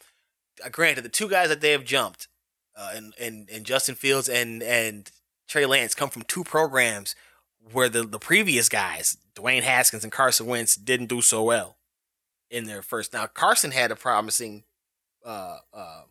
granted 0.73 1.05
the 1.05 1.11
two 1.11 1.29
guys 1.29 1.51
that 1.51 1.61
they 1.61 1.73
have 1.73 1.85
jumped, 1.85 2.27
uh, 2.77 2.93
and 2.95 3.15
and 3.21 3.49
and 3.53 3.65
Justin 3.65 3.95
Fields 3.95 4.29
and 4.29 4.63
and 4.63 5.11
Trey 5.47 5.67
Lance 5.67 5.95
come 5.95 6.11
from 6.11 6.23
two 6.23 6.43
programs 6.43 7.15
where 7.73 7.89
the 7.89 8.03
the 8.03 8.19
previous 8.19 8.69
guys 8.69 9.19
Dwayne 9.37 9.63
Haskins 9.63 10.03
and 10.03 10.13
Carson 10.13 10.47
Wentz 10.47 10.75
didn't 10.75 11.07
do 11.07 11.21
so 11.21 11.45
well 11.45 11.77
in 12.51 12.65
their 12.65 12.83
first. 12.83 13.13
Now 13.13 13.27
Carson 13.27 13.71
had 13.71 13.91
a 13.93 13.97
promising 13.97 14.65
uh, 15.25 15.59
uh, 15.73 16.03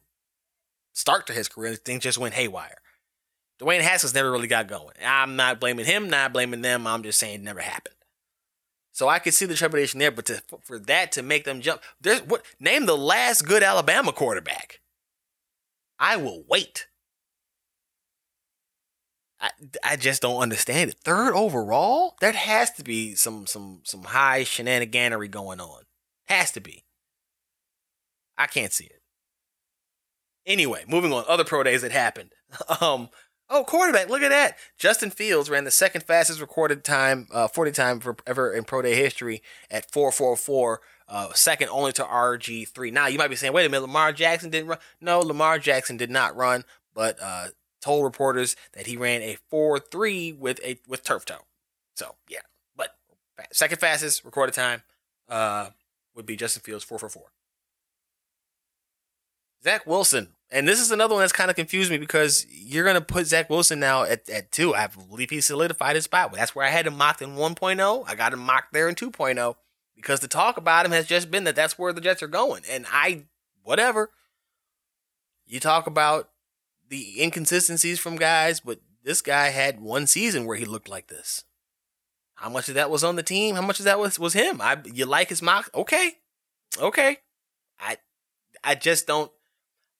start 0.94 1.28
to 1.28 1.34
his 1.34 1.48
career. 1.50 1.76
Things 1.76 2.04
just 2.04 2.20
went 2.20 2.36
haywire. 2.36 2.78
Dwayne 3.60 3.82
Haskins 3.82 4.14
never 4.14 4.32
really 4.32 4.48
got 4.48 4.68
going. 4.68 4.94
I'm 5.04 5.36
not 5.36 5.60
blaming 5.60 5.86
him, 5.86 6.12
not 6.12 6.32
blaming 6.32 6.62
them. 6.62 6.86
I'm 6.86 7.02
just 7.02 7.18
saying 7.18 7.36
it 7.36 7.42
never 7.42 7.60
happened. 7.60 7.96
So 8.98 9.08
I 9.08 9.20
could 9.20 9.36
see 9.36 9.46
the 9.46 9.54
trepidation 9.54 10.00
there, 10.00 10.10
but 10.10 10.26
to, 10.26 10.42
for 10.64 10.80
that 10.80 11.12
to 11.12 11.22
make 11.22 11.44
them 11.44 11.62
jump, 11.62 11.84
there's 12.02 12.22
what 12.22 12.44
name 12.60 12.88
the 12.88 12.98
last 12.98 13.44
good 13.44 13.62
Alabama 13.62 14.12
quarterback. 14.12 14.80
I 16.00 16.18
will 16.18 16.44
wait. 16.50 16.88
I, 19.40 19.52
I 19.84 19.98
just 19.98 20.24
don't 20.24 20.42
understand 20.42 20.90
it. 20.90 20.98
Third 21.04 21.36
overall, 21.36 22.16
there 22.22 22.32
has 22.32 22.72
to 22.72 22.84
be 22.84 23.14
some 23.14 23.46
some 23.46 23.82
some 23.84 24.02
high 24.02 24.42
shenaniganery 24.42 25.30
going 25.30 25.62
on. 25.62 25.84
Has 26.26 26.52
to 26.54 26.60
be. 26.60 26.84
I 28.36 28.48
can't 28.48 28.74
see 28.74 28.86
it. 28.86 29.04
Anyway, 30.48 30.86
moving 30.88 31.14
on. 31.14 31.24
Other 31.28 31.44
pro 31.44 31.62
days 31.62 31.84
that 31.84 31.92
happened. 31.92 32.32
Um, 32.82 33.10
oh, 33.50 33.64
quarterback. 33.64 34.10
Look 34.10 34.22
at 34.22 34.30
that. 34.30 34.58
Justin 34.78 35.10
Fields 35.10 35.50
ran 35.50 35.64
the 35.64 35.72
second 35.72 36.04
fastest 36.04 36.42
recorded 36.42 36.84
time, 36.84 37.28
uh, 37.32 37.48
40 37.48 37.72
time 37.72 38.00
for 38.00 38.16
ever 38.26 38.54
in 38.54 38.64
pro 38.64 38.82
day 38.82 38.96
history 38.96 39.42
at 39.70 39.90
444. 39.92 40.82
Uh, 41.10 41.32
second 41.34 41.70
only 41.70 41.94
to 41.94 42.04
RG3. 42.04 42.92
Now 42.92 43.08
you 43.08 43.18
might 43.18 43.30
be 43.30 43.38
saying, 43.38 43.54
wait 43.54 43.66
a 43.66 43.70
minute, 43.70 43.84
Lamar 43.84 44.12
Jackson 44.12 44.50
didn't 44.50 44.68
run. 44.68 44.80
No, 45.00 45.20
Lamar 45.20 45.58
Jackson 45.58 45.96
did 45.96 46.10
not 46.10 46.36
run, 46.36 46.66
but 46.94 47.18
uh, 47.22 47.48
told 47.82 48.04
reporters 48.04 48.58
that 48.74 48.88
he 48.88 48.98
ran 48.98 49.22
a 49.22 49.38
4-3 49.52 50.38
with 50.38 50.60
a 50.66 50.78
with 50.88 51.04
turf 51.04 51.24
toe. 51.24 51.46
So 51.96 52.16
yeah, 52.28 52.42
but 52.76 52.96
second 53.54 53.80
fastest 53.80 54.26
recorded 54.26 54.54
time 54.54 54.84
uh, 55.30 55.70
would 56.14 56.26
be 56.26 56.36
Justin 56.36 56.62
Fields 56.62 56.84
444. 56.84 57.32
Zach 59.64 59.86
Wilson. 59.86 60.30
And 60.50 60.68
this 60.68 60.80
is 60.80 60.92
another 60.92 61.14
one 61.14 61.24
that's 61.24 61.34
kind 61.34 61.50
of 61.50 61.58
confused 61.58 61.92
me 61.92 61.98
because 61.98 62.46
you're 62.50 62.86
going 62.86 62.96
to 62.96 63.02
put 63.02 63.28
Zach 63.28 63.50
Wilson 63.50 63.80
now 63.80 64.04
at, 64.04 64.30
at 64.30 64.52
two. 64.52 64.74
I 64.74 64.88
believe 64.88 65.30
he 65.30 65.42
solidified 65.42 65.96
his 65.96 66.06
spot. 66.06 66.32
That's 66.34 66.56
where 66.56 66.66
I 66.66 66.70
had 66.70 66.88
him 66.88 66.96
mocked 66.96 67.22
in 67.22 67.36
1.0. 67.36 68.04
I 68.08 68.16
got 68.16 68.34
him 68.34 68.40
mocked 68.40 68.72
there 68.72 68.88
in 68.88 68.96
2.0 68.96 69.56
because 69.96 70.22
the 70.22 70.28
talk 70.30 70.56
about 70.56 70.86
him 70.86 70.94
has 70.94 71.06
just 71.06 71.30
been 71.30 71.44
that 71.44 71.56
that's 71.56 71.78
where 71.78 71.92
the 71.92 72.00
Jets 72.00 72.24
are 72.24 72.28
going. 72.28 72.64
And 72.70 72.86
I, 72.90 73.26
whatever. 73.64 74.12
You 75.46 75.60
talk 75.60 75.86
about 75.86 76.30
the 76.90 77.22
inconsistencies 77.22 78.00
from 78.00 78.16
guys, 78.16 78.62
but 78.62 78.80
this 79.04 79.22
guy 79.22 79.50
had 79.50 79.82
one 79.82 80.08
season 80.08 80.46
where 80.46 80.58
he 80.58 80.66
looked 80.66 80.90
like 80.90 81.08
this. 81.08 81.44
How 82.36 82.50
much 82.50 82.70
of 82.70 82.76
that 82.76 82.92
was 82.92 83.04
on 83.04 83.16
the 83.16 83.24
team? 83.24 83.56
How 83.56 83.62
much 83.62 83.80
of 83.80 83.86
that 83.86 84.00
was 84.00 84.20
was 84.20 84.34
him? 84.34 84.62
I 84.62 84.78
you 84.86 85.06
like 85.06 85.30
his 85.30 85.42
mock? 85.42 85.72
Okay, 85.74 86.12
okay. 86.80 87.18
I 87.80 87.98
I 88.64 88.76
just 88.76 89.08
don't 89.08 89.32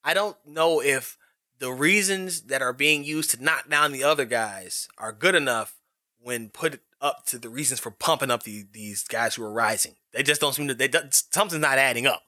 I 0.04 0.14
don't 0.14 0.36
know 0.46 0.80
if 0.80 1.16
the 1.58 1.72
reasons 1.72 2.42
that 2.42 2.62
are 2.62 2.72
being 2.72 3.04
used 3.04 3.30
to 3.30 3.42
knock 3.42 3.68
down 3.68 3.92
the 3.92 4.04
other 4.04 4.24
guys 4.24 4.88
are 4.96 5.12
good 5.12 5.34
enough 5.34 5.76
when 6.20 6.48
put 6.48 6.80
up 7.00 7.24
to 7.26 7.38
the 7.38 7.48
reasons 7.48 7.80
for 7.80 7.90
pumping 7.90 8.30
up 8.30 8.42
the, 8.42 8.66
these 8.72 9.04
guys 9.04 9.34
who 9.34 9.44
are 9.44 9.52
rising. 9.52 9.94
They 10.12 10.22
just 10.22 10.40
don't 10.40 10.54
seem 10.54 10.68
to. 10.68 10.74
They 10.74 10.90
something's 11.10 11.60
not 11.60 11.78
adding 11.78 12.06
up. 12.06 12.22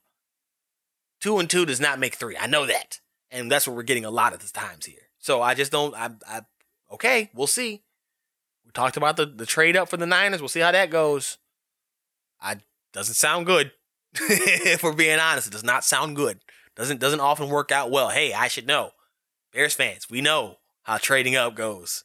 Two 1.20 1.38
and 1.38 1.50
two 1.50 1.66
does 1.66 1.80
not 1.80 1.98
make 1.98 2.14
three. 2.14 2.36
I 2.36 2.46
know 2.46 2.66
that, 2.66 3.00
and 3.30 3.50
that's 3.50 3.66
what 3.66 3.76
we're 3.76 3.82
getting 3.82 4.04
a 4.04 4.10
lot 4.10 4.32
of 4.32 4.40
the 4.40 4.48
times 4.58 4.86
here. 4.86 5.08
So 5.18 5.42
I 5.42 5.54
just 5.54 5.72
don't. 5.72 5.94
I, 5.94 6.10
I 6.26 6.40
okay, 6.92 7.30
we'll 7.34 7.46
see. 7.46 7.82
We 8.64 8.72
talked 8.72 8.96
about 8.96 9.16
the 9.16 9.26
the 9.26 9.46
trade 9.46 9.76
up 9.76 9.88
for 9.88 9.96
the 9.96 10.06
Niners. 10.06 10.40
We'll 10.40 10.48
see 10.48 10.60
how 10.60 10.72
that 10.72 10.90
goes. 10.90 11.38
I 12.40 12.58
doesn't 12.92 13.14
sound 13.14 13.46
good. 13.46 13.72
if 14.14 14.82
we're 14.82 14.92
being 14.92 15.18
honest, 15.18 15.48
it 15.48 15.52
does 15.52 15.64
not 15.64 15.84
sound 15.84 16.16
good. 16.16 16.40
Doesn't 16.80 16.98
doesn't 16.98 17.20
often 17.20 17.50
work 17.50 17.70
out 17.70 17.90
well. 17.90 18.08
Hey, 18.08 18.32
I 18.32 18.48
should 18.48 18.66
know. 18.66 18.92
Bears 19.52 19.74
fans, 19.74 20.08
we 20.08 20.22
know 20.22 20.56
how 20.84 20.96
trading 20.96 21.36
up 21.36 21.54
goes. 21.54 22.04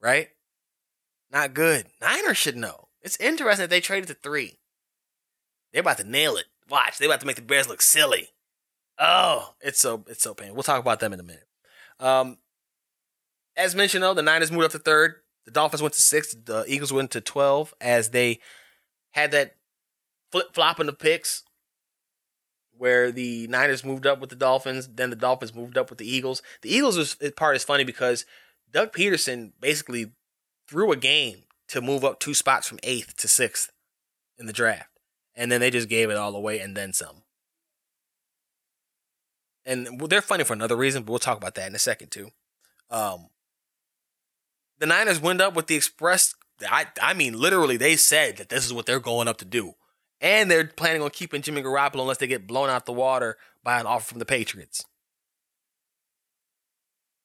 Right? 0.00 0.28
Not 1.30 1.52
good. 1.52 1.84
Niners 2.00 2.38
should 2.38 2.56
know. 2.56 2.88
It's 3.02 3.20
interesting 3.20 3.64
that 3.64 3.68
they 3.68 3.82
traded 3.82 4.08
to 4.08 4.14
three. 4.14 4.58
They're 5.70 5.82
about 5.82 5.98
to 5.98 6.04
nail 6.04 6.36
it. 6.36 6.46
Watch, 6.70 6.96
they're 6.96 7.10
about 7.10 7.20
to 7.20 7.26
make 7.26 7.36
the 7.36 7.42
Bears 7.42 7.68
look 7.68 7.82
silly. 7.82 8.30
Oh, 8.98 9.52
it's 9.60 9.78
so 9.78 10.02
it's 10.08 10.22
so 10.22 10.32
painful. 10.32 10.54
We'll 10.54 10.62
talk 10.62 10.80
about 10.80 11.00
them 11.00 11.12
in 11.12 11.20
a 11.20 11.22
minute. 11.22 11.46
Um, 12.00 12.38
as 13.54 13.74
mentioned 13.74 14.02
though, 14.02 14.14
the 14.14 14.22
Niners 14.22 14.50
moved 14.50 14.64
up 14.64 14.72
to 14.72 14.78
third. 14.78 15.16
The 15.44 15.50
Dolphins 15.50 15.82
went 15.82 15.92
to 15.92 16.00
six. 16.00 16.32
The 16.32 16.64
Eagles 16.66 16.90
went 16.90 17.10
to 17.10 17.20
twelve 17.20 17.74
as 17.82 18.12
they 18.12 18.40
had 19.10 19.30
that 19.32 19.56
flip 20.32 20.54
flopping 20.54 20.86
the 20.86 20.94
picks 20.94 21.42
where 22.78 23.12
the 23.12 23.46
Niners 23.48 23.84
moved 23.84 24.06
up 24.06 24.20
with 24.20 24.30
the 24.30 24.36
Dolphins, 24.36 24.88
then 24.88 25.10
the 25.10 25.16
Dolphins 25.16 25.54
moved 25.54 25.76
up 25.76 25.90
with 25.90 25.98
the 25.98 26.08
Eagles. 26.08 26.42
The 26.62 26.74
Eagles 26.74 27.16
part 27.36 27.56
is 27.56 27.64
funny 27.64 27.84
because 27.84 28.24
Doug 28.72 28.92
Pederson 28.92 29.52
basically 29.60 30.12
threw 30.68 30.92
a 30.92 30.96
game 30.96 31.42
to 31.68 31.80
move 31.80 32.04
up 32.04 32.20
two 32.20 32.34
spots 32.34 32.66
from 32.66 32.78
eighth 32.82 33.16
to 33.18 33.28
sixth 33.28 33.70
in 34.38 34.46
the 34.46 34.52
draft, 34.52 34.90
and 35.34 35.50
then 35.50 35.60
they 35.60 35.70
just 35.70 35.88
gave 35.88 36.10
it 36.10 36.16
all 36.16 36.34
away 36.34 36.60
and 36.60 36.76
then 36.76 36.92
some. 36.92 37.22
And 39.64 40.00
they're 40.08 40.22
funny 40.22 40.44
for 40.44 40.54
another 40.54 40.76
reason, 40.76 41.02
but 41.02 41.12
we'll 41.12 41.18
talk 41.18 41.36
about 41.36 41.54
that 41.56 41.68
in 41.68 41.74
a 41.74 41.78
second 41.78 42.10
too. 42.10 42.30
Um, 42.90 43.28
the 44.78 44.86
Niners 44.86 45.20
went 45.20 45.42
up 45.42 45.54
with 45.54 45.66
the 45.66 45.74
express. 45.74 46.34
I 46.66 46.86
I 47.02 47.12
mean, 47.12 47.38
literally, 47.38 47.76
they 47.76 47.96
said 47.96 48.38
that 48.38 48.48
this 48.48 48.64
is 48.64 48.72
what 48.72 48.86
they're 48.86 49.00
going 49.00 49.28
up 49.28 49.36
to 49.38 49.44
do. 49.44 49.74
And 50.20 50.50
they're 50.50 50.66
planning 50.66 51.02
on 51.02 51.10
keeping 51.10 51.42
Jimmy 51.42 51.62
Garoppolo 51.62 52.00
unless 52.00 52.18
they 52.18 52.26
get 52.26 52.46
blown 52.46 52.68
out 52.68 52.86
the 52.86 52.92
water 52.92 53.36
by 53.62 53.78
an 53.78 53.86
offer 53.86 54.04
from 54.04 54.18
the 54.18 54.24
Patriots. 54.24 54.84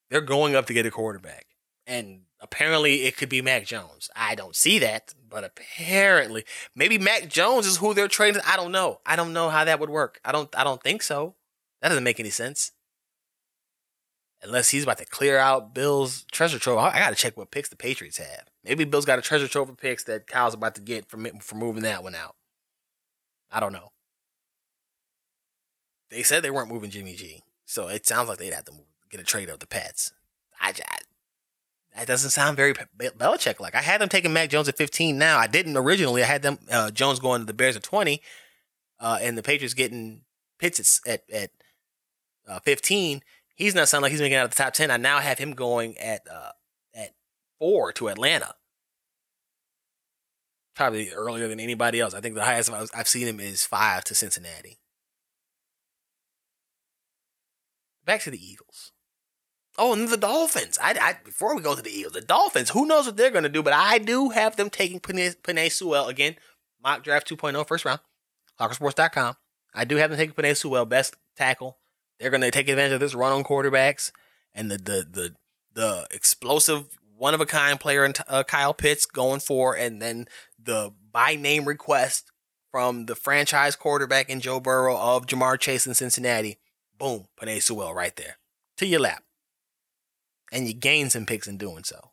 They're 0.10 0.22
going 0.22 0.56
up 0.56 0.68
to 0.68 0.74
get 0.74 0.86
a 0.86 0.92
quarterback. 0.92 1.48
And 1.88 2.22
apparently 2.40 3.04
it 3.04 3.18
could 3.18 3.30
be 3.30 3.42
Mac 3.42 3.66
Jones. 3.66 4.10
I 4.16 4.36
don't 4.36 4.56
see 4.56 4.78
that, 4.80 5.14
but 5.28 5.44
apparently 5.44 6.46
maybe 6.76 6.98
Mac 6.98 7.30
Jones 7.30 7.66
is 7.66 7.78
who 7.78 7.94
they're 7.94 8.08
trading. 8.08 8.42
I 8.46 8.56
don't 8.56 8.72
know. 8.72 9.00
I 9.06 9.16
don't 9.16 9.34
know 9.34 9.50
how 9.50 9.64
that 9.66 9.80
would 9.80 9.90
work. 9.90 10.20
I 10.24 10.32
don't 10.32 10.54
I 10.56 10.64
don't 10.64 10.84
think 10.84 11.02
so. 11.02 11.36
That 11.82 11.90
doesn't 11.90 12.04
make 12.04 12.20
any 12.20 12.30
sense. 12.30 12.74
Unless 14.44 14.70
he's 14.70 14.84
about 14.84 14.98
to 14.98 15.06
clear 15.06 15.38
out 15.38 15.74
Bill's 15.74 16.24
treasure 16.32 16.60
trove. 16.60 16.78
I, 16.78 17.00
got 17.00 17.10
to 17.10 17.16
check 17.16 17.38
what 17.38 17.50
picks 17.50 17.70
the 17.70 17.78
Patriots 17.78 18.18
have. 18.18 18.44
Maybe 18.64 18.84
Bill's 18.84 19.06
got 19.06 19.18
a 19.18 19.22
treasure 19.22 19.48
trove 19.48 19.70
of 19.70 19.78
picks 19.78 20.04
that 20.04 20.28
Kyle's 20.28 20.54
about 20.54 20.76
to 20.76 20.82
get 20.82 21.06
for, 21.10 21.18
for 21.40 21.56
moving 21.56 21.84
that 21.84 22.04
one 22.04 22.14
out. 22.14 22.36
I 23.54 23.60
don't 23.60 23.72
know. 23.72 23.92
They 26.10 26.24
said 26.24 26.44
they 26.44 26.52
weren't 26.52 26.72
moving 26.72 26.90
Jimmy 26.90 27.16
G, 27.16 27.44
so 27.66 27.88
it 27.88 28.06
sounds 28.06 28.28
like 28.28 28.40
they'd 28.40 28.54
have 28.54 28.66
to 28.66 28.72
move, 28.72 28.86
get 29.10 29.22
a 29.22 29.24
trade 29.24 29.50
of 29.50 29.60
the 29.60 29.68
Pets. 29.68 30.12
I, 30.60 30.70
I 30.70 30.98
that 31.96 32.08
doesn't 32.08 32.32
sound 32.32 32.58
very 32.58 32.74
Belichick 32.74 33.60
like. 33.60 33.76
I 33.76 33.82
had 33.82 34.02
them 34.02 34.10
taking 34.10 34.34
Mac 34.34 34.50
Jones 34.50 34.68
at 34.68 34.78
15. 34.78 35.18
Now 35.18 35.38
I 35.38 35.46
didn't 35.48 35.78
originally. 35.78 36.24
I 36.24 36.26
had 36.26 36.42
them 36.42 36.58
uh, 36.72 36.90
Jones 36.90 37.20
going 37.20 37.42
to 37.42 37.46
the 37.46 37.54
Bears 37.54 37.76
at 37.76 37.84
20, 37.84 38.22
uh, 39.00 39.20
and 39.22 39.38
the 39.38 39.44
Patriots 39.44 39.76
getting 39.76 40.22
Pitts 40.58 41.02
at 41.06 41.22
at, 41.32 41.52
uh, 42.48 42.60
15. 42.62 43.22
He's 43.56 43.76
not 43.76 43.88
sounding 43.88 44.04
like 44.04 44.12
he's 44.12 44.22
making 44.22 44.38
out 44.38 44.46
of 44.46 44.52
the 44.52 44.56
top 44.56 44.74
10. 44.74 44.90
I 44.90 44.98
now 44.98 45.20
have 45.20 45.38
him 45.38 45.54
going 45.54 45.98
at 46.00 46.22
uh, 46.32 46.52
at 46.96 47.12
four 47.60 47.92
to 47.94 48.08
Atlanta. 48.08 48.56
Probably 50.76 51.12
earlier 51.12 51.48
than 51.48 51.60
anybody 51.60 52.00
else. 52.00 52.14
I 52.14 52.22
think 52.22 52.36
the 52.36 52.44
highest 52.44 52.72
I've 52.72 53.08
seen 53.08 53.28
him 53.28 53.40
is 53.40 53.66
five 53.66 54.04
to 54.06 54.16
Cincinnati. 54.16 54.80
Back 58.06 58.22
to 58.22 58.32
the 58.32 58.44
Eagles. 58.44 58.92
Oh, 59.78 59.94
and 59.94 60.10
the 60.10 60.18
Dolphins. 60.18 60.78
I, 60.82 60.96
I 61.00 61.16
before 61.24 61.56
we 61.56 61.62
go 61.62 61.76
to 61.76 61.82
the 61.82 61.92
Eagles, 61.92 62.14
the 62.14 62.22
Dolphins. 62.22 62.72
Who 62.72 62.86
knows 62.86 63.06
what 63.06 63.18
they're 63.18 63.32
going 63.32 63.44
to 63.44 63.50
do? 63.50 63.64
But 63.64 63.74
I 63.74 63.98
do 63.98 64.30
have 64.30 64.56
them 64.56 64.70
taking 64.70 65.00
Penei, 65.00 65.72
Sewell 65.72 66.08
again. 66.08 66.36
Mock 66.84 67.04
draft 67.04 67.30
2.0 67.30 67.68
first 67.68 67.86
round. 67.86 68.00
Clockersports.com. 68.60 69.36
I 69.74 69.86
do 69.86 69.96
have 69.98 70.10
them 70.10 70.20
taking 70.20 70.36
Penei 70.36 70.56
Sewell 70.56 70.86
best 70.86 71.16
tackle. 71.36 71.78
They're 72.20 72.30
going 72.30 72.42
to 72.42 72.52
take 72.52 72.70
advantage 72.70 72.94
of 72.94 73.00
this 73.00 73.16
run 73.16 73.32
on 73.32 73.44
quarterbacks 73.44 74.12
and 74.54 74.70
the 74.70 74.78
the 74.78 75.08
the 75.10 75.36
the 75.74 76.08
explosive 76.12 76.86
one 77.16 77.34
of 77.34 77.42
a 77.42 77.46
kind 77.46 77.80
player 77.80 78.06
in 78.06 78.14
uh, 78.28 78.44
Kyle 78.44 78.74
Pitts 78.74 79.06
going 79.06 79.40
for, 79.40 79.76
and 79.76 80.02
then 80.02 80.28
the 80.64 80.94
by 81.12 81.36
name 81.36 81.66
request 81.66 82.32
from 82.72 83.06
the 83.06 83.16
franchise 83.16 83.76
quarterback 83.76 84.30
in 84.30 84.40
Joe 84.40 84.60
Burrow 84.60 84.98
of 84.98 85.28
Ja'Marr 85.28 85.60
Chase 85.60 85.86
in 85.86 85.94
Cincinnati. 85.94 86.58
Boom, 86.98 87.28
Penei 87.40 87.62
Sewell 87.62 87.94
right 87.94 88.16
there 88.16 88.38
to 88.78 88.86
your 88.86 89.00
lap 89.00 89.24
and 90.54 90.68
you 90.68 90.74
gain 90.74 91.10
some 91.10 91.26
picks 91.26 91.48
in 91.48 91.58
doing 91.58 91.84
so. 91.84 92.12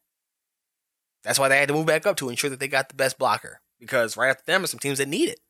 That's 1.22 1.38
why 1.38 1.48
they 1.48 1.58
had 1.58 1.68
to 1.68 1.74
move 1.74 1.86
back 1.86 2.06
up 2.06 2.16
to 2.16 2.30
ensure 2.30 2.50
that 2.50 2.58
they 2.58 2.68
got 2.68 2.88
the 2.88 2.94
best 2.94 3.18
blocker 3.18 3.60
because 3.78 4.16
right 4.16 4.30
after 4.30 4.42
them 4.46 4.64
are 4.64 4.66
some 4.66 4.80
teams 4.80 4.98
that 4.98 5.08
need 5.08 5.28
it. 5.28 5.40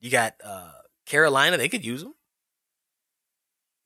You 0.00 0.10
got 0.10 0.34
uh, 0.42 0.72
Carolina; 1.04 1.56
they 1.56 1.68
could 1.68 1.84
use 1.84 2.02
them. 2.02 2.14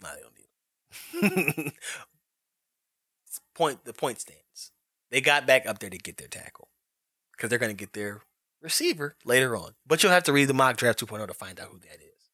No, 0.03 0.09
they 0.15 1.21
don't 1.21 1.33
need 1.35 1.63
them. 1.65 1.73
point 3.55 3.85
the 3.85 3.93
point 3.93 4.21
stands. 4.21 4.73
They 5.11 5.21
got 5.21 5.47
back 5.47 5.67
up 5.67 5.81
there 5.81 5.91
to 5.91 5.99
get 5.99 6.17
their 6.17 6.29
tackle 6.29 6.69
because 7.41 7.49
they're 7.49 7.59
going 7.59 7.75
to 7.75 7.85
get 7.85 7.95
their 7.95 8.21
receiver 8.61 9.17
later 9.25 9.57
on. 9.57 9.73
But 9.87 10.03
you'll 10.03 10.13
have 10.13 10.25
to 10.25 10.33
read 10.33 10.45
the 10.45 10.55
mock 10.55 10.77
draft 10.77 11.01
2.0 11.01 11.27
to 11.27 11.33
find 11.33 11.59
out 11.59 11.69
who 11.69 11.79
that 11.79 11.95
is. 11.95 12.29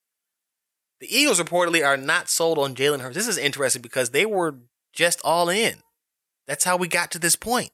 The 0.99 1.17
Eagles 1.17 1.41
reportedly 1.41 1.87
are 1.87 1.97
not 1.97 2.29
sold 2.29 2.59
on 2.59 2.75
Jalen 2.75 3.01
Hurts. 3.01 3.15
This 3.15 3.29
is 3.29 3.39
interesting 3.39 3.83
because 3.83 4.11
they 4.11 4.27
were 4.27 4.57
just 4.93 5.21
all 5.23 5.49
in. 5.49 5.77
That's 6.49 6.65
how 6.65 6.77
we 6.77 6.89
got 6.89 7.13
to 7.13 7.21
this 7.21 7.37
point. 7.37 7.71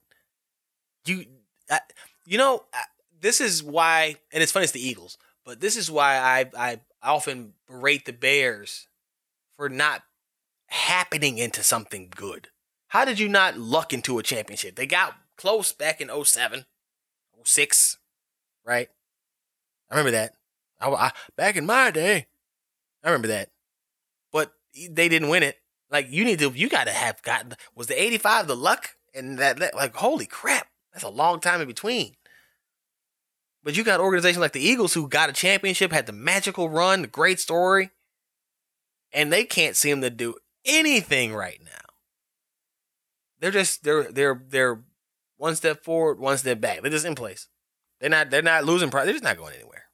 You, 1.06 1.24
I, 1.70 1.80
you 2.26 2.36
know, 2.36 2.64
I, 2.74 2.82
this 3.18 3.40
is 3.40 3.62
why, 3.62 4.16
and 4.30 4.42
it's 4.42 4.52
funny 4.52 4.64
it's 4.64 4.72
the 4.72 4.86
Eagles, 4.86 5.16
but 5.46 5.60
this 5.60 5.76
is 5.76 5.90
why 5.90 6.18
I 6.18 6.50
I 6.56 6.80
often 7.02 7.54
berate 7.66 8.04
the 8.04 8.12
Bears 8.12 8.88
for 9.56 9.68
not 9.68 10.02
happening 10.68 11.38
into 11.38 11.62
something 11.62 12.08
good. 12.14 12.48
How 12.88 13.04
did 13.04 13.18
you 13.18 13.28
not 13.28 13.58
luck 13.58 13.92
into 13.92 14.18
a 14.18 14.22
championship? 14.22 14.76
They 14.76 14.86
got 14.86 15.16
close 15.36 15.72
back 15.72 16.00
in 16.00 16.10
07, 16.24 16.66
06, 17.44 17.98
right? 18.64 18.88
I 19.90 19.94
remember 19.94 20.12
that. 20.12 20.34
I, 20.80 20.88
I, 20.90 21.10
back 21.36 21.56
in 21.56 21.66
my 21.66 21.90
day, 21.90 22.26
I 23.04 23.08
remember 23.08 23.28
that. 23.28 23.50
But 24.32 24.52
they 24.74 25.08
didn't 25.08 25.28
win 25.28 25.42
it. 25.42 25.58
Like 25.90 26.06
you 26.10 26.24
need 26.24 26.38
to, 26.38 26.50
you 26.50 26.68
got 26.68 26.84
to 26.84 26.92
have 26.92 27.22
gotten. 27.22 27.54
Was 27.74 27.86
the 27.86 28.00
eighty 28.00 28.18
five 28.18 28.46
the 28.46 28.56
luck? 28.56 28.96
And 29.14 29.38
that, 29.38 29.58
that, 29.58 29.74
like, 29.74 29.94
holy 29.94 30.24
crap, 30.24 30.68
that's 30.90 31.04
a 31.04 31.10
long 31.10 31.38
time 31.38 31.60
in 31.60 31.66
between. 31.66 32.14
But 33.62 33.76
you 33.76 33.84
got 33.84 34.00
organizations 34.00 34.40
like 34.40 34.52
the 34.52 34.66
Eagles 34.66 34.94
who 34.94 35.06
got 35.06 35.28
a 35.28 35.34
championship, 35.34 35.92
had 35.92 36.06
the 36.06 36.12
magical 36.12 36.70
run, 36.70 37.02
the 37.02 37.08
great 37.08 37.38
story, 37.38 37.90
and 39.12 39.30
they 39.30 39.44
can't 39.44 39.76
seem 39.76 40.00
to 40.00 40.08
do 40.08 40.36
anything 40.64 41.34
right 41.34 41.60
now. 41.62 41.94
They're 43.38 43.50
just 43.50 43.84
they're 43.84 44.04
they're 44.04 44.42
they're 44.48 44.80
one 45.42 45.56
step 45.56 45.82
forward, 45.82 46.20
one 46.20 46.38
step 46.38 46.60
back. 46.60 46.82
They're 46.82 46.90
just 46.90 47.04
in 47.04 47.16
place. 47.16 47.48
They're 48.00 48.08
not 48.08 48.30
they're 48.30 48.42
not 48.42 48.64
losing. 48.64 48.90
They're 48.90 49.06
just 49.06 49.24
not 49.24 49.36
going 49.36 49.54
anywhere. 49.54 49.86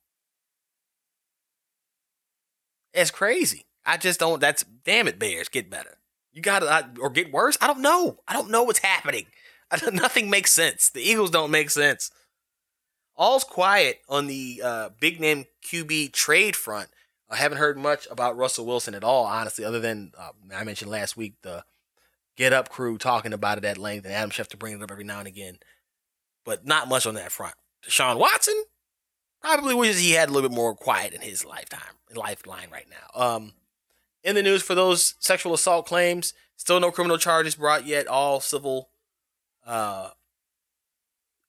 It's 2.93 3.11
crazy. 3.11 3.65
I 3.87 3.97
just 3.97 4.21
don't. 4.21 4.41
That's 4.41 4.63
damn 4.85 5.09
it, 5.09 5.19
Bears, 5.19 5.49
get 5.49 5.71
better. 5.71 5.97
You 6.33 6.43
got 6.43 6.59
to 6.59 7.01
or 7.01 7.09
get 7.09 7.33
worse. 7.33 7.57
I 7.63 7.67
don't 7.67 7.81
know. 7.81 8.19
I 8.29 8.35
don't 8.35 8.51
know 8.51 8.63
what's 8.63 8.81
happening. 8.81 9.25
nothing 9.93 10.29
makes 10.29 10.53
sense. 10.53 10.91
The 10.91 11.01
Eagles 11.01 11.31
don't 11.31 11.51
make 11.51 11.71
sense. 11.71 12.11
All's 13.17 13.45
quiet 13.45 14.01
on 14.07 14.27
the 14.27 14.61
uh, 14.63 14.91
big 15.01 15.19
name 15.19 15.47
QB 15.67 16.13
trade 16.13 16.57
front. 16.57 16.91
I 17.31 17.37
haven't 17.37 17.59
heard 17.59 17.79
much 17.79 18.07
about 18.11 18.37
Russell 18.37 18.67
Wilson 18.67 18.95
at 18.95 19.05
all, 19.05 19.25
honestly, 19.25 19.65
other 19.65 19.81
than 19.81 20.13
uh, 20.19 20.31
I 20.55 20.65
mentioned 20.65 20.91
last 20.91 21.17
week 21.17 21.37
the 21.43 21.65
Get 22.39 22.53
Up 22.53 22.69
crew 22.69 22.99
talking 22.99 23.33
about 23.33 23.59
it 23.59 23.65
at 23.65 23.79
length, 23.79 24.05
and 24.05 24.15
Adam 24.15 24.31
Schefter 24.31 24.57
bringing 24.59 24.79
it 24.79 24.85
up 24.85 24.93
every 24.93 25.03
now 25.03 25.19
and 25.19 25.27
again. 25.27 25.59
But 26.45 26.65
not 26.65 26.89
much 26.89 27.05
on 27.05 27.15
that 27.15 27.33
front. 27.33 27.55
Deshaun 27.85 28.17
Watson 28.17 28.63
probably 29.43 29.75
wishes 29.75 29.99
he 29.99 30.13
had 30.13 30.29
a 30.29 30.33
little 30.33 30.49
bit 30.49 30.55
more 30.55 30.77
quiet 30.77 31.13
in 31.13 31.21
his 31.21 31.45
lifetime, 31.45 31.97
lifeline 32.15 32.69
right 32.71 32.87
now. 32.89 33.21
Um, 33.21 33.55
in 34.23 34.37
the 34.37 34.43
news 34.43 34.63
for 34.63 34.77
those 34.77 35.15
sexual 35.19 35.53
assault 35.53 35.87
claims. 35.87 36.33
Still 36.57 36.79
no 36.79 36.93
criminal 36.93 37.19
charges 37.19 37.57
brought 37.57 37.87
yet, 37.87 38.07
all 38.07 38.41
civil. 38.41 38.91
Uh, 39.67 40.11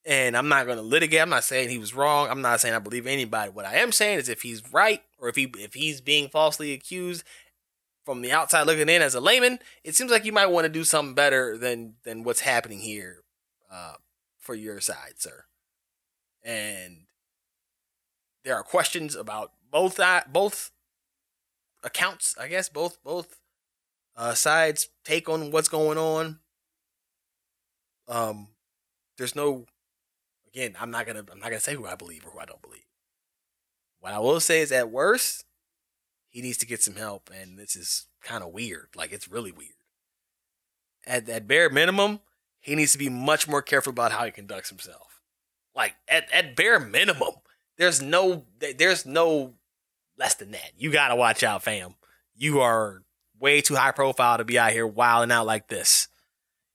and 0.05 0.35
I'm 0.35 0.47
not 0.47 0.65
going 0.65 0.77
to 0.77 0.83
litigate. 0.83 1.21
I'm 1.21 1.29
not 1.29 1.43
saying 1.43 1.69
he 1.69 1.77
was 1.77 1.93
wrong. 1.93 2.29
I'm 2.29 2.41
not 2.41 2.61
saying 2.61 2.73
I 2.73 2.79
believe 2.79 3.05
anybody. 3.05 3.51
What 3.51 3.65
I 3.65 3.75
am 3.75 3.91
saying 3.91 4.19
is 4.19 4.29
if 4.29 4.41
he's 4.41 4.63
right 4.73 5.03
or 5.19 5.29
if 5.29 5.35
he 5.35 5.51
if 5.57 5.75
he's 5.75 6.01
being 6.01 6.29
falsely 6.29 6.73
accused 6.73 7.23
from 8.09 8.23
the 8.23 8.31
outside 8.31 8.63
looking 8.63 8.89
in 8.89 9.03
as 9.03 9.13
a 9.13 9.21
layman, 9.21 9.59
it 9.83 9.93
seems 9.93 10.09
like 10.09 10.25
you 10.25 10.31
might 10.31 10.47
want 10.47 10.65
to 10.65 10.69
do 10.69 10.83
something 10.83 11.13
better 11.13 11.55
than 11.55 11.93
than 12.05 12.23
what's 12.23 12.39
happening 12.39 12.79
here 12.79 13.17
uh, 13.71 13.93
for 14.39 14.55
your 14.55 14.79
side, 14.79 15.13
sir. 15.17 15.43
And 16.41 17.01
there 18.43 18.55
are 18.55 18.63
questions 18.63 19.15
about 19.15 19.51
both 19.69 19.99
uh, 19.99 20.21
both 20.27 20.71
accounts, 21.83 22.35
I 22.35 22.47
guess 22.47 22.67
both 22.67 22.97
both 23.03 23.37
uh, 24.17 24.33
sides 24.33 24.89
take 25.05 25.29
on 25.29 25.51
what's 25.51 25.69
going 25.69 25.99
on. 25.99 26.39
Um, 28.07 28.47
there's 29.19 29.35
no, 29.35 29.67
again, 30.47 30.75
I'm 30.81 30.89
not 30.89 31.05
gonna 31.05 31.25
I'm 31.31 31.37
not 31.37 31.49
gonna 31.49 31.59
say 31.59 31.75
who 31.75 31.85
I 31.85 31.93
believe 31.93 32.25
or 32.25 32.31
who 32.31 32.39
I 32.39 32.45
don't 32.45 32.63
believe. 32.63 32.87
What 33.99 34.13
I 34.13 34.19
will 34.19 34.39
say 34.39 34.61
is, 34.61 34.71
at 34.71 34.89
worst, 34.89 35.45
he 36.29 36.41
needs 36.41 36.57
to 36.59 36.65
get 36.65 36.81
some 36.83 36.95
help, 36.95 37.29
and 37.33 37.57
this 37.57 37.75
is 37.75 38.07
kind 38.21 38.43
of 38.43 38.51
weird. 38.51 38.89
Like 38.95 39.11
it's 39.11 39.27
really 39.27 39.51
weird. 39.51 39.73
At 41.05 41.27
at 41.29 41.47
bare 41.47 41.69
minimum, 41.69 42.19
he 42.59 42.75
needs 42.75 42.91
to 42.93 42.97
be 42.97 43.09
much 43.09 43.47
more 43.47 43.61
careful 43.61 43.91
about 43.91 44.11
how 44.11 44.25
he 44.25 44.31
conducts 44.31 44.69
himself. 44.69 45.21
Like 45.75 45.95
at 46.07 46.31
at 46.31 46.55
bare 46.55 46.79
minimum, 46.79 47.35
there's 47.77 48.01
no 48.01 48.45
there's 48.59 49.05
no 49.05 49.53
less 50.17 50.35
than 50.35 50.51
that. 50.51 50.71
You 50.77 50.91
gotta 50.91 51.15
watch 51.15 51.43
out, 51.43 51.63
fam. 51.63 51.95
You 52.35 52.59
are 52.59 53.03
way 53.39 53.61
too 53.61 53.75
high 53.75 53.91
profile 53.91 54.37
to 54.37 54.43
be 54.43 54.59
out 54.59 54.71
here 54.71 54.85
wilding 54.87 55.31
out 55.31 55.45
like 55.45 55.67
this. 55.67 56.07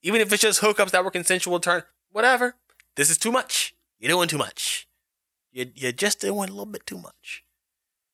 Even 0.03 0.21
if 0.21 0.33
it's 0.33 0.43
just 0.43 0.61
hookups 0.61 0.91
that 0.91 1.05
were 1.05 1.11
consensual, 1.11 1.61
turn 1.61 1.83
whatever. 2.11 2.57
This 2.97 3.11
is 3.11 3.19
too 3.19 3.33
much. 3.33 3.75
You're 3.99 4.11
doing 4.11 4.29
too 4.29 4.39
much. 4.39 4.89
You're, 5.53 5.67
you're 5.75 5.93
just 5.93 6.21
doing 6.21 6.49
a 6.49 6.53
little 6.53 6.67
bit 6.67 6.87
too 6.87 6.99
much. 6.99 7.45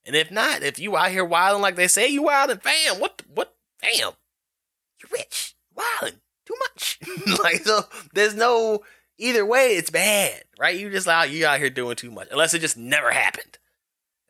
And 0.04 0.16
if 0.16 0.30
not, 0.30 0.62
if 0.62 0.78
you 0.78 0.96
out 0.96 1.10
here 1.10 1.24
wilding 1.24 1.62
like 1.62 1.76
they 1.76 1.88
say 1.88 2.08
you 2.08 2.22
wilding, 2.22 2.58
fam, 2.58 3.00
what 3.00 3.22
what 3.32 3.54
fam? 3.78 4.12
You're 5.00 5.10
rich, 5.12 5.54
wilding 5.74 6.20
too 6.46 6.54
much. 6.58 6.98
like 7.42 7.58
so, 7.58 7.82
there's 8.14 8.34
no 8.34 8.80
either 9.18 9.44
way. 9.44 9.76
It's 9.76 9.90
bad, 9.90 10.44
right? 10.58 10.78
You 10.78 10.90
just 10.90 11.08
out 11.08 11.30
you 11.30 11.46
out 11.46 11.58
here 11.58 11.70
doing 11.70 11.96
too 11.96 12.10
much, 12.10 12.28
unless 12.30 12.54
it 12.54 12.60
just 12.60 12.76
never 12.76 13.10
happened. 13.10 13.58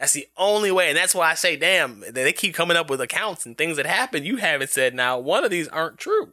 That's 0.01 0.15
the 0.15 0.29
only 0.39 0.73
way. 0.73 0.89
And 0.89 0.97
that's 0.97 1.15
why 1.15 1.31
I 1.31 1.35
say, 1.35 1.57
damn, 1.57 2.03
they 2.11 2.33
keep 2.33 2.55
coming 2.55 2.77
up 2.77 2.89
with 2.89 3.03
accounts 3.03 3.45
and 3.45 3.57
things 3.57 3.77
that 3.77 3.85
happen. 3.85 4.25
You 4.25 4.37
haven't 4.37 4.71
said 4.71 4.95
now 4.95 5.19
one 5.19 5.45
of 5.45 5.51
these 5.51 5.69
aren't 5.69 5.99
true. 5.99 6.31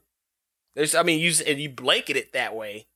There's, 0.73 0.95
I 0.95 1.03
mean, 1.03 1.19
you 1.19 1.33
and 1.45 1.59
you 1.59 1.69
blanket 1.69 2.15
it 2.15 2.31
that 2.31 2.55
way, 2.55 2.87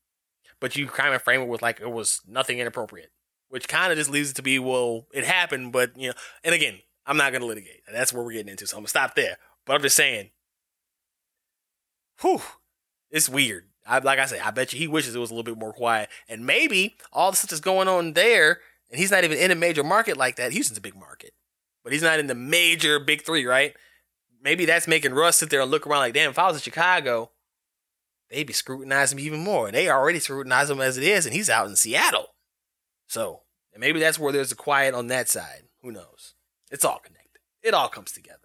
but 0.61 0.77
you 0.77 0.87
kind 0.87 1.13
of 1.13 1.21
frame 1.21 1.41
it 1.41 1.49
with 1.49 1.61
like 1.61 1.81
it 1.81 1.91
was 1.91 2.21
nothing 2.25 2.59
inappropriate, 2.59 3.11
which 3.51 3.67
kind 3.67 3.91
of 3.91 3.97
just 3.97 4.09
leaves 4.09 4.31
it 4.31 4.35
to 4.37 4.41
be, 4.41 4.57
well, 4.57 5.05
it 5.13 5.23
happened, 5.23 5.71
but 5.71 5.95
you 5.95 6.09
know. 6.09 6.15
And 6.43 6.55
again, 6.55 6.79
I'm 7.05 7.17
not 7.17 7.31
gonna 7.31 7.45
litigate. 7.45 7.81
That's 7.91 8.11
where 8.11 8.23
we're 8.23 8.33
getting 8.33 8.49
into, 8.49 8.65
so 8.65 8.77
I'm 8.77 8.81
gonna 8.81 8.89
stop 8.89 9.15
there. 9.15 9.37
But 9.65 9.75
I'm 9.75 9.81
just 9.81 9.95
saying, 9.95 10.31
whew, 12.21 12.41
it's 13.11 13.29
weird. 13.29 13.65
I, 13.85 13.99
like 13.99 14.19
I 14.19 14.25
say, 14.25 14.39
I 14.39 14.51
bet 14.51 14.73
you 14.73 14.79
he 14.79 14.87
wishes 14.87 15.15
it 15.15 15.19
was 15.19 15.31
a 15.31 15.33
little 15.33 15.43
bit 15.43 15.59
more 15.59 15.73
quiet, 15.73 16.09
and 16.27 16.45
maybe 16.45 16.95
all 17.13 17.31
the 17.31 17.37
stuff 17.37 17.51
that's 17.51 17.61
going 17.61 17.87
on 17.87 18.13
there 18.13 18.59
and 18.91 18.99
he's 18.99 19.11
not 19.11 19.23
even 19.23 19.37
in 19.37 19.51
a 19.51 19.55
major 19.55 19.83
market 19.83 20.17
like 20.17 20.35
that. 20.35 20.51
Houston's 20.51 20.77
a 20.77 20.81
big 20.81 20.95
market, 20.95 21.33
but 21.83 21.93
he's 21.93 22.03
not 22.03 22.19
in 22.19 22.27
the 22.27 22.35
major 22.35 22.99
big 22.99 23.23
three, 23.23 23.45
right? 23.45 23.73
Maybe 24.43 24.65
that's 24.65 24.87
making 24.87 25.13
Russ 25.13 25.37
sit 25.37 25.49
there 25.49 25.61
and 25.61 25.71
look 25.71 25.87
around 25.87 25.99
like, 25.99 26.13
damn, 26.13 26.31
if 26.31 26.39
I 26.39 26.47
was 26.47 26.57
in 26.57 26.61
Chicago, 26.61 27.31
they'd 28.29 28.43
be 28.43 28.53
scrutinizing 28.53 29.17
him 29.17 29.25
even 29.25 29.39
more. 29.39 29.67
And 29.67 29.75
they 29.75 29.89
already 29.89 30.19
scrutinize 30.19 30.69
him 30.69 30.81
as 30.81 30.97
it 30.97 31.03
is, 31.03 31.25
and 31.25 31.33
he's 31.33 31.49
out 31.49 31.67
in 31.67 31.75
Seattle. 31.75 32.30
So 33.11 33.41
maybe 33.77 33.99
that's 33.99 34.17
where 34.17 34.31
there's 34.31 34.53
a 34.53 34.55
quiet 34.55 34.93
on 34.93 35.07
that 35.07 35.27
side. 35.27 35.63
Who 35.81 35.91
knows? 35.91 36.33
It's 36.71 36.85
all 36.85 36.99
connected. 36.99 37.41
It 37.61 37.73
all 37.73 37.89
comes 37.89 38.13
together. 38.13 38.37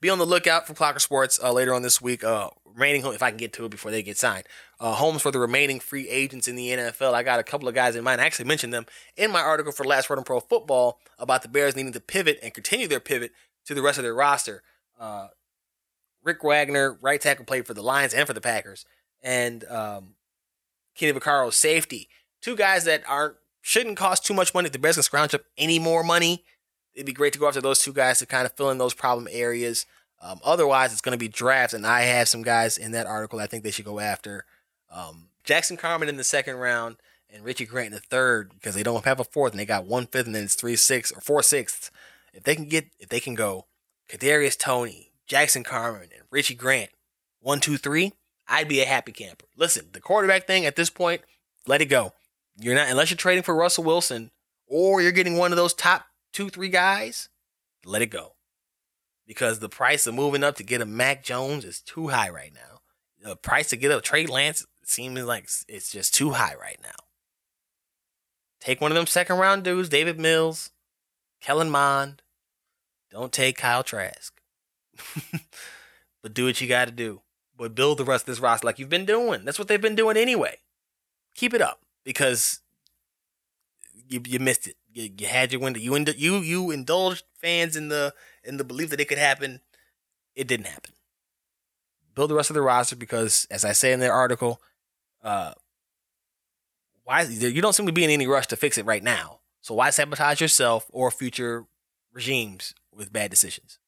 Be 0.00 0.10
on 0.10 0.18
the 0.18 0.26
lookout 0.26 0.66
for 0.66 0.74
Clocker 0.74 1.00
Sports 1.00 1.38
uh, 1.40 1.52
later 1.52 1.72
on 1.72 1.82
this 1.82 2.02
week. 2.02 2.24
Uh, 2.24 2.50
remaining 2.64 3.02
home, 3.02 3.14
if 3.14 3.22
I 3.22 3.30
can 3.30 3.36
get 3.36 3.52
to 3.52 3.64
it 3.64 3.70
before 3.70 3.92
they 3.92 4.02
get 4.02 4.18
signed. 4.18 4.42
Uh, 4.80 4.94
homes 4.94 5.22
for 5.22 5.30
the 5.30 5.38
remaining 5.38 5.78
free 5.78 6.08
agents 6.08 6.48
in 6.48 6.56
the 6.56 6.70
NFL. 6.70 7.14
I 7.14 7.22
got 7.22 7.38
a 7.38 7.44
couple 7.44 7.68
of 7.68 7.76
guys 7.76 7.94
in 7.94 8.02
mind. 8.02 8.20
I 8.20 8.26
actually 8.26 8.46
mentioned 8.46 8.74
them 8.74 8.86
in 9.16 9.30
my 9.30 9.40
article 9.40 9.70
for 9.70 9.84
Last 9.84 10.10
Word 10.10 10.18
on 10.18 10.24
Pro 10.24 10.40
Football 10.40 10.98
about 11.16 11.42
the 11.42 11.48
Bears 11.48 11.76
needing 11.76 11.92
to 11.92 12.00
pivot 12.00 12.40
and 12.42 12.52
continue 12.52 12.88
their 12.88 12.98
pivot 12.98 13.30
to 13.66 13.74
the 13.74 13.82
rest 13.82 13.98
of 13.98 14.02
their 14.02 14.16
roster. 14.16 14.64
Uh, 14.98 15.28
Rick 16.24 16.42
Wagner, 16.42 16.98
right 17.00 17.20
tackle, 17.20 17.44
played 17.44 17.68
for 17.68 17.74
the 17.74 17.82
Lions 17.82 18.14
and 18.14 18.26
for 18.26 18.32
the 18.32 18.40
Packers, 18.40 18.84
and 19.22 19.62
um, 19.66 20.16
Kenny 20.96 21.12
Vaccaro, 21.12 21.52
safety. 21.52 22.08
Two 22.46 22.54
guys 22.54 22.84
that 22.84 23.02
aren't 23.08 23.34
shouldn't 23.60 23.96
cost 23.96 24.24
too 24.24 24.32
much 24.32 24.54
money. 24.54 24.66
If 24.66 24.72
the 24.72 24.78
Bears 24.78 24.94
can 24.94 25.02
scrounge 25.02 25.34
up 25.34 25.42
any 25.58 25.80
more 25.80 26.04
money, 26.04 26.44
it'd 26.94 27.04
be 27.04 27.12
great 27.12 27.32
to 27.32 27.40
go 27.40 27.48
after 27.48 27.60
those 27.60 27.82
two 27.82 27.92
guys 27.92 28.20
to 28.20 28.26
kind 28.26 28.46
of 28.46 28.52
fill 28.52 28.70
in 28.70 28.78
those 28.78 28.94
problem 28.94 29.26
areas. 29.32 29.84
Um, 30.22 30.38
otherwise, 30.44 30.92
it's 30.92 31.00
going 31.00 31.18
to 31.18 31.18
be 31.18 31.26
drafts, 31.26 31.74
and 31.74 31.84
I 31.84 32.02
have 32.02 32.28
some 32.28 32.42
guys 32.42 32.78
in 32.78 32.92
that 32.92 33.08
article 33.08 33.40
I 33.40 33.48
think 33.48 33.64
they 33.64 33.72
should 33.72 33.84
go 33.84 33.98
after. 33.98 34.44
Um, 34.92 35.30
Jackson 35.42 35.76
Carman 35.76 36.08
in 36.08 36.18
the 36.18 36.22
second 36.22 36.54
round 36.58 36.98
and 37.28 37.42
Richie 37.42 37.66
Grant 37.66 37.88
in 37.88 37.94
the 37.94 37.98
third 37.98 38.52
because 38.54 38.76
they 38.76 38.84
don't 38.84 39.04
have 39.04 39.18
a 39.18 39.24
fourth, 39.24 39.52
and 39.52 39.58
they 39.58 39.66
got 39.66 39.84
one 39.84 40.06
fifth, 40.06 40.26
and 40.26 40.34
then 40.36 40.44
it's 40.44 40.54
three 40.54 40.76
sixths 40.76 41.10
or 41.10 41.20
four 41.20 41.42
sixths. 41.42 41.90
If 42.32 42.44
they 42.44 42.54
can 42.54 42.68
get, 42.68 42.90
if 43.00 43.08
they 43.08 43.18
can 43.18 43.34
go, 43.34 43.66
Kadarius 44.08 44.56
Toney, 44.56 45.10
Jackson 45.26 45.64
Carman, 45.64 46.10
and 46.16 46.22
Richie 46.30 46.54
Grant, 46.54 46.90
one, 47.40 47.58
two, 47.58 47.76
three, 47.76 48.12
I'd 48.46 48.68
be 48.68 48.82
a 48.82 48.86
happy 48.86 49.10
camper. 49.10 49.46
Listen, 49.56 49.86
the 49.90 50.00
quarterback 50.00 50.46
thing 50.46 50.64
at 50.64 50.76
this 50.76 50.90
point, 50.90 51.22
let 51.66 51.82
it 51.82 51.86
go. 51.86 52.12
You're 52.58 52.74
not 52.74 52.88
unless 52.88 53.10
you're 53.10 53.16
trading 53.16 53.42
for 53.42 53.54
Russell 53.54 53.84
Wilson 53.84 54.30
or 54.66 55.02
you're 55.02 55.12
getting 55.12 55.36
one 55.36 55.52
of 55.52 55.56
those 55.56 55.74
top 55.74 56.06
two, 56.32 56.48
three 56.48 56.68
guys. 56.68 57.28
Let 57.84 58.02
it 58.02 58.06
go 58.06 58.34
because 59.26 59.58
the 59.58 59.68
price 59.68 60.06
of 60.06 60.14
moving 60.14 60.42
up 60.42 60.56
to 60.56 60.62
get 60.62 60.80
a 60.80 60.86
Mac 60.86 61.22
Jones 61.22 61.64
is 61.64 61.80
too 61.80 62.08
high 62.08 62.30
right 62.30 62.52
now. 62.52 62.80
The 63.22 63.36
price 63.36 63.68
to 63.70 63.76
get 63.76 63.90
a 63.90 64.00
Trey 64.00 64.26
Lance 64.26 64.66
seems 64.84 65.20
like 65.22 65.48
it's 65.68 65.90
just 65.90 66.14
too 66.14 66.30
high 66.30 66.54
right 66.60 66.78
now. 66.82 67.04
Take 68.60 68.80
one 68.80 68.90
of 68.90 68.96
them 68.96 69.06
second 69.06 69.38
round 69.38 69.64
dudes, 69.64 69.88
Davis 69.88 70.16
Mills, 70.16 70.70
Kellen 71.40 71.70
Mond. 71.70 72.22
Don't 73.10 73.32
take 73.32 73.58
Kyle 73.58 73.82
Trask. 73.82 74.40
but 76.22 76.34
do 76.34 76.46
what 76.46 76.60
you 76.60 76.68
got 76.68 76.86
to 76.86 76.90
do. 76.90 77.22
But 77.56 77.74
build 77.74 77.98
the 77.98 78.04
rest 78.04 78.22
of 78.22 78.26
this 78.26 78.40
roster 78.40 78.66
like 78.66 78.78
you've 78.78 78.88
been 78.88 79.06
doing. 79.06 79.44
That's 79.44 79.58
what 79.58 79.68
they've 79.68 79.80
been 79.80 79.94
doing 79.94 80.16
anyway. 80.16 80.58
Keep 81.34 81.54
it 81.54 81.62
up 81.62 81.80
because 82.06 82.60
you, 84.08 84.22
you 84.24 84.38
missed 84.38 84.68
it. 84.68 84.76
You, 84.94 85.10
you 85.18 85.26
had 85.26 85.52
your 85.52 85.60
window. 85.60 85.80
You 85.80 85.94
ind- 85.94 86.14
you 86.16 86.36
you 86.36 86.70
indulged 86.70 87.24
fans 87.42 87.76
in 87.76 87.88
the 87.88 88.14
in 88.44 88.56
the 88.56 88.64
belief 88.64 88.88
that 88.90 89.00
it 89.00 89.08
could 89.08 89.18
happen. 89.18 89.60
It 90.34 90.46
didn't 90.46 90.68
happen. 90.68 90.92
Build 92.14 92.30
the 92.30 92.34
rest 92.34 92.48
of 92.48 92.54
the 92.54 92.62
roster 92.62 92.96
because, 92.96 93.46
as 93.50 93.64
I 93.64 93.72
say 93.72 93.92
in 93.92 94.00
their 94.00 94.12
article, 94.12 94.62
uh, 95.22 95.52
why 97.04 97.22
you 97.22 97.60
don't 97.60 97.74
seem 97.74 97.86
to 97.86 97.92
be 97.92 98.04
in 98.04 98.10
any 98.10 98.26
rush 98.26 98.46
to 98.46 98.56
fix 98.56 98.78
it 98.78 98.86
right 98.86 99.02
now. 99.02 99.40
So 99.60 99.74
why 99.74 99.90
sabotage 99.90 100.40
yourself 100.40 100.86
or 100.90 101.10
future 101.10 101.66
regimes 102.12 102.72
with 102.94 103.12
bad 103.12 103.30
decisions? 103.30 103.78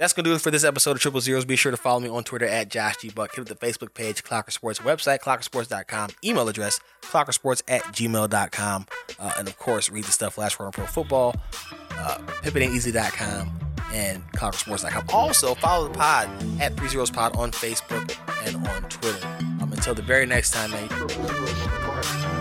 That's 0.00 0.14
gonna 0.14 0.30
do 0.30 0.34
it 0.34 0.40
for 0.40 0.50
this 0.50 0.64
episode 0.64 0.92
of 0.92 1.00
Triple 1.00 1.20
Zeros. 1.20 1.44
Be 1.44 1.56
sure 1.56 1.70
to 1.70 1.76
follow 1.76 2.00
me 2.00 2.08
on 2.08 2.24
Twitter 2.24 2.46
at 2.46 2.70
Josh 2.70 2.96
G 2.96 3.10
Buck. 3.10 3.34
Hit 3.34 3.42
up 3.42 3.48
the 3.48 3.66
Facebook 3.66 3.92
page, 3.92 4.24
Clocker 4.24 4.50
Sports 4.50 4.78
website, 4.78 5.18
clockersports.com, 5.18 6.08
email 6.24 6.48
address, 6.48 6.80
clockersports 7.02 7.60
at 7.68 7.82
gmail.com. 7.82 8.86
Uh, 9.18 9.32
and 9.38 9.46
of 9.46 9.58
course, 9.58 9.90
read 9.90 10.04
the 10.04 10.10
stuff 10.10 10.38
Last 10.38 10.58
Word 10.58 10.66
on 10.66 10.72
Pro 10.72 10.86
Football, 10.86 11.36
uh, 11.90 12.16
PippenAintEasy.com, 12.40 13.52
and 13.92 14.22
clockersports.com. 14.32 15.04
Also, 15.10 15.54
follow 15.56 15.88
the 15.88 15.98
pod 15.98 16.30
at 16.62 16.74
3 16.78 16.88
Zeros 16.88 17.10
Pod 17.10 17.36
on 17.36 17.50
Facebook 17.50 18.16
and 18.46 18.56
on 18.68 18.82
Twitter. 18.88 19.26
Um, 19.60 19.70
until 19.70 19.92
the 19.92 20.00
very 20.00 20.24
next 20.24 20.52
time, 20.52 20.70
man. 20.70 22.39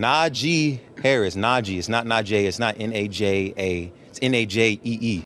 Najee 0.00 0.80
Harris. 1.02 1.36
Najee. 1.36 1.76
It's 1.78 1.90
not 1.90 2.06
Najee. 2.06 2.46
It's 2.46 2.58
not 2.58 2.80
N 2.80 2.94
A 2.94 3.06
J 3.06 3.52
A. 3.58 3.92
It's 4.08 4.18
N 4.22 4.34
A 4.34 4.46
J 4.46 4.70
E 4.70 4.80
E. 4.82 5.18